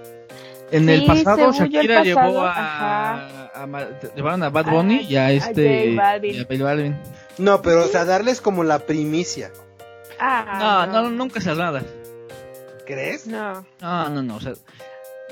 En 0.70 0.88
el 0.88 1.06
pasado 1.06 1.46
el 1.48 1.52
Shakira 1.54 2.02
pasado, 2.02 2.04
llevó 2.04 2.42
a, 2.44 3.88
llevaron 4.14 4.42
a 4.42 4.50
Bad 4.50 4.66
Bunny 4.66 4.98
A- 4.98 5.02
y 5.02 5.16
a 5.16 5.30
este 5.32 5.94
J 5.94 6.02
Balvin. 6.02 6.34
y 6.34 6.38
a 6.40 6.42
J 6.44 6.62
Balvin. 6.64 6.96
No, 7.38 7.62
pero 7.62 7.84
o 7.84 7.88
sea, 7.88 8.04
darles 8.04 8.40
como 8.42 8.64
la 8.64 8.80
primicia. 8.80 9.50
Ah, 10.20 10.86
No, 10.92 11.04
no, 11.04 11.10
nunca 11.10 11.40
se 11.40 11.54
nada. 11.54 11.82
¿Crees? 12.86 13.26
No. 13.26 13.64
No, 13.80 14.08
no, 14.10 14.22
no, 14.22 14.36
o 14.36 14.40
sea, 14.40 14.52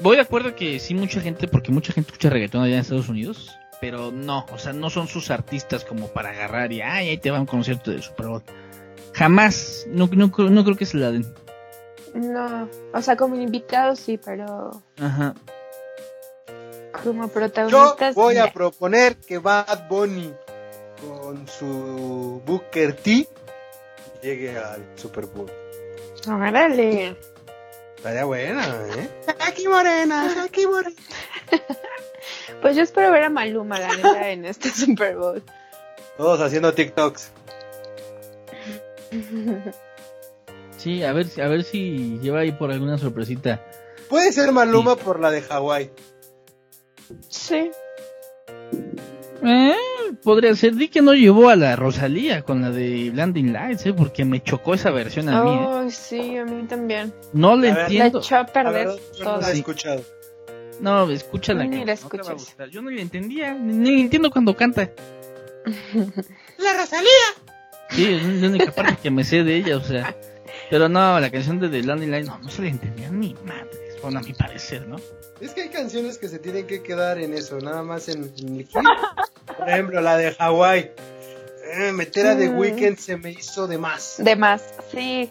voy 0.00 0.16
de 0.16 0.22
acuerdo 0.22 0.54
que 0.54 0.78
sí 0.78 0.94
mucha 0.94 1.20
gente, 1.20 1.48
porque 1.48 1.70
mucha 1.72 1.92
gente 1.92 2.10
escucha 2.12 2.30
reggaetón 2.30 2.62
allá 2.62 2.74
en 2.74 2.80
Estados 2.80 3.08
Unidos, 3.08 3.50
pero 3.80 4.10
no, 4.12 4.46
o 4.52 4.58
sea, 4.58 4.72
no 4.72 4.88
son 4.90 5.08
sus 5.08 5.30
artistas 5.30 5.84
como 5.84 6.08
para 6.08 6.30
agarrar 6.30 6.72
y, 6.72 6.80
ay, 6.82 7.08
ahí 7.10 7.18
te 7.18 7.30
va 7.30 7.40
un 7.40 7.46
concierto 7.46 7.90
de 7.90 8.00
Super 8.02 8.26
Bowl. 8.26 8.42
Jamás, 9.14 9.86
no, 9.88 10.08
no, 10.12 10.30
no 10.50 10.64
creo 10.64 10.76
que 10.76 10.86
se 10.86 10.96
la 10.98 11.10
den. 11.10 11.26
No. 12.16 12.68
O 12.94 13.02
sea, 13.02 13.16
como 13.16 13.36
invitados 13.36 14.00
sí, 14.00 14.18
pero 14.18 14.82
Ajá. 14.98 15.34
como 17.04 17.26
Yo 17.26 17.32
protagonistas. 17.32 18.14
voy 18.14 18.38
a 18.38 18.52
proponer 18.52 19.16
que 19.16 19.38
Bad 19.38 19.88
Bunny 19.88 20.32
con 21.00 21.46
su 21.46 22.42
Booker 22.46 22.96
T 22.96 23.28
llegue 24.22 24.56
al 24.58 24.82
Super 24.96 25.26
Bowl. 25.26 25.50
Órale. 26.28 27.16
Estaría 27.96 28.24
buena, 28.24 28.64
¿eh? 28.96 29.10
Aquí 29.46 29.68
morena, 29.68 30.44
aquí 30.44 30.66
morena. 30.66 30.96
Pues 32.62 32.74
yo 32.74 32.82
espero 32.82 33.12
ver 33.12 33.24
a 33.24 33.30
Maluma, 33.30 33.78
la 33.78 33.88
neta, 33.94 34.30
en 34.30 34.44
este 34.46 34.70
Super 34.70 35.16
Bowl. 35.16 35.42
Todos 36.16 36.40
haciendo 36.40 36.72
TikToks. 36.72 37.30
Sí, 40.86 41.02
a 41.02 41.12
ver, 41.12 41.26
si- 41.26 41.40
a 41.40 41.48
ver 41.48 41.64
si 41.64 42.20
lleva 42.22 42.38
ahí 42.40 42.52
por 42.52 42.70
alguna 42.70 42.96
sorpresita. 42.96 43.60
Puede 44.08 44.30
ser 44.30 44.52
Maluma 44.52 44.94
por 44.94 45.18
la 45.18 45.32
de 45.32 45.42
Hawái. 45.42 45.90
Sí. 47.28 47.72
Eh, 49.42 49.74
podría 50.22 50.54
ser, 50.54 50.74
di 50.76 50.86
que 50.86 51.02
no 51.02 51.12
llevó 51.12 51.48
a 51.50 51.56
la 51.56 51.74
Rosalía 51.74 52.42
con 52.42 52.62
la 52.62 52.70
de 52.70 53.10
Blinding 53.10 53.52
Lights, 53.52 53.86
eh, 53.86 53.94
porque 53.94 54.24
me 54.24 54.40
chocó 54.44 54.74
esa 54.74 54.92
versión 54.92 55.28
a 55.28 55.42
mí. 55.42 55.50
eh. 55.54 55.66
Ay, 55.82 55.90
sí, 55.90 56.36
a 56.36 56.44
mí 56.44 56.64
también. 56.68 57.12
No 57.32 57.56
le 57.56 57.68
ver. 57.68 57.76
La 57.76 57.82
entiendo. 57.86 58.18
echó 58.20 58.36
a 58.36 58.38
La 58.42 58.46
perder 58.46 58.86
yo 59.18 59.24
no 59.24 59.30
todo. 59.32 59.40
la 59.40 59.48
he 59.48 59.52
Sí. 59.54 59.58
escuchado. 59.58 60.02
No, 60.80 61.10
escúchala. 61.10 61.64
Ni 61.64 61.80
que 61.80 61.84
la 61.86 61.94
no 61.96 62.08
te 62.08 62.16
va 62.18 62.22
a 62.22 62.22
escuches. 62.22 62.32
gustar. 62.46 62.68
Yo 62.68 62.80
no 62.80 62.90
le 62.90 63.02
entendía, 63.02 63.54
ni, 63.54 63.72
ni 63.92 64.00
entiendo 64.02 64.30
cuando 64.30 64.54
canta. 64.56 64.88
La 66.58 66.72
Rosalía. 66.74 67.10
Sí, 67.90 68.04
es 68.14 68.22
la 68.40 68.48
única 68.48 68.70
parte 68.70 68.96
que 69.02 69.10
me 69.10 69.24
sé 69.24 69.42
de 69.42 69.56
ella, 69.56 69.78
o 69.78 69.82
sea. 69.82 70.14
Pero 70.70 70.88
no, 70.88 71.18
la 71.20 71.30
canción 71.30 71.60
de 71.60 71.68
The 71.68 71.82
Landing 71.82 72.10
Line, 72.10 72.24
no, 72.24 72.38
no 72.38 72.48
se 72.50 72.62
le 72.62 72.68
entendía 72.68 73.08
ni 73.10 73.34
madre, 73.44 73.96
bueno, 74.02 74.18
a 74.18 74.22
mi 74.22 74.32
parecer, 74.32 74.86
¿no? 74.88 74.96
Es 75.40 75.52
que 75.52 75.62
hay 75.62 75.68
canciones 75.68 76.18
que 76.18 76.28
se 76.28 76.38
tienen 76.38 76.66
que 76.66 76.82
quedar 76.82 77.18
en 77.18 77.34
eso, 77.34 77.58
nada 77.60 77.82
más 77.82 78.08
en, 78.08 78.32
en 78.38 78.56
el 78.56 78.66
hit. 78.66 78.72
Por 79.58 79.68
ejemplo, 79.68 80.00
la 80.00 80.16
de 80.16 80.32
Hawái. 80.34 80.90
Eh, 81.78 81.92
meter 81.92 82.26
a 82.28 82.36
The 82.36 82.48
Mm. 82.50 82.58
Weeknd 82.58 82.96
se 82.96 83.16
me 83.16 83.30
hizo 83.32 83.66
de 83.66 83.76
más. 83.78 84.14
De 84.18 84.34
más, 84.36 84.62
sí. 84.90 85.30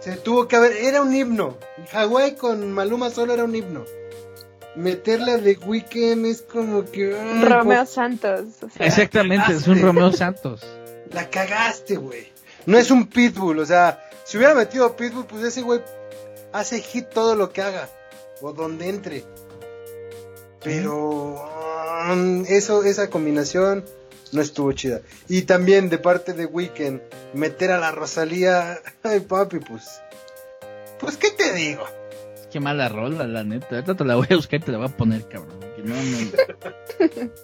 Se 0.00 0.16
tuvo 0.16 0.46
que 0.48 0.56
haber, 0.56 0.72
era 0.72 1.02
un 1.02 1.14
himno. 1.14 1.56
Hawái 1.92 2.36
con 2.36 2.70
Maluma 2.72 3.10
solo 3.10 3.34
era 3.34 3.44
un 3.44 3.54
himno. 3.54 3.84
Meterla 4.76 5.36
de 5.38 5.54
Weekend 5.66 6.26
es 6.26 6.42
como 6.42 6.84
que. 6.84 7.14
ay, 7.18 7.44
Romeo 7.44 7.84
Santos. 7.86 8.44
o 8.62 8.70
sea, 8.70 8.86
Exactamente, 8.86 9.52
es 9.52 9.66
un. 9.66 9.80
Romeo 9.82 10.12
Santos. 10.12 10.62
La 11.12 11.28
cagaste, 11.28 11.96
güey. 11.96 12.28
No 12.66 12.78
es 12.78 12.90
un 12.90 13.06
Pitbull, 13.08 13.58
o 13.58 13.66
sea, 13.66 14.00
si 14.30 14.36
hubiera 14.36 14.54
metido 14.54 14.84
a 14.86 14.96
Pitbull, 14.96 15.26
pues 15.26 15.42
ese 15.42 15.60
güey 15.60 15.80
hace 16.52 16.80
hit 16.80 17.08
todo 17.08 17.34
lo 17.34 17.52
que 17.52 17.62
haga. 17.62 17.88
O 18.40 18.52
donde 18.52 18.88
entre. 18.88 19.24
Pero. 20.62 21.34
um, 22.08 22.44
eso, 22.46 22.84
esa 22.84 23.10
combinación 23.10 23.84
no 24.30 24.40
estuvo 24.40 24.70
chida. 24.70 25.00
Y 25.26 25.42
también 25.42 25.90
de 25.90 25.98
parte 25.98 26.32
de 26.32 26.46
Weekend, 26.46 27.02
meter 27.34 27.72
a 27.72 27.80
la 27.80 27.90
Rosalía. 27.90 28.78
Ay, 29.02 29.18
papi, 29.18 29.58
pues. 29.58 30.00
Pues, 31.00 31.16
¿qué 31.16 31.30
te 31.30 31.52
digo? 31.52 31.84
Qué 32.52 32.60
mala 32.60 32.88
rola, 32.88 33.26
la 33.26 33.42
neta. 33.42 33.66
Ahorita 33.70 33.96
te 33.96 34.04
la 34.04 34.14
voy 34.14 34.28
a 34.30 34.36
buscar 34.36 34.60
y 34.60 34.62
te 34.62 34.70
la 34.70 34.78
voy 34.78 34.86
a 34.86 34.96
poner, 34.96 35.26
cabrón. 35.26 35.58
que 35.74 35.82
no, 35.82 35.96
no. 35.96 37.30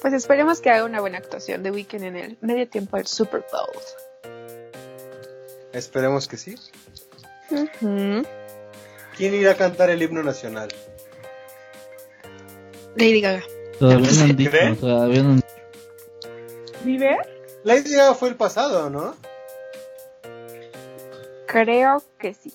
Pues 0.00 0.14
esperemos 0.14 0.60
que 0.62 0.70
haga 0.70 0.84
una 0.84 1.00
buena 1.00 1.18
actuación 1.18 1.62
de 1.62 1.70
Weekend 1.70 2.04
en 2.04 2.16
el 2.16 2.38
medio 2.40 2.66
tiempo 2.66 2.96
del 2.96 3.06
Super 3.06 3.44
Bowl. 3.52 3.70
Esperemos 5.72 6.28
que 6.28 6.36
sí. 6.36 6.54
Ujú. 7.50 8.26
¿Quién 9.16 9.34
irá 9.34 9.52
a 9.52 9.56
cantar 9.56 9.90
el 9.90 10.02
himno 10.02 10.22
nacional? 10.22 10.68
Lady 12.96 13.20
Gaga. 13.20 13.42
Todavía 13.78 14.10
no 14.12 14.20
han 14.24 14.36
dicho, 14.36 14.50
todavía 14.80 15.22
no 15.22 15.30
han 15.32 15.42
¿Vive? 16.84 17.16
La 17.64 17.76
idea 17.76 18.14
fue 18.14 18.28
el 18.30 18.34
pasado, 18.36 18.90
¿no? 18.90 19.14
Creo 21.46 22.02
que 22.18 22.34
sí. 22.34 22.52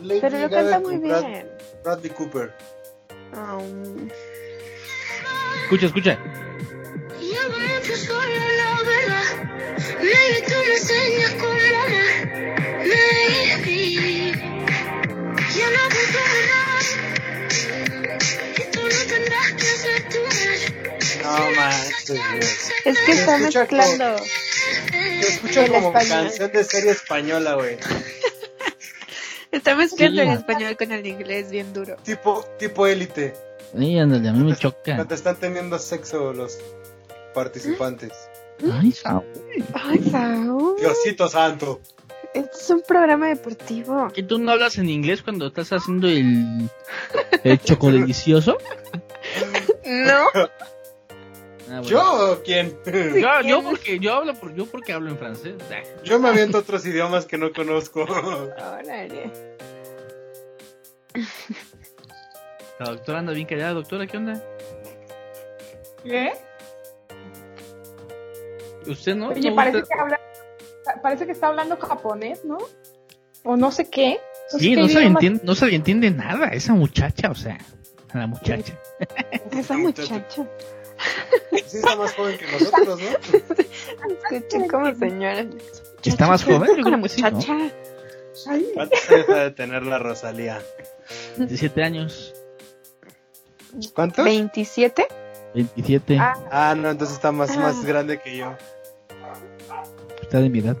Lady 0.00 0.20
Pero 0.20 0.38
lo 0.38 0.48
Gaga 0.48 0.70
canta 0.70 0.80
muy 0.80 0.96
Brad- 0.98 1.26
bien. 1.26 1.50
Bradley 1.84 2.10
Cooper. 2.10 2.52
Um, 3.34 4.08
Escucha, 5.64 5.86
escucha. 5.86 6.18
Yo. 9.98 10.04
Maybe 10.04 10.42
tú 10.46 10.54
me 10.66 10.74
enseñas 10.74 11.32
cómo 11.34 11.52
amar. 11.52 11.88
Maybe. 12.86 14.32
Yo 15.56 15.66
no 15.70 15.82
busco 15.88 16.20
nada. 16.48 16.78
Y 18.56 18.70
tú 18.70 18.80
no 18.82 19.00
tendrás 19.08 19.52
que 19.52 19.66
hacer 19.68 20.08
tu. 20.08 20.18
No 21.22 21.34
manches, 21.56 22.70
es 22.84 22.98
que 23.00 23.12
está 23.12 23.38
mezclando. 23.38 24.18
Se 24.18 25.28
escucha 25.28 25.64
El 25.64 25.72
como 25.72 25.88
español. 25.88 26.24
canción 26.26 26.52
de 26.52 26.64
serie 26.64 26.90
española, 26.92 27.54
güey. 27.54 27.76
Está 29.50 29.74
mezclando 29.74 30.22
Sí. 30.22 30.28
el 30.28 30.34
español 30.34 30.76
con 30.76 30.92
el 30.92 31.06
inglés 31.06 31.50
bien 31.50 31.72
duro. 31.72 31.96
Tipo, 32.04 32.44
tipo 32.58 32.86
élite. 32.86 33.32
Ay, 33.76 33.98
ándale, 33.98 34.28
a 34.28 34.32
mí 34.32 34.44
me 34.44 34.54
choca. 34.56 34.94
Cuando 34.96 35.14
están 35.14 35.36
teniendo 35.36 35.78
sexo 35.78 36.32
los 36.34 36.58
participantes. 37.34 38.12
Ay, 38.72 38.92
Saúl. 38.92 39.24
Ay, 39.74 40.02
Saúl. 40.10 40.76
Diosito 40.78 41.28
santo. 41.28 41.80
Este 42.34 42.50
es 42.56 42.70
un 42.70 42.82
programa 42.82 43.28
deportivo. 43.28 44.08
¿Que 44.12 44.22
tú 44.22 44.38
no 44.38 44.52
hablas 44.52 44.78
en 44.78 44.88
inglés 44.90 45.22
cuando 45.22 45.46
estás 45.48 45.72
haciendo 45.72 46.08
el, 46.08 46.68
el 47.44 47.60
choco 47.60 47.90
delicioso? 47.90 48.58
No. 49.84 50.26
Ah, 51.70 51.80
bueno. 51.82 51.88
¿Yo 51.90 52.32
o 52.32 52.42
quién? 52.42 52.74
Yo, 52.86 53.42
yo 53.46 53.62
porque 53.62 53.98
yo 53.98 54.14
hablo 54.14 54.32
por, 54.34 54.54
yo 54.54 54.64
porque 54.64 54.94
hablo 54.94 55.10
en 55.10 55.18
francés. 55.18 55.56
Ah, 55.70 55.82
Yo 56.02 56.18
me 56.18 56.30
aviento 56.30 56.56
otros 56.56 56.86
idiomas 56.86 57.26
que 57.26 57.36
no 57.36 57.52
conozco. 57.52 58.04
Órale. 58.04 59.30
La 62.80 62.86
doctora 62.90 63.18
anda 63.18 63.34
bien 63.34 63.46
callada, 63.46 63.74
doctora, 63.74 64.06
¿qué 64.06 64.16
onda? 64.16 64.42
¿Qué? 66.02 66.32
¿Usted 68.88 69.14
no? 69.14 69.28
Oye, 69.28 69.50
¿No 69.50 69.56
parece 69.56 69.80
gusta? 69.80 69.94
que 69.94 70.00
habla, 70.00 70.20
parece 71.02 71.26
que 71.26 71.32
está 71.32 71.48
hablando 71.48 71.76
japonés, 71.76 72.44
¿no? 72.44 72.58
O 73.44 73.56
no 73.56 73.70
sé 73.70 73.88
qué. 73.88 74.18
No 74.52 74.58
Sí, 74.58 74.74
qué 74.74 74.80
no 74.80 74.88
se, 74.88 75.02
entiende, 75.04 75.40
no 75.44 75.54
se 75.54 75.66
le 75.66 75.76
entiende 75.76 76.10
nada, 76.10 76.48
esa 76.48 76.72
muchacha, 76.74 77.30
o 77.30 77.34
sea, 77.34 77.58
a 78.12 78.18
la 78.18 78.26
muchacha. 78.26 78.78
Esa 79.52 79.76
muchacha. 79.76 80.24
Sí, 81.66 81.76
está 81.76 81.94
más 81.96 82.12
joven 82.14 82.38
que 82.38 82.46
nosotros, 82.50 83.00
¿no? 83.00 83.38
Escuché 84.36 84.66
como 84.68 84.94
señora. 84.94 85.46
¿Está 86.02 86.26
más 86.26 86.42
joven? 86.44 86.76
Yo 86.76 86.82
Con 86.82 86.90
la 86.92 86.96
muchacha. 86.98 87.70
¿Cuántos 88.74 89.10
años 89.10 89.28
ha 89.28 89.34
de 89.44 89.50
tener 89.52 89.82
la 89.84 89.98
Rosalía? 89.98 90.60
17 91.36 91.82
años, 91.82 92.34
¿Cuántos? 93.94 94.24
27. 94.24 95.06
27, 95.54 96.18
Ah. 96.18 96.34
Ah, 96.50 96.74
no, 96.76 96.90
entonces 96.90 97.16
está 97.16 97.32
más, 97.32 97.50
Ah. 97.56 97.60
más 97.60 97.84
grande 97.84 98.18
que 98.20 98.36
yo. 98.36 98.54
Está 100.28 100.40
de 100.40 100.50
mi 100.50 100.58
edad. 100.58 100.76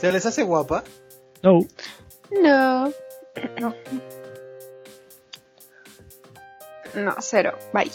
¿Se 0.00 0.12
les 0.12 0.24
hace 0.24 0.44
guapa? 0.44 0.84
No. 1.42 1.66
No. 2.30 2.92
No, 6.94 7.16
cero. 7.18 7.58
Bye. 7.72 7.90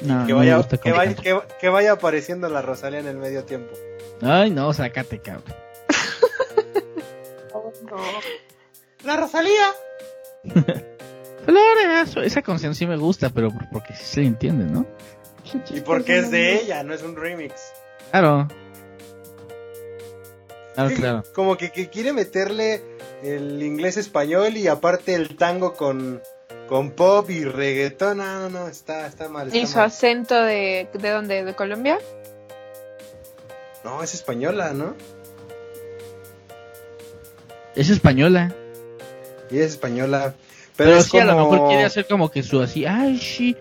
No, 0.00 0.26
Que 0.26 0.32
no 0.32 0.38
me 0.38 0.44
vaya, 0.46 0.56
gusta 0.56 0.78
que, 0.78 0.92
vaya, 0.92 1.14
que, 1.14 1.38
que 1.60 1.68
vaya 1.68 1.92
apareciendo 1.92 2.48
la 2.48 2.62
Rosalía 2.62 3.00
en 3.00 3.06
el 3.06 3.18
medio 3.18 3.44
tiempo. 3.44 3.74
Ay, 4.22 4.50
no, 4.50 4.72
sácate, 4.72 5.20
cabrón. 5.20 5.54
no. 7.90 7.96
¡La 9.04 9.16
Rosalía! 9.16 9.72
Floreazo. 11.44 12.22
Esa 12.22 12.40
canción 12.40 12.74
sí 12.74 12.86
me 12.86 12.96
gusta, 12.96 13.28
pero 13.28 13.50
porque 13.72 13.94
sí 13.94 14.04
se 14.04 14.22
entiende, 14.22 14.64
¿no? 14.64 14.86
Y 15.70 15.80
porque 15.80 16.18
es 16.18 16.30
de 16.30 16.60
ella, 16.60 16.82
no 16.82 16.94
es 16.94 17.02
un 17.02 17.16
remix. 17.16 17.54
Claro. 18.10 18.48
Claro, 20.74 20.94
claro. 20.94 21.22
Como 21.34 21.56
que, 21.56 21.70
que 21.70 21.88
quiere 21.88 22.12
meterle 22.12 22.82
el 23.22 23.62
inglés 23.62 23.96
español 23.96 24.56
y 24.56 24.68
aparte 24.68 25.14
el 25.14 25.36
tango 25.36 25.74
con, 25.74 26.22
con 26.68 26.92
pop 26.92 27.28
y 27.30 27.44
reggaetón. 27.44 28.18
No, 28.18 28.48
no, 28.48 28.50
no, 28.50 28.68
está, 28.68 29.06
está 29.06 29.28
mal. 29.28 29.54
¿Y 29.54 29.66
su 29.66 29.78
mal. 29.78 29.86
acento 29.86 30.40
de, 30.40 30.88
de 30.92 31.10
dónde? 31.10 31.44
¿De 31.44 31.54
Colombia? 31.54 31.98
No, 33.82 34.02
es 34.02 34.14
española, 34.14 34.72
¿no? 34.72 34.94
Es 37.74 37.90
española. 37.90 38.54
Y 39.50 39.58
es 39.58 39.72
española. 39.72 40.34
Pero, 40.76 40.90
Pero, 40.90 40.96
es 40.98 41.04
sí, 41.06 41.10
como... 41.10 41.22
a 41.22 41.26
lo 41.26 41.36
mejor 41.38 41.68
quiere 41.68 41.84
hacer 41.84 42.06
como 42.06 42.30
que 42.30 42.42
su 42.42 42.60
así. 42.60 42.86
Ay, 42.86 43.18
sí. 43.18 43.56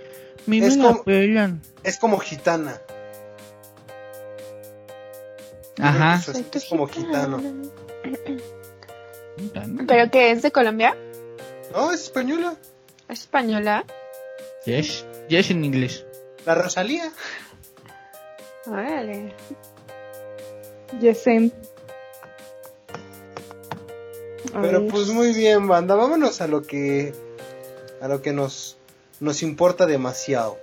Mi 0.47 0.63
Es 0.63 0.75
como- 0.77 1.03
pelan. 1.03 1.61
Es 1.83 1.97
como 1.97 2.17
gitana. 2.19 2.81
Ajá. 5.79 6.15
Es, 6.15 6.29
es 6.55 6.65
como 6.65 6.87
gitano. 6.87 7.39
¿Pero 9.87 10.09
qué? 10.11 10.31
¿Es 10.31 10.41
de 10.41 10.51
Colombia? 10.51 10.95
No, 11.73 11.91
es 11.91 12.03
española. 12.03 12.55
¿Es 13.09 13.19
española? 13.21 13.85
Yes. 14.65 15.05
Yes 15.29 15.51
en 15.51 15.63
inglés. 15.63 16.05
La 16.45 16.55
Rosalía. 16.55 17.11
Órale. 18.65 19.33
Yesen. 20.99 21.53
Pero 24.61 24.87
pues 24.87 25.07
muy 25.09 25.33
bien, 25.33 25.67
banda. 25.67 25.95
Vámonos 25.95 26.41
a 26.41 26.47
lo 26.47 26.63
que 26.63 27.13
a 28.01 28.07
lo 28.07 28.21
que 28.21 28.31
nos 28.33 28.76
nos 29.20 29.43
importa 29.43 29.86
demasiado. 29.86 30.57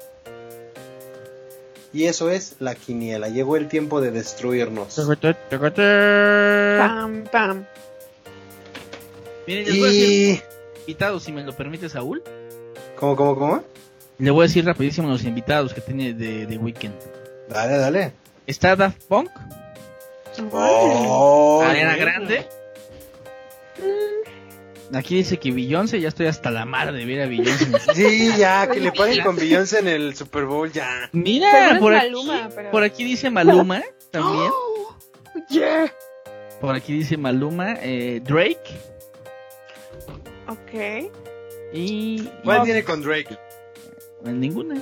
Y 1.92 2.06
eso 2.06 2.30
es 2.30 2.56
la 2.58 2.74
quiniela. 2.74 3.28
Llegó 3.28 3.56
el 3.56 3.68
tiempo 3.68 4.00
de 4.00 4.10
destruirnos. 4.10 4.98
Pam, 6.78 7.24
pam. 7.30 7.64
Miren, 9.46 9.64
les 9.66 9.78
voy 9.78 9.88
a 9.88 9.92
decir 9.92 10.08
Y 10.08 10.80
invitados, 10.80 11.22
si 11.22 11.32
me 11.32 11.44
lo 11.44 11.52
permite, 11.56 11.88
Saúl. 11.88 12.22
¿Cómo 12.96 13.14
cómo 13.14 13.36
cómo? 13.36 13.64
Le 14.18 14.30
voy 14.30 14.44
a 14.44 14.48
decir 14.48 14.64
rapidísimo 14.64 15.08
los 15.08 15.24
invitados 15.24 15.72
que 15.74 15.80
tiene 15.80 16.14
de, 16.14 16.46
de 16.46 16.58
Weekend. 16.58 16.94
Dale, 17.48 17.76
dale. 17.78 18.12
Está 18.46 18.74
Daft 18.76 19.04
Punk, 19.04 19.30
Oh, 20.52 21.62
Arena. 21.64 21.96
Grande. 21.96 22.46
Aquí 24.92 25.16
dice 25.16 25.38
que 25.38 25.50
Beyoncé, 25.50 26.00
ya 26.00 26.08
estoy 26.08 26.26
hasta 26.26 26.50
la 26.50 26.64
madre 26.66 26.98
de 26.98 27.04
ver 27.06 27.22
a 27.22 27.26
Beyoncé. 27.26 27.66
Sí, 27.94 28.32
ya, 28.38 28.68
que 28.68 28.80
le 28.80 28.92
paren 28.92 29.22
con 29.24 29.36
Beyoncé 29.36 29.78
en 29.80 29.88
el 29.88 30.14
Super 30.14 30.44
Bowl, 30.44 30.70
ya. 30.70 31.08
Mira, 31.12 31.78
por 31.80 31.94
aquí, 31.94 32.06
Maluma, 32.10 32.48
pero- 32.54 32.70
por 32.70 32.82
aquí 32.82 33.04
dice 33.04 33.30
Maluma 33.30 33.82
también. 34.10 34.50
Yeah. 35.50 35.92
Por 36.60 36.74
aquí 36.74 36.92
dice 36.94 37.16
Maluma, 37.16 37.74
eh, 37.82 38.20
Drake 38.24 38.62
Ok. 40.48 41.10
y... 41.72 42.22
¿Cuál 42.44 42.58
no, 42.58 42.64
tiene 42.64 42.84
con 42.84 43.02
Drake? 43.02 43.36
Ninguna. 44.24 44.80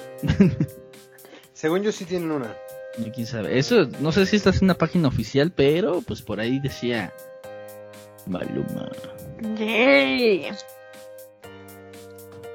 Según 1.53 1.83
yo 1.83 1.91
sí 1.91 2.05
tienen 2.05 2.31
una. 2.31 2.55
Y 2.99 3.11
quién 3.11 3.27
sabe. 3.27 3.59
Eso, 3.59 3.87
no 4.01 4.13
sé 4.13 4.27
si 4.27 4.37
esta 4.37 4.51
es 4.51 4.61
una 4.63 4.75
página 4.75 5.09
oficial, 5.09 5.51
pero 5.55 6.03
pues 6.03 6.23
por 6.23 6.39
ahí 6.39 6.61
decía 6.61 7.13
Maluma. 8.27 8.91
Yay. 9.57 10.51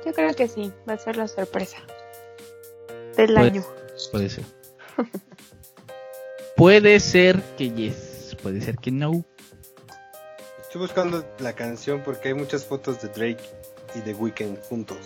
Yo 0.05 0.13
creo 0.13 0.33
que 0.33 0.47
sí, 0.47 0.71
va 0.87 0.93
a 0.93 0.97
ser 0.97 1.17
la 1.17 1.27
sorpresa 1.27 1.77
del 3.17 3.33
Puede- 3.33 3.39
año. 3.39 3.63
Puede 4.11 4.29
ser. 4.29 4.45
puede 6.55 6.99
ser 6.99 7.41
que 7.57 7.69
yes, 7.71 8.35
puede 8.41 8.61
ser 8.61 8.77
que 8.77 8.91
no. 8.91 9.25
Estoy 10.61 10.81
buscando 10.81 11.25
la 11.39 11.53
canción 11.53 12.01
porque 12.05 12.29
hay 12.29 12.33
muchas 12.35 12.65
fotos 12.65 13.01
de 13.01 13.09
Drake 13.09 13.43
y 13.95 14.01
de 14.01 14.13
Weeknd 14.13 14.59
juntos. 14.63 14.97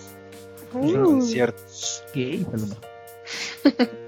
En 0.74 0.98
Uh. 1.02 1.06
conciertos. 1.06 2.04
¿Qué? 2.14 2.46
Maluma. 2.52 2.76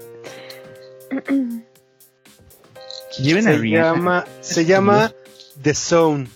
Lleven 3.18 3.44
Se 3.44 3.68
llama, 3.68 4.24
se 4.40 4.64
llama 4.64 5.12
The 5.62 5.74
Zone. 5.74 6.28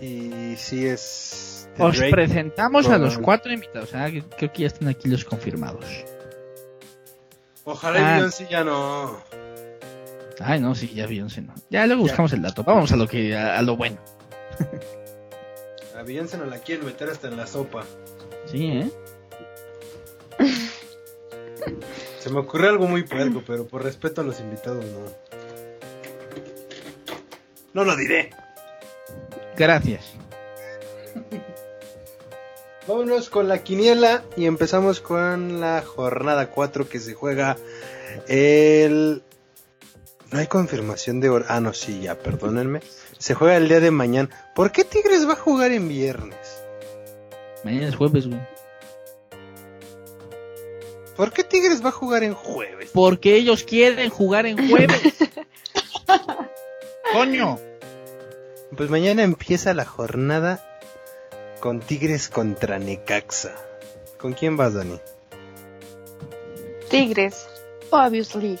Y 0.00 0.54
sí 0.56 0.86
es 0.86 1.68
Os 1.78 1.96
Drake. 1.98 2.10
presentamos 2.10 2.88
a 2.88 2.98
los 2.98 3.18
cuatro 3.18 3.52
invitados. 3.52 3.94
Ah, 3.94 4.08
creo 4.36 4.52
que 4.52 4.62
ya 4.62 4.66
están 4.68 4.88
aquí 4.88 5.08
los 5.08 5.24
confirmados. 5.24 5.84
Ojalá 7.64 7.98
Ah. 7.98 8.10
y 8.12 8.14
Beyoncé 8.16 8.46
ya 8.50 8.64
no. 8.64 9.20
Ay, 10.40 10.58
no, 10.60 10.74
sí, 10.74 10.88
ya 10.94 11.06
Beyoncé 11.06 11.42
no. 11.42 11.54
Ya 11.68 11.86
luego 11.86 12.02
buscamos 12.02 12.32
el 12.32 12.40
dato. 12.42 12.64
Vamos 12.64 12.90
a 12.92 12.96
lo 12.96 13.06
que 13.06 13.36
a, 13.36 13.58
a 13.58 13.62
lo 13.62 13.76
bueno. 13.76 13.98
A 15.96 16.02
Beyoncé 16.02 16.38
no 16.38 16.46
la 16.46 16.58
quieren 16.60 16.86
meter 16.86 17.10
hasta 17.10 17.28
en 17.28 17.36
la 17.36 17.46
sopa. 17.46 17.84
Sí, 18.46 18.68
¿eh? 18.68 18.90
Se 22.20 22.30
me 22.30 22.38
ocurrió 22.40 22.70
algo 22.70 22.86
muy 22.86 23.02
puerco, 23.02 23.42
pero 23.46 23.66
por 23.66 23.82
respeto 23.84 24.22
a 24.22 24.24
los 24.24 24.40
invitados 24.40 24.82
no. 24.82 25.00
No 27.74 27.84
lo 27.84 27.96
diré. 27.96 28.30
Gracias. 29.60 30.14
Vámonos 32.88 33.28
con 33.28 33.46
la 33.46 33.62
quiniela 33.62 34.24
y 34.34 34.46
empezamos 34.46 35.02
con 35.02 35.60
la 35.60 35.82
jornada 35.82 36.46
4 36.46 36.88
que 36.88 36.98
se 36.98 37.12
juega 37.12 37.58
el... 38.26 39.22
No 40.32 40.38
hay 40.38 40.46
confirmación 40.46 41.20
de 41.20 41.28
hora. 41.28 41.44
Ah, 41.50 41.60
no, 41.60 41.74
sí, 41.74 42.00
ya, 42.00 42.18
perdónenme. 42.18 42.80
Se 43.18 43.34
juega 43.34 43.58
el 43.58 43.68
día 43.68 43.80
de 43.80 43.90
mañana. 43.90 44.30
¿Por 44.54 44.72
qué 44.72 44.82
Tigres 44.82 45.28
va 45.28 45.34
a 45.34 45.36
jugar 45.36 45.72
en 45.72 45.88
viernes? 45.88 46.62
Mañana 47.62 47.88
es 47.88 47.96
jueves, 47.96 48.28
güey. 48.28 48.40
¿Por 51.18 51.34
qué 51.34 51.44
Tigres 51.44 51.84
va 51.84 51.90
a 51.90 51.92
jugar 51.92 52.24
en 52.24 52.32
jueves? 52.32 52.92
Porque 52.94 53.34
ellos 53.34 53.64
quieren 53.64 54.08
jugar 54.08 54.46
en 54.46 54.70
jueves. 54.70 55.16
Coño. 57.12 57.69
Pues 58.76 58.88
mañana 58.88 59.22
empieza 59.22 59.74
la 59.74 59.84
jornada 59.84 60.64
con 61.60 61.80
Tigres 61.80 62.28
contra 62.28 62.78
Necaxa. 62.78 63.54
¿Con 64.18 64.32
quién 64.32 64.56
vas, 64.56 64.74
Dani? 64.74 65.00
Tigres. 66.88 67.48
Obviously. 67.90 68.58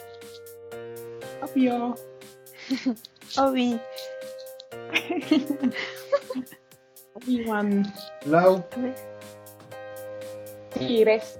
Obvio. 1.42 1.94
Obvi. 3.38 3.80
Iván. 7.26 7.92
Lau. 8.26 8.64
Tigres. 10.76 11.38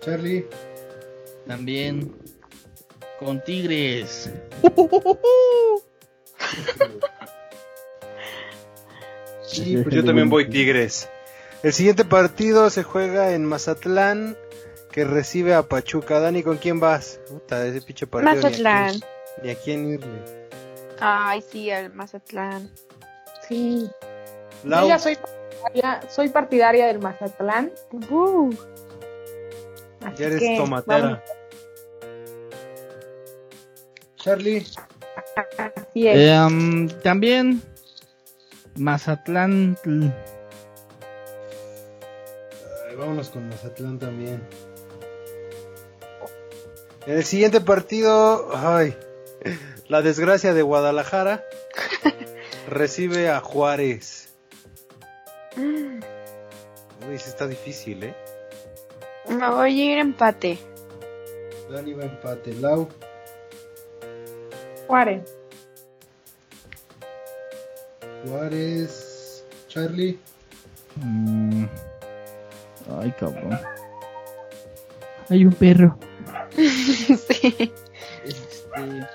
Charlie. 0.00 0.46
También 1.46 2.14
con 3.20 3.40
Tigres. 3.44 4.28
Sí, 9.42 9.76
pues 9.82 9.94
yo 9.94 10.04
también 10.04 10.28
voy 10.30 10.48
Tigres. 10.48 11.08
El 11.62 11.72
siguiente 11.72 12.04
partido 12.04 12.70
se 12.70 12.82
juega 12.84 13.32
en 13.32 13.44
Mazatlán, 13.44 14.36
que 14.92 15.04
recibe 15.04 15.54
a 15.54 15.62
Pachuca. 15.64 16.20
Dani, 16.20 16.42
¿con 16.42 16.56
quién 16.58 16.78
vas? 16.80 17.20
Puta, 17.28 17.66
ese 17.66 17.82
pinche 17.82 18.06
partido. 18.06 18.32
ni 18.34 18.38
a 18.38 18.42
Mazatlán. 18.42 18.90
quién- 18.90 19.04
Ni 19.42 19.50
a 19.50 19.54
quién 19.56 19.88
irle. 19.94 20.48
Ay, 21.00 21.42
sí, 21.42 21.70
al 21.70 21.92
Mazatlán. 21.92 22.70
Sí. 23.48 23.90
Lau. 24.64 24.82
Yo 24.82 24.88
ya 24.88 24.98
soy 24.98 25.16
partidaria, 25.16 26.00
soy 26.10 26.28
partidaria 26.28 26.86
del 26.86 26.98
Mazatlán. 27.00 27.72
Uh, 28.10 28.50
Ya 30.16 30.26
eres 30.26 30.40
que 30.40 30.56
tomatera. 30.56 31.22
Charlie. 34.22 34.66
vamos, 35.36 35.72
así 35.76 36.08
es. 36.08 36.16
Eh, 36.16 36.38
um, 36.38 36.88
también 37.02 37.62
Mazatlán. 38.76 39.76
Ay, 42.88 42.96
vámonos 42.96 43.30
con 43.30 43.48
Mazatlán 43.48 43.98
también. 43.98 44.42
En 47.06 47.16
el 47.16 47.24
siguiente 47.24 47.60
partido, 47.60 48.50
ay, 48.54 48.94
la 49.88 50.02
desgracia 50.02 50.52
de 50.52 50.62
Guadalajara 50.62 51.44
recibe 52.68 53.30
a 53.30 53.40
Juárez. 53.40 54.34
Uy, 55.56 57.18
sí 57.18 57.28
está 57.28 57.46
difícil, 57.48 58.04
¿eh? 58.04 58.14
me 59.28 59.48
voy 59.50 59.80
a 59.80 59.92
ir 59.92 59.98
empate. 59.98 60.58
Dani 61.70 61.94
va 61.94 62.04
empate, 62.04 62.52
Lau. 62.54 62.88
Juárez. 64.90 65.22
Juárez. 68.26 69.44
Charlie. 69.68 70.18
Mm. 70.96 71.64
Ay, 72.98 73.12
cabrón. 73.12 73.56
Hay 75.28 75.44
un 75.44 75.52
perro. 75.52 75.96
sí. 76.56 77.72
Este, 78.24 79.06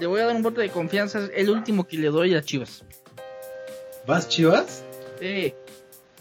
le 0.00 0.06
voy 0.08 0.20
a 0.22 0.26
dar 0.26 0.34
un 0.34 0.42
voto 0.42 0.60
de 0.60 0.70
confianza. 0.70 1.20
Es 1.20 1.30
el 1.36 1.50
último 1.50 1.86
que 1.86 1.98
le 1.98 2.08
doy 2.08 2.34
a 2.34 2.42
Chivas. 2.42 2.84
¿Vas 4.08 4.28
Chivas? 4.28 4.82
Sí, 5.20 5.54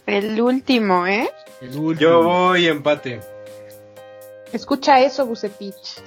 El 0.06 0.40
último, 0.40 1.08
¿eh? 1.08 1.32
el 1.60 1.76
último. 1.76 1.94
Yo 2.00 2.24
voy 2.24 2.68
empate. 2.68 3.20
Escucha 4.54 5.00
eso, 5.00 5.26
Bucetich. 5.26 6.04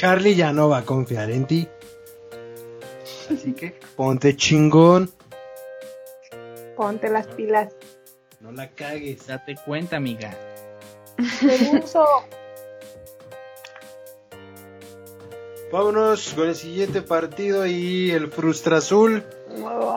Charlie 0.00 0.34
ya 0.34 0.50
no 0.50 0.70
va 0.70 0.78
a 0.78 0.82
confiar 0.86 1.30
en 1.30 1.46
ti. 1.46 1.68
Así 3.30 3.52
que 3.52 3.78
ponte 3.96 4.34
chingón. 4.34 5.12
Ponte 6.74 7.10
las 7.10 7.26
pilas. 7.26 7.74
No 8.40 8.50
la 8.50 8.70
cagues. 8.70 9.26
Date 9.26 9.56
cuenta, 9.62 9.96
amiga. 9.96 10.34
Peluso. 11.38 12.06
Vámonos 15.70 16.32
con 16.32 16.48
el 16.48 16.54
siguiente 16.54 17.02
partido 17.02 17.66
y 17.66 18.10
el 18.10 18.28
Frustra 18.28 18.78
Azul 18.78 19.22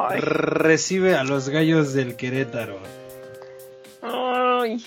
Ay. 0.09 0.19
recibe 0.19 1.15
a 1.15 1.23
los 1.23 1.47
gallos 1.47 1.93
del 1.93 2.17
Querétaro. 2.17 2.77
Ay. 4.01 4.83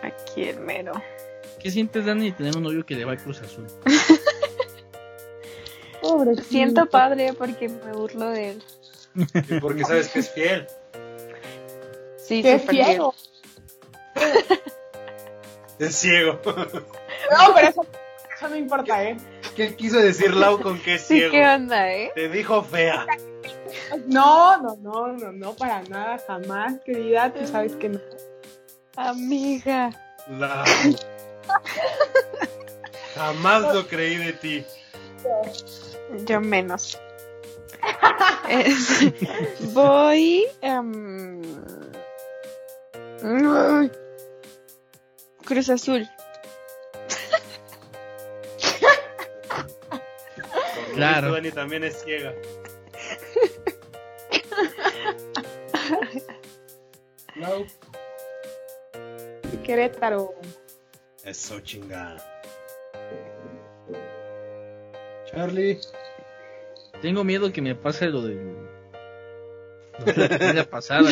Aquí 0.00 0.44
el 0.44 0.60
mero. 0.60 0.92
¿Qué 1.62 1.70
sientes, 1.70 2.04
Dani, 2.04 2.30
de 2.30 2.36
tener 2.36 2.56
un 2.56 2.64
novio 2.64 2.84
que 2.84 2.96
le 2.96 3.04
va 3.04 3.12
a 3.12 3.16
Cruz 3.16 3.40
Azul? 3.40 3.66
Pobre 6.02 6.34
Siento 6.42 6.86
padre 6.86 7.32
porque 7.32 7.68
me 7.68 7.92
burlo 7.92 8.30
de 8.30 8.50
él. 8.50 8.62
Porque 9.60 9.84
sabes 9.84 10.08
que 10.08 10.18
es 10.18 10.30
fiel. 10.30 10.66
Sí, 12.18 12.42
bien. 12.42 12.60
ciego. 12.68 13.14
Es 15.78 15.96
ciego. 15.96 16.38
No, 16.44 17.54
pero 17.54 17.68
eso, 17.68 17.86
eso 18.36 18.48
no 18.48 18.56
importa, 18.56 19.02
¿eh? 19.02 19.16
¿Qué 19.56 19.74
quiso 19.74 19.98
decir 19.98 20.34
Lau 20.34 20.60
con 20.60 20.78
que 20.80 20.94
es 20.94 21.02
Sí, 21.02 21.14
ciego? 21.14 21.32
¿qué 21.32 21.46
onda, 21.46 21.92
eh? 21.92 22.12
Te 22.14 22.28
dijo 22.28 22.62
fea. 22.62 23.06
No, 24.06 24.60
no, 24.62 24.76
no, 24.76 25.08
no, 25.08 25.32
no, 25.32 25.54
para 25.54 25.82
nada, 25.82 26.18
jamás, 26.26 26.74
querida. 26.84 27.32
Tú 27.32 27.46
sabes 27.46 27.74
que 27.76 27.88
no. 27.88 28.00
Amiga. 28.96 29.90
Lau. 30.28 30.64
Jamás 33.14 33.74
lo 33.74 33.86
creí 33.86 34.16
de 34.16 34.32
ti. 34.32 34.66
Yo 36.26 36.40
menos. 36.40 36.98
Es- 38.48 39.06
voy. 39.72 40.46
em. 40.60 41.42
Cruz 45.44 45.68
Azul. 45.70 46.08
Claro. 50.94 51.32
Dani 51.32 51.50
también 51.50 51.84
es 51.84 52.02
ciega. 52.02 52.34
Lau. 57.36 57.66
Querétaro. 59.64 60.34
Eso 61.24 61.60
chingada. 61.60 62.16
Charlie. 65.30 65.78
Tengo 67.00 67.24
miedo 67.24 67.52
que 67.52 67.62
me 67.62 67.74
pase 67.74 68.08
lo 68.08 68.22
de. 68.22 68.34
Lo 70.04 70.28
de 70.28 70.54
la 70.54 70.64
pasada. 70.64 71.10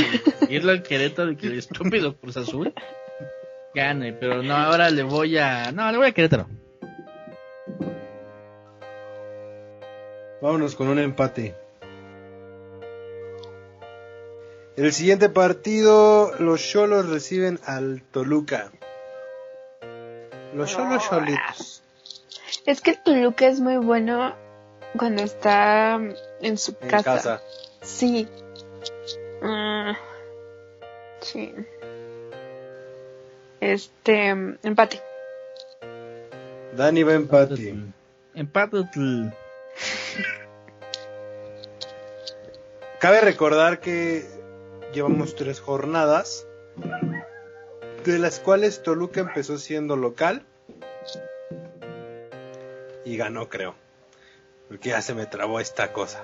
Irle 0.49 0.73
al 0.73 0.83
Querétaro 0.83 1.37
que 1.37 1.47
el 1.47 1.59
estúpido 1.59 2.17
Cruz 2.17 2.37
Azul 2.37 2.75
gane. 3.75 4.13
Pero 4.13 4.43
no, 4.43 4.55
ahora 4.57 4.91
le 4.91 5.05
voy 5.05 5.39
a. 5.39 5.71
No, 5.71 5.91
le 5.91 5.99
voy 5.99 6.09
a 6.09 6.13
Querétaro. 6.13 6.49
Vámonos 10.43 10.75
con 10.75 10.89
un 10.89 10.99
empate. 10.99 11.55
El 14.77 14.93
siguiente 14.93 15.29
partido, 15.29 16.33
los 16.39 16.63
Cholos 16.63 17.09
reciben 17.09 17.61
al 17.65 18.03
Toluca. 18.11 18.73
Los 20.55 20.71
Cholos 20.73 21.09
Cholitos. 21.09 21.83
Es 22.67 22.81
que 22.81 22.91
el 22.93 23.03
Toluca 23.03 23.47
es 23.47 23.61
muy 23.61 23.77
bueno 23.77 24.35
cuando 24.97 25.23
está 25.23 26.01
en 26.41 26.59
su 26.59 26.77
En 26.81 26.89
casa. 26.89 27.15
casa. 27.15 27.43
Sí. 27.83 28.29
Ah, 29.43 29.97
sí. 31.21 31.55
Este, 33.61 34.29
empate. 34.29 35.01
Dani 36.77 37.03
va 37.03 37.15
empate. 37.15 37.75
Empate. 38.35 38.85
Cabe 43.01 43.21
recordar 43.23 43.81
que 43.81 44.27
llevamos 44.93 45.35
tres 45.35 45.61
jornadas, 45.61 46.47
de 48.05 48.19
las 48.19 48.41
cuales 48.41 48.83
Toluca 48.83 49.21
empezó 49.21 49.59
siendo 49.59 49.97
local 49.97 50.45
y 53.05 53.17
ganó, 53.17 53.49
creo. 53.49 53.75
Porque 54.69 54.91
ya 54.91 55.03
se 55.03 55.15
me 55.15 55.27
trabó 55.27 55.61
esta 55.61 55.93
cosa. 55.93 56.23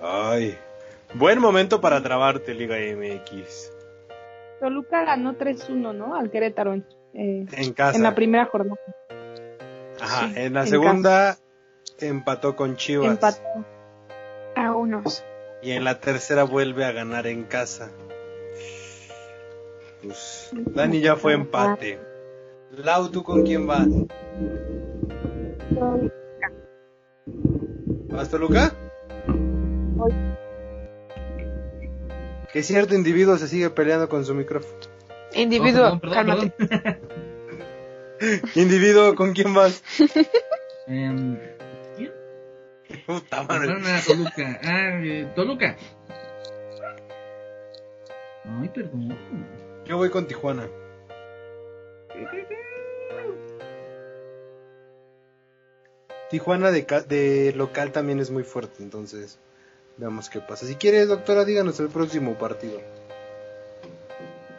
Ay, 0.00 0.56
buen 1.14 1.40
momento 1.40 1.80
para 1.80 2.02
trabarte, 2.02 2.54
Liga 2.54 2.76
MX. 2.76 3.72
Toluca 4.60 5.04
ganó 5.04 5.36
3-1, 5.36 5.94
¿no? 5.94 6.14
Al 6.14 6.30
Querétaro 6.30 6.74
en, 6.74 6.86
eh, 7.14 7.46
En 7.52 7.72
casa. 7.72 7.96
en 7.96 8.02
la 8.02 8.14
primera 8.14 8.46
jornada. 8.46 8.80
Ajá, 10.00 10.28
sí, 10.28 10.34
en 10.36 10.54
la 10.54 10.60
en 10.62 10.66
segunda 10.68 11.36
empató 12.00 12.54
con 12.54 12.76
Chivas. 12.76 13.10
Empató. 13.10 13.40
A 14.54 14.74
unos. 14.74 15.24
Y 15.62 15.72
en 15.72 15.84
la 15.84 15.98
tercera 15.98 16.44
vuelve 16.44 16.84
a 16.84 16.92
ganar 16.92 17.26
en 17.26 17.44
casa. 17.44 17.90
Pues 20.02 20.50
Dani 20.52 21.00
ya 21.00 21.16
fue 21.16 21.32
empate. 21.34 21.98
Lau, 22.70 23.10
¿tú 23.10 23.22
con 23.22 23.44
quién 23.44 23.66
vas? 23.66 23.86
¿Vas 28.10 28.30
Toluca? 28.30 28.72
Que 32.52 32.62
cierto 32.62 32.94
individuo 32.94 33.36
se 33.36 33.48
sigue 33.48 33.70
peleando 33.70 34.08
con 34.08 34.24
su 34.24 34.34
micrófono. 34.34 34.78
Individuo, 35.34 35.92
Oh, 35.94 36.00
perdón, 36.00 36.26
perdón, 36.26 36.50
cálmate. 36.50 36.66
perdón. 36.66 36.98
Individuo, 38.54 39.14
¿con 39.14 39.32
quién 39.32 39.54
vas? 39.54 39.82
Em, 40.86 41.38
¿Quién? 41.96 42.12
Puta 43.06 43.42
madre. 43.42 43.72
A 43.72 44.00
Toluca. 44.06 44.60
Ah, 44.62 45.00
eh, 45.04 45.28
Toluca. 45.36 45.76
Ay, 48.46 48.68
perdón. 48.70 49.18
Yo 49.88 49.96
voy 49.96 50.10
con 50.10 50.26
Tijuana. 50.26 50.68
Tijuana 56.30 56.70
de, 56.70 56.84
ca- 56.84 57.00
de 57.02 57.52
local 57.56 57.92
también 57.92 58.20
es 58.20 58.30
muy 58.30 58.42
fuerte, 58.42 58.82
entonces 58.82 59.38
veamos 59.96 60.28
qué 60.28 60.40
pasa. 60.40 60.66
Si 60.66 60.74
quiere, 60.76 61.06
doctora, 61.06 61.44
díganos 61.44 61.80
el 61.80 61.88
próximo 61.88 62.34
partido. 62.34 62.80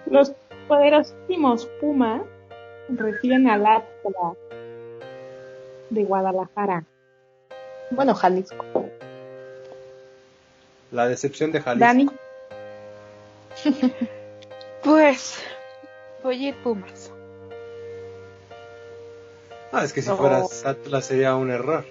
Los 0.10 0.34
poderosísimos 0.68 1.68
Pumas 1.80 2.24
reciben 2.90 3.48
al 3.48 3.66
Atlas 3.68 4.38
de 5.92 6.04
Guadalajara. 6.04 6.84
Bueno, 7.92 8.16
Jalisco. 8.16 8.90
La 10.92 11.08
decepción 11.08 11.52
de 11.52 11.62
Jalisco. 11.62 11.86
Dani, 11.86 12.10
Pues, 14.84 15.36
voy 16.24 16.46
a 16.46 16.50
ir 16.50 16.56
Pumas. 16.64 17.12
Ah, 19.72 19.84
es 19.84 19.94
que 19.94 20.02
si 20.02 20.10
Oh. 20.10 20.18
fueras 20.18 20.66
Atlas 20.66 21.06
sería 21.06 21.36
un 21.36 21.52
error. 21.52 21.86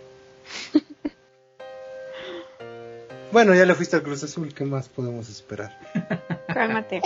bueno, 3.31 3.55
ya 3.55 3.65
le 3.67 3.75
fuiste 3.75 3.97
al 3.97 4.03
Cruz 4.03 4.25
Azul, 4.25 4.53
¿qué 4.55 4.65
más 4.65 4.89
podemos 4.89 5.29
esperar? 5.29 5.79
Cálmate. 6.53 7.01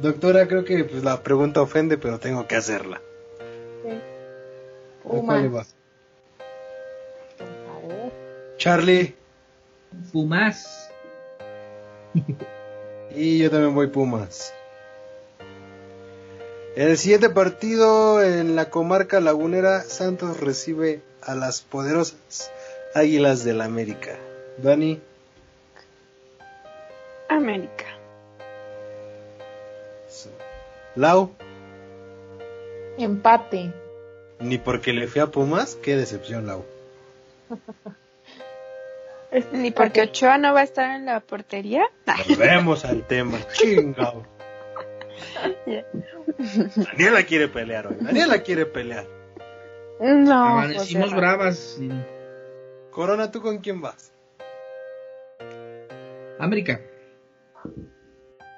Doctora, 0.00 0.46
creo 0.46 0.64
que 0.64 0.84
pues, 0.84 1.02
la 1.04 1.22
pregunta 1.22 1.60
ofende, 1.60 1.98
pero 1.98 2.18
tengo 2.18 2.46
que 2.46 2.56
hacerla. 2.56 3.00
¿A 5.04 5.20
cuál 5.20 5.42
le 5.42 5.48
Pumas. 5.48 5.74
Charlie. 8.58 9.14
Pumas. 10.12 10.87
Y 13.10 13.38
yo 13.38 13.50
también 13.50 13.74
voy 13.74 13.86
Pumas. 13.88 14.52
En 16.76 16.88
el 16.88 16.98
siguiente 16.98 17.30
partido, 17.30 18.22
en 18.22 18.54
la 18.54 18.70
comarca 18.70 19.18
lagunera, 19.20 19.80
Santos 19.82 20.38
recibe 20.38 21.00
a 21.22 21.34
las 21.34 21.62
poderosas 21.62 22.52
Águilas 22.94 23.44
del 23.44 23.60
América. 23.60 24.16
Dani, 24.58 25.00
América. 27.28 27.84
Lau, 30.94 31.30
Empate. 32.98 33.72
ni 34.40 34.58
porque 34.58 34.92
le 34.92 35.06
fui 35.06 35.20
a 35.20 35.28
Pumas, 35.28 35.76
qué 35.76 35.96
decepción, 35.96 36.46
Lau. 36.46 36.64
Ni 39.52 39.70
porque 39.70 40.02
Ochoa 40.02 40.38
no 40.38 40.54
va 40.54 40.60
a 40.60 40.64
estar 40.64 40.96
en 40.96 41.04
la 41.06 41.20
portería. 41.20 41.84
Volvemos 42.28 42.84
al 42.84 43.06
tema, 43.06 43.38
chingao. 43.52 44.26
Ya. 45.66 45.84
Daniela 46.76 47.22
quiere 47.24 47.48
pelear 47.48 47.88
hoy, 47.88 47.96
Daniela 48.00 48.42
quiere 48.42 48.64
pelear. 48.66 49.06
No. 50.00 50.44
Amanecimos 50.58 51.12
bravas. 51.14 51.78
y- 51.80 51.90
Corona, 52.90 53.30
¿tú 53.30 53.42
con 53.42 53.58
quién 53.58 53.80
vas? 53.80 54.12
América. 56.38 56.80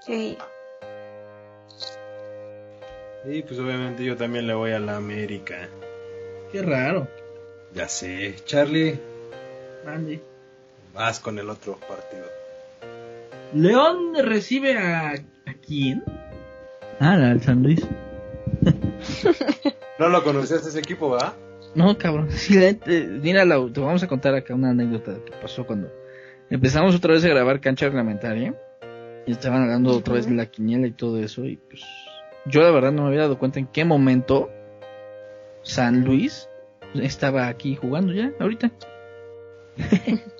Sí. 0.00 0.36
Y 3.24 3.42
pues 3.42 3.58
obviamente 3.58 4.04
yo 4.04 4.16
también 4.16 4.46
le 4.46 4.54
voy 4.54 4.72
a 4.72 4.78
la 4.78 4.96
América. 4.96 5.68
Qué 6.52 6.62
raro. 6.62 7.08
Ya 7.74 7.88
sé, 7.88 8.36
Charlie, 8.44 8.98
Andy. 9.86 10.20
Vas 10.94 11.20
con 11.20 11.38
el 11.38 11.48
otro 11.50 11.76
partido. 11.88 12.24
León 13.54 14.12
recibe 14.22 14.78
a. 14.78 15.10
¿A 15.12 15.54
quién? 15.66 16.02
Ah, 17.00 17.14
al 17.14 17.42
San 17.42 17.62
Luis. 17.62 17.86
No 19.98 20.08
lo 20.08 20.22
conocías 20.22 20.66
ese 20.66 20.78
equipo, 20.78 21.10
¿verdad? 21.10 21.32
No, 21.74 21.96
cabrón. 21.98 22.30
Sí, 22.30 22.58
mira, 23.22 23.44
la- 23.44 23.66
te 23.72 23.80
vamos 23.80 24.02
a 24.02 24.08
contar 24.08 24.34
acá 24.34 24.54
una 24.54 24.70
anécdota 24.70 25.16
que 25.24 25.32
pasó 25.40 25.66
cuando 25.66 25.90
empezamos 26.50 26.94
otra 26.94 27.14
vez 27.14 27.24
a 27.24 27.28
grabar 27.28 27.60
cancha 27.60 27.86
reglamentaria. 27.86 28.54
Y 29.26 29.32
estaban 29.32 29.62
hablando 29.62 29.90
otra 29.96 30.14
vez 30.14 30.26
de 30.26 30.34
la 30.34 30.46
quiniela 30.46 30.86
y 30.86 30.92
todo 30.92 31.18
eso. 31.22 31.44
Y 31.44 31.56
pues 31.56 31.82
yo 32.46 32.62
la 32.62 32.70
verdad 32.70 32.92
no 32.92 33.02
me 33.02 33.08
había 33.08 33.20
dado 33.22 33.38
cuenta 33.38 33.58
en 33.58 33.66
qué 33.66 33.84
momento 33.84 34.50
San 35.62 36.04
Luis 36.04 36.48
estaba 36.94 37.48
aquí 37.48 37.76
jugando 37.76 38.12
ya, 38.12 38.32
ahorita. 38.40 38.70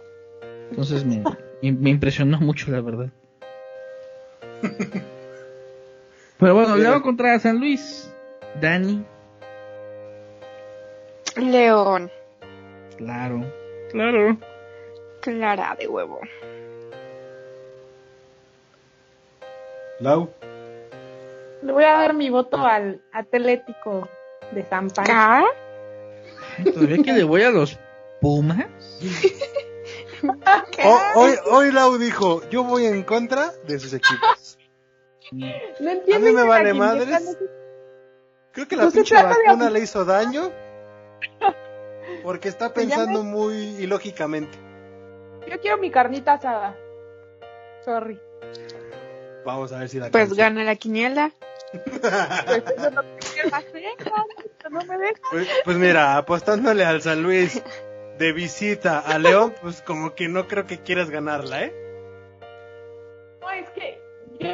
Entonces 0.71 1.05
me, 1.05 1.23
me- 1.63 1.73
me 1.73 1.91
impresionó 1.91 2.39
mucho, 2.41 2.71
la 2.71 2.81
verdad. 2.81 3.09
Pero 6.39 6.55
bueno, 6.55 6.77
León 6.77 7.03
contra 7.03 7.39
San 7.39 7.59
Luis. 7.59 8.11
Dani, 8.61 9.05
León. 11.37 12.11
claro. 12.97 13.45
Claro. 13.91 14.37
Clara 15.21 15.77
de 15.79 15.87
huevo. 15.89 16.21
Lau, 20.01 20.31
Le 21.63 21.73
voy 21.73 21.85
a 21.85 21.93
dar 21.93 22.15
mi 22.15 22.31
voto 22.31 22.65
al 22.65 23.01
Atlético 23.13 24.09
de 24.53 24.65
San 24.65 24.89
Pancho. 24.91 25.13
¿Ca? 25.13 25.45
Todavía 26.73 27.03
que 27.03 27.13
le 27.13 27.25
voy 27.25 27.43
a 27.43 27.51
los 27.51 27.79
Pumas. 28.21 28.67
Hoy, 31.15 31.35
hoy 31.51 31.73
Lau 31.73 31.99
dijo, 31.99 32.49
yo 32.51 32.65
voy 32.65 32.87
en 32.87 33.03
contra 33.03 33.53
de 33.67 33.79
sus 33.79 33.93
equipos. 33.93 34.59
No 35.33 35.91
entiendo 35.91 36.15
A 36.17 36.19
mí 36.19 36.33
me 36.33 36.43
vale 36.43 36.75
madres. 36.75 37.09
no 37.09 37.33
se- 37.33 37.39
Creo 38.53 38.67
que 38.69 38.77
la 38.77 38.85
No 38.85 38.91
pinche 38.91 39.15
de 39.17 39.23
vacuna 39.23 39.67
abus- 39.67 39.71
le 39.73 39.81
hizo 39.81 40.05
daño. 40.05 40.51
Porque 42.25 42.49
está 42.49 42.67
llama- 42.67 42.75
pensando 42.75 43.23
muy 43.23 43.55
ilógicamente. 43.79 44.59
Yo 45.49 45.59
quiero 45.61 45.79
mi 45.79 45.91
carnita 45.91 46.35
asada. 46.35 46.77
Sorry. 47.85 48.19
Vamos 49.45 49.73
a 49.73 49.79
ver 49.79 49.89
si 49.89 49.99
la 49.99 50.11
Pues 50.11 50.35
gana 50.35 50.65
la 50.65 50.77
quiniela. 50.77 51.33
Pues 51.73 52.65
eso 52.77 52.89
es 52.89 52.95
lo 52.95 53.03
que 53.03 53.19
quiero 53.33 53.57
hacer, 53.57 53.83
no, 54.71 54.71
no 54.81 54.85
me 54.87 54.99
deja. 54.99 55.21
Pues, 55.31 55.49
pues 55.65 55.77
mira, 55.77 56.17
apostándole 56.17 56.85
al 56.85 57.01
San 57.01 57.23
Luis 57.23 57.63
de 58.21 58.33
visita 58.35 58.99
a 58.99 59.19
León, 59.19 59.55
pues 59.63 59.81
como 59.81 60.15
que 60.15 60.29
no 60.29 60.47
creo 60.47 60.67
que 60.67 60.79
quieras 60.79 61.09
ganarla, 61.09 61.65
¿eh? 61.65 61.75
No, 63.41 63.51
es 63.51 63.71
que 63.71 63.99
yo, 64.39 64.51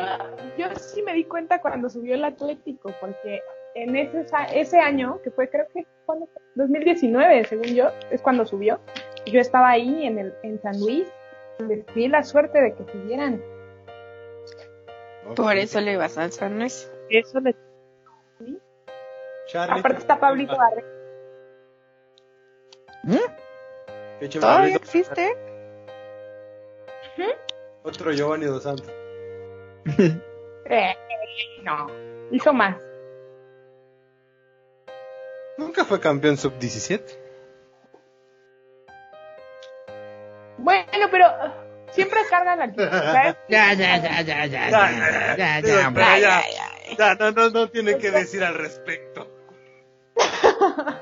yo 0.56 0.72
sí 0.76 1.02
me 1.02 1.12
di 1.14 1.24
cuenta 1.24 1.60
cuando 1.60 1.90
subió 1.90 2.14
el 2.14 2.24
Atlético, 2.24 2.94
porque 3.00 3.42
en 3.74 3.96
ese, 3.96 4.24
ese 4.54 4.78
año, 4.78 5.20
que 5.20 5.32
fue 5.32 5.50
creo 5.50 5.66
que 5.74 5.84
¿cuándo 6.06 6.28
fue? 6.32 6.40
2019, 6.54 7.44
según 7.46 7.74
yo, 7.74 7.90
es 8.12 8.22
cuando 8.22 8.46
subió. 8.46 8.78
Yo 9.26 9.40
estaba 9.40 9.70
ahí 9.70 10.06
en, 10.06 10.20
el, 10.20 10.34
en 10.44 10.62
San 10.62 10.78
Luis, 10.78 11.08
les 11.58 11.84
di 11.92 12.06
la 12.06 12.22
suerte 12.22 12.62
de 12.62 12.72
que 12.72 12.84
subieran. 12.84 13.42
Por 15.34 15.56
eso 15.56 15.80
le 15.80 15.96
vas 15.96 16.16
al 16.18 16.30
San 16.30 16.60
Luis. 16.60 16.88
Eso 17.10 17.40
le... 17.40 17.56
Charlie. 19.48 19.80
Aparte 19.80 19.98
está 19.98 20.20
Pablito 20.20 20.56
Barre. 20.56 20.84
Échame 23.06 23.45
¿Todavía 24.20 24.76
existe? 24.76 25.36
Otro 27.82 28.12
Giovanni 28.12 28.46
Dos 28.46 28.62
Santos. 28.62 28.90
Eh, 30.68 30.96
no, 31.62 31.86
hizo 32.32 32.52
más. 32.52 32.76
Nunca 35.56 35.84
fue 35.84 36.00
campeón 36.00 36.36
sub-17. 36.36 37.02
Bueno, 40.58 41.06
pero 41.08 41.26
uh, 41.28 41.92
siempre 41.92 42.18
cargan 42.28 42.60
al 42.60 42.74
¿sabes? 42.76 43.36
Ya, 43.48 43.74
ya, 43.74 43.96
ya, 43.98 44.22
ya, 44.22 44.46
ya, 44.46 44.46
ya, 44.46 44.80
ya, 45.36 45.60
ya, 45.60 45.60
ya, 46.18 46.44
ya, 46.98 47.14
no, 47.14 47.30
no, 47.30 47.50
no 47.50 47.70
tiene 47.70 47.96
que 47.98 48.10
decir 48.10 48.42
al 48.42 48.54
respecto. 48.54 49.30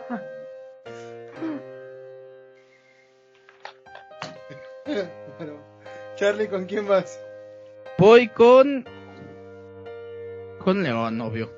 Charlie, 6.17 6.49
¿con 6.49 6.67
quién 6.67 6.87
vas? 6.87 7.21
Voy 7.99 8.29
con. 8.29 8.85
Con 10.59 10.83
León, 10.83 11.21
obvio. 11.21 11.51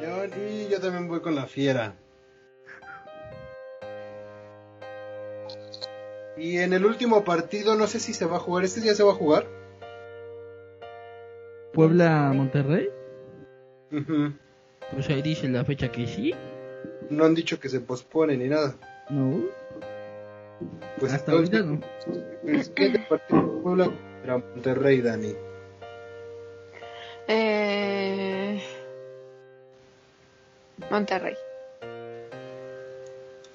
León 0.00 0.30
y 0.48 0.68
yo 0.68 0.80
también 0.80 1.08
voy 1.08 1.20
con 1.20 1.34
la 1.34 1.46
fiera. 1.46 1.94
Y 6.36 6.58
en 6.58 6.72
el 6.72 6.86
último 6.86 7.22
partido, 7.24 7.74
no 7.76 7.86
sé 7.86 8.00
si 8.00 8.14
se 8.14 8.24
va 8.24 8.36
a 8.36 8.40
jugar. 8.40 8.64
¿Este 8.64 8.80
ya 8.80 8.94
se 8.94 9.02
va 9.02 9.12
a 9.12 9.16
jugar? 9.16 9.46
Puebla, 11.74 12.32
Monterrey. 12.34 12.88
Ujú. 13.92 14.32
Pues 14.92 15.08
ahí 15.08 15.20
dice 15.20 15.48
la 15.48 15.64
fecha 15.64 15.92
que 15.92 16.06
sí. 16.06 16.34
No 17.10 17.24
han 17.24 17.34
dicho 17.34 17.60
que 17.60 17.68
se 17.68 17.80
pospone 17.80 18.36
ni 18.36 18.48
nada. 18.48 18.74
No. 19.10 19.42
Pues 20.98 21.12
Hasta 21.12 21.32
ahorita 21.32 21.60
no. 21.60 21.80
el 22.44 22.64
siguiente 22.64 23.00
partido 23.08 23.62
Puebla 23.62 23.84
contra 23.86 24.38
Monterrey, 24.38 25.00
Dani. 25.00 25.34
Eh... 27.28 28.62
Monterrey. 30.90 31.34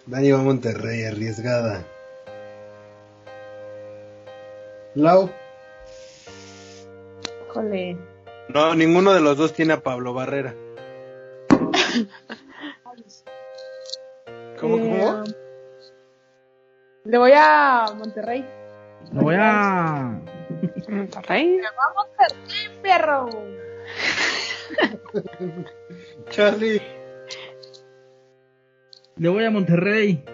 Dani 0.06 0.32
va 0.32 0.40
a 0.40 0.44
Monterrey, 0.44 1.04
arriesgada. 1.06 1.84
Lau. 4.96 5.30
Híjole. 7.50 7.98
No, 8.50 8.76
ninguno 8.76 9.14
de 9.14 9.22
los 9.22 9.38
dos 9.38 9.54
tiene 9.54 9.74
a 9.74 9.82
Pablo 9.82 10.14
Barrera. 10.14 10.54
¿Cómo, 14.60 14.78
Eh, 14.78 14.80
cómo? 14.80 15.24
Le 17.06 17.18
voy 17.20 17.32
a 17.36 17.86
Monterrey. 17.96 18.44
Lo 19.14 19.22
voy 19.22 19.36
a. 19.38 20.20
Monterrey. 20.90 21.62
¡Vamos, 21.78 22.08
Monterrey, 22.18 22.80
perro! 22.82 23.30
Charlie. 26.30 26.82
Le 29.18 29.30
voy 29.30 29.46
a 29.46 29.52
Monterrey. 29.52 30.26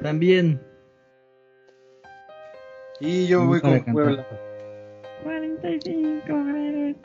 También. 0.00 0.62
Y 3.00 3.26
yo 3.26 3.44
voy 3.44 3.60
con 3.60 3.72
cantar. 3.72 3.92
Puebla. 3.92 4.24
45 5.24 6.24
grados. 6.26 6.96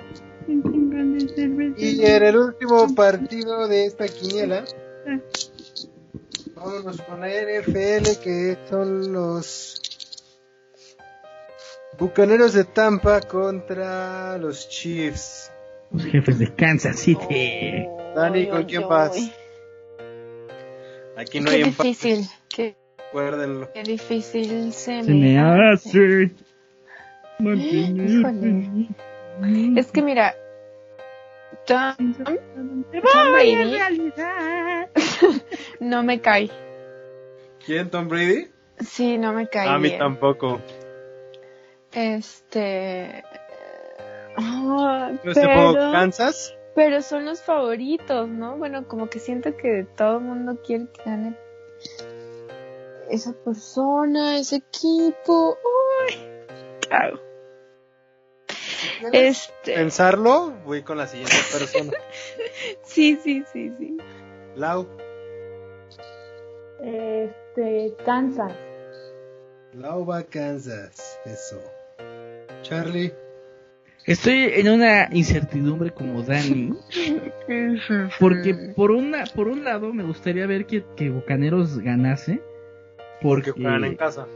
Y 1.78 2.06
en 2.06 2.24
el 2.24 2.38
último 2.38 2.96
partido 2.96 3.68
de 3.68 3.86
esta 3.86 4.08
quiniela, 4.08 4.64
vámonos 6.60 7.02
con 7.02 7.22
la 7.22 7.28
NFL, 7.30 8.22
que 8.24 8.58
son 8.70 9.12
los 9.14 9.82
Bucaneros 11.98 12.54
de 12.54 12.64
Tampa 12.64 13.22
contra 13.22 14.38
los 14.38 14.70
Chiefs. 14.70 15.52
Los 15.92 16.06
jefes 16.06 16.38
de 16.40 16.54
Kansas 16.54 16.98
City. 17.00 17.88
Dani, 18.16 18.42
Uy, 18.42 18.48
¿con 18.48 18.64
quién 18.66 18.88
vas? 18.88 19.18
Aquí 21.16 21.40
no 21.40 21.50
Qué 21.50 21.56
hay 21.56 21.62
empate, 21.64 21.88
difícil, 21.88 22.28
qué, 22.50 22.76
recuérdenlo. 22.98 23.72
qué 23.74 23.82
difícil 23.84 24.72
se, 24.74 25.04
Se 25.04 25.12
me 25.14 25.40
hace. 25.40 25.72
hace. 25.90 26.32
mantener- 27.40 28.88
Es 29.78 29.92
que 29.92 30.02
mira, 30.04 30.36
Tom, 31.66 31.96
Tom 31.98 32.38
Brady 32.92 33.56
realidad. 33.56 34.90
no 35.80 36.04
me 36.04 36.22
cae. 36.22 36.50
¿Quién, 37.66 37.90
Tom 37.90 38.08
Brady? 38.08 38.50
Sí, 38.80 39.18
no 39.18 39.34
me 39.34 39.48
cae 39.48 39.68
A 39.70 39.78
mí 39.78 39.90
bien. 39.90 40.00
tampoco. 40.00 40.62
Este. 41.92 43.24
ah, 44.38 45.12
pero, 45.24 45.74
Kansas. 45.92 46.56
pero 46.76 47.02
son 47.02 47.26
los 47.26 47.42
favoritos, 47.42 48.30
¿no? 48.30 48.58
Bueno, 48.58 48.88
como 48.88 49.10
que 49.10 49.20
siento 49.20 49.56
que 49.58 49.86
todo 49.96 50.18
el 50.18 50.24
mundo 50.24 50.62
quiere 50.64 50.88
que 50.94 51.04
gane 51.04 51.36
esa 53.10 53.34
persona, 53.34 54.38
ese 54.38 54.58
equipo. 54.58 55.58
Uy, 55.58 56.14
¿qué 56.82 56.94
hago? 56.94 57.20
Este. 59.12 59.74
Pensarlo, 59.74 60.52
voy 60.66 60.84
con 60.84 60.98
la 60.98 61.08
siguiente 61.08 61.36
persona. 61.52 61.92
Sí, 62.84 63.18
sí, 63.24 63.44
sí, 63.54 63.72
sí. 63.78 63.98
Lau. 64.56 64.88
Este, 66.82 67.94
Kansas. 68.06 68.54
Lau 69.74 70.06
va 70.06 70.20
a 70.20 70.24
Kansas. 70.24 71.20
Eso. 71.26 71.60
Charlie. 72.62 73.14
Estoy 74.06 74.52
en 74.56 74.70
una 74.70 75.10
incertidumbre 75.12 75.92
como 75.92 76.22
Dani. 76.24 76.74
Porque 78.20 78.74
por 78.76 78.92
una, 78.92 79.26
por 79.36 79.48
un 79.50 79.64
lado 79.66 79.94
me 79.94 80.04
gustaría 80.04 80.48
ver 80.48 80.66
que, 80.66 80.84
que 80.96 81.10
Bucaneros 81.10 81.78
ganase. 81.80 82.42
Porque 83.22 83.52
Porque 83.52 83.64
juegan 83.64 83.84
en 83.84 83.96
casa. 83.96 84.28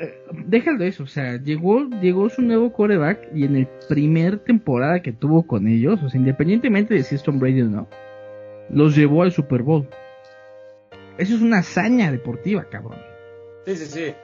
eh, 0.00 0.22
déjalo 0.46 0.84
eso, 0.84 1.04
o 1.04 1.06
sea, 1.06 1.36
llegó, 1.36 1.88
llegó 2.02 2.28
su 2.28 2.42
nuevo 2.42 2.72
coreback 2.72 3.28
y 3.34 3.44
en 3.44 3.56
el 3.56 3.68
primer 3.88 4.38
temporada 4.38 5.00
que 5.00 5.12
tuvo 5.12 5.46
con 5.46 5.66
ellos, 5.68 6.02
o 6.02 6.08
sea, 6.08 6.18
independientemente 6.18 6.94
de 6.94 7.02
si 7.02 7.14
es 7.14 7.22
Tom 7.22 7.38
Brady 7.38 7.62
o 7.62 7.66
no, 7.66 7.88
los 8.68 8.96
llevó 8.96 9.22
al 9.22 9.32
Super 9.32 9.62
Bowl. 9.62 9.86
Eso 11.20 11.34
es 11.36 11.42
una 11.42 11.58
hazaña 11.58 12.10
deportiva, 12.10 12.64
cabrón. 12.70 12.98
Sí, 13.66 13.76
sí, 13.76 13.86
sí. 13.86 14.14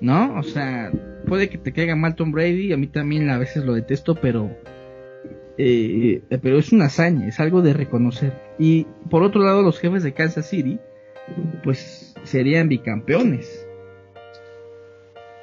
¿No? 0.00 0.38
O 0.38 0.42
sea, 0.42 0.92
puede 1.26 1.48
que 1.48 1.58
te 1.58 1.72
caiga 1.72 1.96
mal 1.96 2.14
Tom 2.14 2.30
Brady, 2.32 2.72
a 2.72 2.76
mí 2.76 2.86
también 2.86 3.30
a 3.30 3.38
veces 3.38 3.64
lo 3.64 3.72
detesto, 3.74 4.14
pero 4.14 4.50
eh, 5.56 6.22
pero 6.42 6.58
es 6.58 6.72
una 6.72 6.86
hazaña, 6.86 7.26
es 7.28 7.40
algo 7.40 7.62
de 7.62 7.72
reconocer. 7.72 8.32
Y 8.58 8.86
por 9.08 9.22
otro 9.22 9.42
lado, 9.42 9.62
los 9.62 9.78
jefes 9.78 10.02
de 10.02 10.12
Kansas 10.12 10.48
City, 10.48 10.78
pues 11.62 12.14
serían 12.24 12.68
bicampeones. 12.68 13.66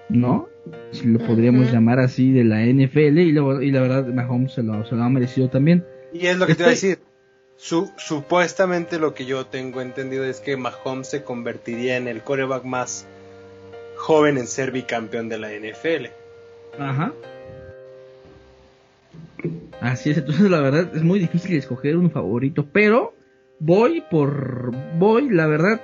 ¿No? 0.10 0.50
Si 0.92 1.08
lo 1.08 1.20
podríamos 1.20 1.72
llamar 1.72 2.00
así 2.00 2.32
de 2.32 2.44
la 2.44 2.62
NFL 2.66 3.20
y, 3.20 3.32
luego- 3.32 3.62
y 3.62 3.72
la 3.72 3.82
verdad 3.82 4.06
Mahomes 4.08 4.54
se 4.54 4.62
lo, 4.64 4.86
se 4.86 4.96
lo 4.96 5.04
ha 5.04 5.10
merecido 5.10 5.50
también. 5.50 5.86
Y 6.14 6.28
es 6.28 6.38
lo 6.38 6.46
que 6.46 6.56
te 6.56 6.64
iba 6.64 6.70
a 6.70 6.74
Estoy- 6.74 6.90
decir. 6.90 7.04
Su, 7.62 7.92
supuestamente 7.96 8.98
lo 8.98 9.14
que 9.14 9.28
yo 9.28 9.46
tengo 9.46 9.82
entendido 9.82 10.26
es 10.26 10.40
que 10.40 10.58
Mahomes 10.58 11.08
se 11.08 11.24
convertiría 11.24 11.96
en 11.96 12.08
el 12.08 12.24
coreback 12.24 12.64
más 12.64 13.06
joven 13.98 14.40
en 14.40 14.48
ser 14.48 14.72
bicampeón 14.72 15.30
de 15.30 15.38
la 15.38 15.52
NFL. 15.52 16.08
Ajá. 16.80 17.14
Así 19.80 20.10
es, 20.10 20.18
entonces 20.18 20.50
la 20.50 20.60
verdad 20.60 20.90
es 20.96 21.04
muy 21.04 21.20
difícil 21.20 21.56
escoger 21.56 21.98
un 21.98 22.10
favorito, 22.10 22.66
pero 22.66 23.14
voy 23.60 24.02
por 24.10 24.72
voy, 24.98 25.30
la 25.30 25.46
verdad. 25.46 25.80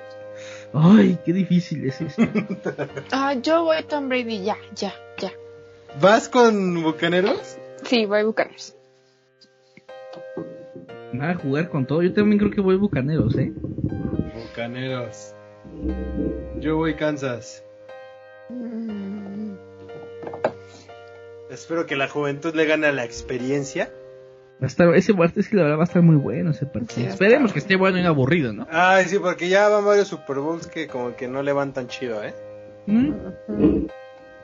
Ay, 0.74 1.20
qué 1.24 1.32
difícil 1.32 1.86
es 1.86 2.02
esto. 2.02 2.24
Ah, 3.12 3.36
yo 3.36 3.66
voy 3.66 3.84
Tom 3.84 4.10
Brady, 4.10 4.44
ya, 4.44 4.58
ya, 4.74 4.96
ya. 5.20 5.32
¿Vas 6.02 6.28
con 6.28 6.82
Bucaneros? 6.82 7.60
Sí, 7.84 8.08
voy 8.08 8.22
a 8.22 8.24
Bucaneros. 8.24 8.77
Van 11.18 11.32
a 11.32 11.36
jugar 11.36 11.70
con 11.70 11.86
todo. 11.88 12.04
Yo 12.04 12.14
también 12.14 12.38
creo 12.38 12.52
que 12.52 12.62
voy 12.62 12.76
bucaneros, 12.76 13.36
eh. 13.38 13.52
Bucaneros. 14.36 15.34
Yo 16.60 16.78
voy 16.78 16.96
Kansas. 16.96 17.64
Mm, 18.50 19.56
Espero 21.50 21.86
que 21.86 21.96
la 21.96 22.08
juventud 22.08 22.54
le 22.54 22.66
gane 22.66 22.88
a 22.88 22.92
la 22.92 23.04
experiencia. 23.04 23.92
Va 24.62 24.66
a 24.66 24.68
estar, 24.68 24.94
ese 24.96 25.14
partido 25.14 25.42
es 25.42 25.50
que 25.50 25.56
la 25.56 25.64
verdad 25.64 25.78
va 25.78 25.84
a 25.84 25.86
estar 25.86 26.02
muy 26.02 26.16
bueno 26.16 26.52
ese 26.52 26.66
partido. 26.66 27.02
Sí, 27.02 27.06
Esperemos 27.08 27.54
que 27.54 27.60
esté 27.60 27.76
bueno 27.76 27.98
y 28.00 28.04
no 28.04 28.10
aburrido, 28.10 28.54
¿no? 28.54 28.68
Ay, 28.72 29.06
sí, 29.06 29.18
porque 29.20 29.50
ya 29.50 29.70
van 29.70 29.86
varios 29.86 30.08
Super 30.08 30.38
Bowls 30.38 30.68
que 30.68 30.88
como 30.88 31.16
que 31.16 31.28
no 31.28 31.42
le 31.44 31.54
van 31.54 31.74
tan 31.74 31.88
chido, 31.88 32.24
¿eh? 32.24 32.34
¿Mm? 32.86 33.12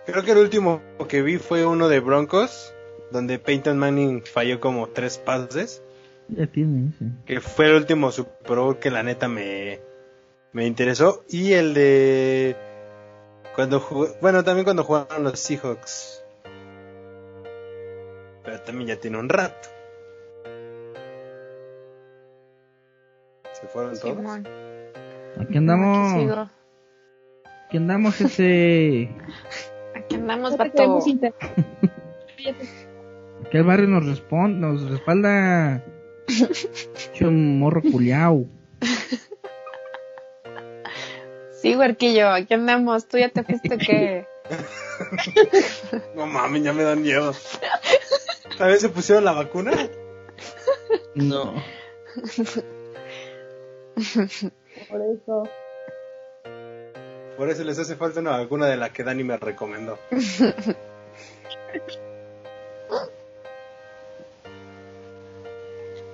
Creo 0.05 0.23
que 0.23 0.31
el 0.31 0.37
último 0.37 0.81
que 1.07 1.21
vi 1.21 1.37
fue 1.37 1.65
uno 1.65 1.87
de 1.87 1.99
Broncos, 1.99 2.73
donde 3.11 3.39
Peyton 3.39 3.77
Manning 3.77 4.23
falló 4.23 4.59
como 4.59 4.87
tres 4.87 5.17
pases. 5.17 5.83
Ya 6.35 6.47
tiene 6.47 6.89
ese. 6.89 7.05
que 7.25 7.39
fue 7.41 7.67
el 7.67 7.75
último 7.75 8.11
Super 8.11 8.57
Bowl 8.57 8.79
que 8.79 8.89
la 8.89 9.03
neta 9.03 9.27
me, 9.27 9.79
me 10.51 10.65
interesó. 10.65 11.23
Y 11.29 11.53
el 11.53 11.73
de. 11.73 12.55
Cuando 13.55 13.81
bueno, 14.21 14.43
también 14.43 14.63
cuando 14.63 14.83
jugaron 14.83 15.23
los 15.23 15.39
Seahawks. 15.39 16.23
Pero 18.43 18.61
también 18.61 18.87
ya 18.89 18.99
tiene 18.99 19.19
un 19.19 19.29
rato. 19.29 19.69
Se 23.53 23.67
fueron 23.67 23.97
todos. 23.99 24.15
Simón, 24.17 24.47
Aquí 25.39 25.57
andamos. 25.57 26.47
Aquí 27.67 27.77
andamos 27.77 28.21
ese. 28.21 29.09
Aquí 29.95 30.15
andamos, 30.15 30.57
vato. 30.57 30.99
Aquí 33.45 33.57
el 33.57 33.63
barrio 33.63 33.87
nos 33.87 34.05
responde, 34.05 34.59
nos 34.59 34.89
respalda. 34.89 35.83
Un 37.21 37.59
morro 37.59 37.81
culiao. 37.81 38.45
Sí, 41.61 41.75
huerquillo, 41.75 42.29
aquí 42.29 42.53
andamos. 42.53 43.07
¿Tú 43.07 43.17
ya 43.17 43.29
te 43.29 43.43
fuiste 43.43 43.77
que 43.77 44.25
No 46.15 46.25
mames, 46.25 46.63
ya 46.63 46.73
me 46.73 46.83
dan 46.83 47.01
miedo. 47.01 47.33
¿A 48.59 48.65
veces 48.65 48.81
se 48.81 48.89
pusieron 48.89 49.25
la 49.25 49.31
vacuna? 49.33 49.71
No. 51.15 51.53
Por 54.89 55.01
eso. 55.01 55.43
Por 57.37 57.49
eso 57.49 57.63
les 57.63 57.79
hace 57.79 57.95
falta 57.95 58.19
una 58.19 58.37
vacuna 58.37 58.67
de 58.67 58.77
la 58.77 58.91
que 58.91 59.03
Dani 59.03 59.23
me 59.23 59.37
recomendó. 59.37 59.97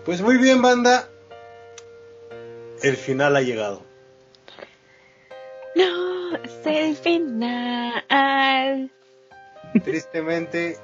Pues 0.10 0.24
muy 0.24 0.38
bien, 0.38 0.60
banda. 0.64 1.08
El 2.82 2.96
final 2.98 3.36
ha 3.36 3.42
llegado. 3.42 3.84
No, 5.76 6.36
es 6.36 6.66
el 6.66 6.96
final. 6.96 8.02
Tristemente, 9.84 10.78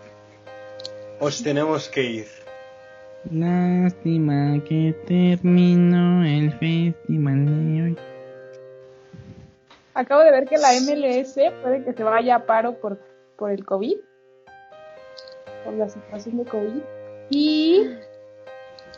os 1.19 1.41
tenemos 1.41 1.89
que 1.89 2.03
ir. 2.03 2.27
Lástima 3.31 4.63
que 4.63 4.95
terminó 5.07 6.23
el 6.23 6.51
festival 6.59 7.45
de 7.47 7.81
hoy. 7.81 7.97
Acabo 9.95 10.21
de 10.21 10.29
ver 10.29 10.45
que 10.45 10.59
la 10.59 10.71
MLS 10.73 11.33
puede 11.63 11.83
que 11.83 11.93
se 11.93 12.03
vaya 12.03 12.35
a 12.35 12.45
paro 12.45 12.79
por, 12.79 12.99
por 13.39 13.49
el 13.49 13.65
COVID. 13.65 13.97
Por 15.63 15.73
la 15.73 15.89
situación 15.89 16.37
de 16.37 16.45
COVID. 16.45 16.83
Y 17.31 17.89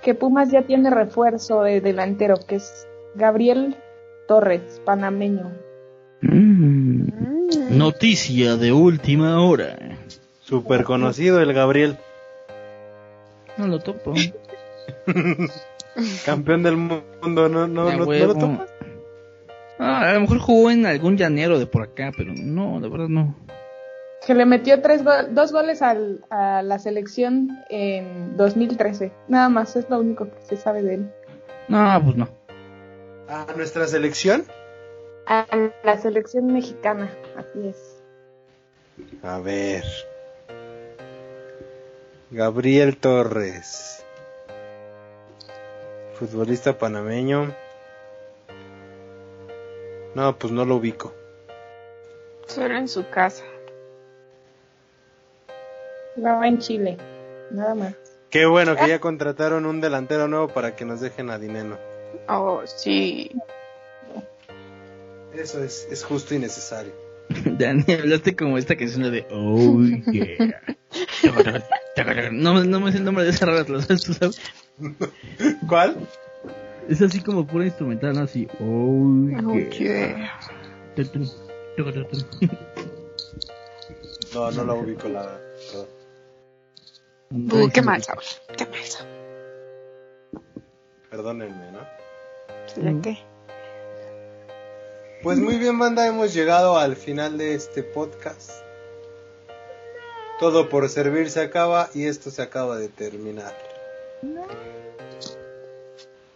que 0.08 0.16
Pumas 0.16 0.50
ya 0.50 0.62
tiene 0.62 0.90
refuerzo 0.90 1.64
de 1.64 1.82
delantero, 1.82 2.38
que 2.48 2.56
es 2.56 2.88
Gabriel 3.16 3.76
Torres, 4.26 4.82
panameño. 4.86 5.52
Mm. 6.22 7.02
Mm. 7.02 7.78
Noticia 7.78 8.56
de 8.56 8.72
última 8.72 9.42
hora. 9.42 9.78
Súper 10.40 10.86
conocido 10.86 11.42
el 11.42 11.52
Gabriel, 11.52 11.98
No 13.58 13.68
lo 13.68 13.80
topo. 13.80 14.14
campeón 16.26 16.64
del 16.64 16.78
mundo. 16.78 17.50
¿No, 17.50 17.50
no, 17.50 17.68
no, 17.68 17.92
lo 17.92 18.34
topas? 18.34 18.70
Ah, 19.78 20.10
a 20.10 20.14
lo 20.14 20.22
mejor 20.22 20.40
jugó 20.40 20.72
en 20.72 20.86
algún 20.86 21.18
llanero 21.18 21.60
de 21.60 21.66
por 21.66 21.84
acá, 21.84 22.14
pero 22.16 22.34
no, 22.34 22.80
de 22.80 22.88
verdad 22.88 23.10
no. 23.10 23.36
Que 24.28 24.34
le 24.36 24.46
metió 24.46 24.82
tres 24.82 25.04
go- 25.06 25.24
dos 25.30 25.54
goles 25.54 25.82
al- 25.82 26.24
a 26.30 26.62
la 26.62 26.80
selección 26.80 27.64
en 27.70 28.36
2013. 28.36 29.14
Nada 29.30 29.48
más, 29.48 29.76
es 29.78 29.90
lo 29.90 30.00
único 30.00 30.26
que 30.26 30.42
se 30.42 30.58
sabe 30.58 30.84
de 30.84 30.96
él. 30.96 31.12
No, 31.70 32.02
pues 32.04 32.18
no. 32.18 32.28
A 33.30 33.48
nuestra 33.56 33.88
selección. 33.88 34.44
A 35.28 35.46
la 35.84 35.98
selección 35.98 36.48
mexicana, 36.48 37.10
así 37.38 37.70
es. 37.70 38.04
A 39.24 39.40
ver. 39.40 39.84
Gabriel 42.32 42.98
Torres. 42.98 44.04
Futbolista 46.16 46.78
panameño. 46.78 47.54
No, 50.16 50.38
pues 50.38 50.52
no 50.52 50.66
lo 50.66 50.76
ubico. 50.76 51.14
Solo 52.48 52.76
en 52.76 52.88
su 52.90 53.08
casa. 53.10 53.44
Jugaba 56.18 56.48
en 56.48 56.58
Chile. 56.58 56.98
Nada 57.52 57.76
más. 57.76 57.94
Qué 58.32 58.48
bueno 58.48 58.76
que 58.76 58.88
ya 58.88 59.00
contrataron 59.00 59.68
un 59.68 59.80
delantero 59.80 60.28
nuevo 60.28 60.48
para 60.48 60.76
que 60.76 60.84
nos 60.84 61.00
dejen 61.00 61.30
a 61.30 61.38
Dineno. 61.38 61.78
Oh, 62.28 62.62
sí. 62.66 63.32
Eso 65.34 65.64
es, 65.64 65.88
es 65.92 66.04
justo 66.04 66.34
y 66.34 66.40
necesario. 66.40 66.92
Dani, 67.30 67.86
hablaste 67.94 68.36
como 68.36 68.58
esta 68.58 68.76
canción 68.76 69.12
de 69.12 69.28
Oh 69.30 69.80
yeah. 70.12 70.62
No, 72.32 72.64
no 72.64 72.80
me 72.80 72.92
sé 72.92 72.98
el 72.98 73.04
nombre 73.04 73.24
de 73.24 73.30
esa 73.30 73.46
rara, 73.46 73.64
¿lo 73.68 73.80
sabes 73.82 74.04
tú 74.04 74.14
sabes? 74.14 74.42
¿Cuál? 75.68 75.98
Es 76.90 77.02
así 77.02 77.22
como 77.22 77.46
pura 77.46 77.66
instrumental, 77.66 78.14
¿no? 78.14 78.22
Así, 78.22 78.48
oh 78.60 79.28
yeah. 79.70 80.40
No, 84.34 84.52
no 84.52 84.64
la 84.66 84.74
ubico 84.74 85.08
la. 85.10 85.22
verdad. 85.22 85.97
Uh, 87.32 87.70
qué 87.74 87.82
mal 87.82 88.04
sabor. 88.04 88.24
Qué 88.58 88.66
mal 88.66 88.84
sabor. 88.84 89.18
Perdónenme, 91.10 91.72
¿no? 91.72 91.80
¿Ya 92.76 93.02
qué? 93.02 93.18
Pues 95.24 95.40
muy 95.40 95.58
bien, 95.58 95.80
banda, 95.80 96.06
hemos 96.08 96.34
llegado 96.34 96.78
al 96.78 96.96
final 96.96 97.38
de 97.38 97.56
este 97.56 97.84
podcast. 97.84 98.52
Todo 100.40 100.70
por 100.70 100.88
servir 100.90 101.32
se 101.32 101.42
acaba 101.42 101.90
y 101.94 102.06
esto 102.06 102.30
se 102.30 102.44
acaba 102.44 102.78
de 102.78 102.90
terminar. 102.90 103.58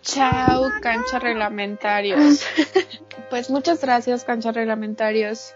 Chao, 0.01 0.65
cancha 0.81 1.19
reglamentarios. 1.19 2.43
Pues 3.29 3.49
muchas 3.49 3.79
gracias, 3.79 4.25
cancha 4.25 4.51
reglamentarios, 4.51 5.53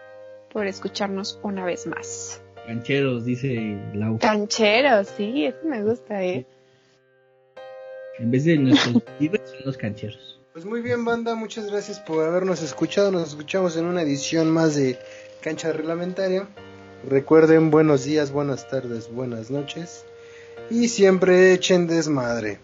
por 0.53 0.65
escucharnos 0.65 1.41
una 1.43 1.65
vez 1.65 1.85
más. 1.87 2.39
Cancheros, 2.67 3.25
dice 3.25 3.77
Lau. 3.93 4.17
Cancheros, 4.19 5.07
sí, 5.15 5.45
eso 5.45 5.57
me 5.63 5.83
gusta, 5.83 6.23
¿eh? 6.23 6.45
En 8.19 8.31
vez 8.31 8.45
de 8.45 8.57
nuestros 8.57 8.93
son 9.19 9.65
los 9.65 9.77
cancheros. 9.77 10.39
Pues 10.53 10.65
muy 10.65 10.81
bien, 10.81 11.03
banda, 11.03 11.35
muchas 11.35 11.69
gracias 11.69 11.99
por 11.99 12.23
habernos 12.23 12.63
escuchado. 12.63 13.11
Nos 13.11 13.29
escuchamos 13.29 13.75
en 13.75 13.85
una 13.85 14.01
edición 14.01 14.49
más 14.49 14.75
de 14.75 14.97
Cancha 15.41 15.73
Reglamentaria. 15.73 16.47
Recuerden, 17.07 17.71
buenos 17.71 18.05
días, 18.05 18.31
buenas 18.31 18.69
tardes, 18.69 19.11
buenas 19.11 19.51
noches. 19.51 20.05
Y 20.69 20.87
siempre 20.87 21.53
echen 21.53 21.87
desmadre. 21.87 22.59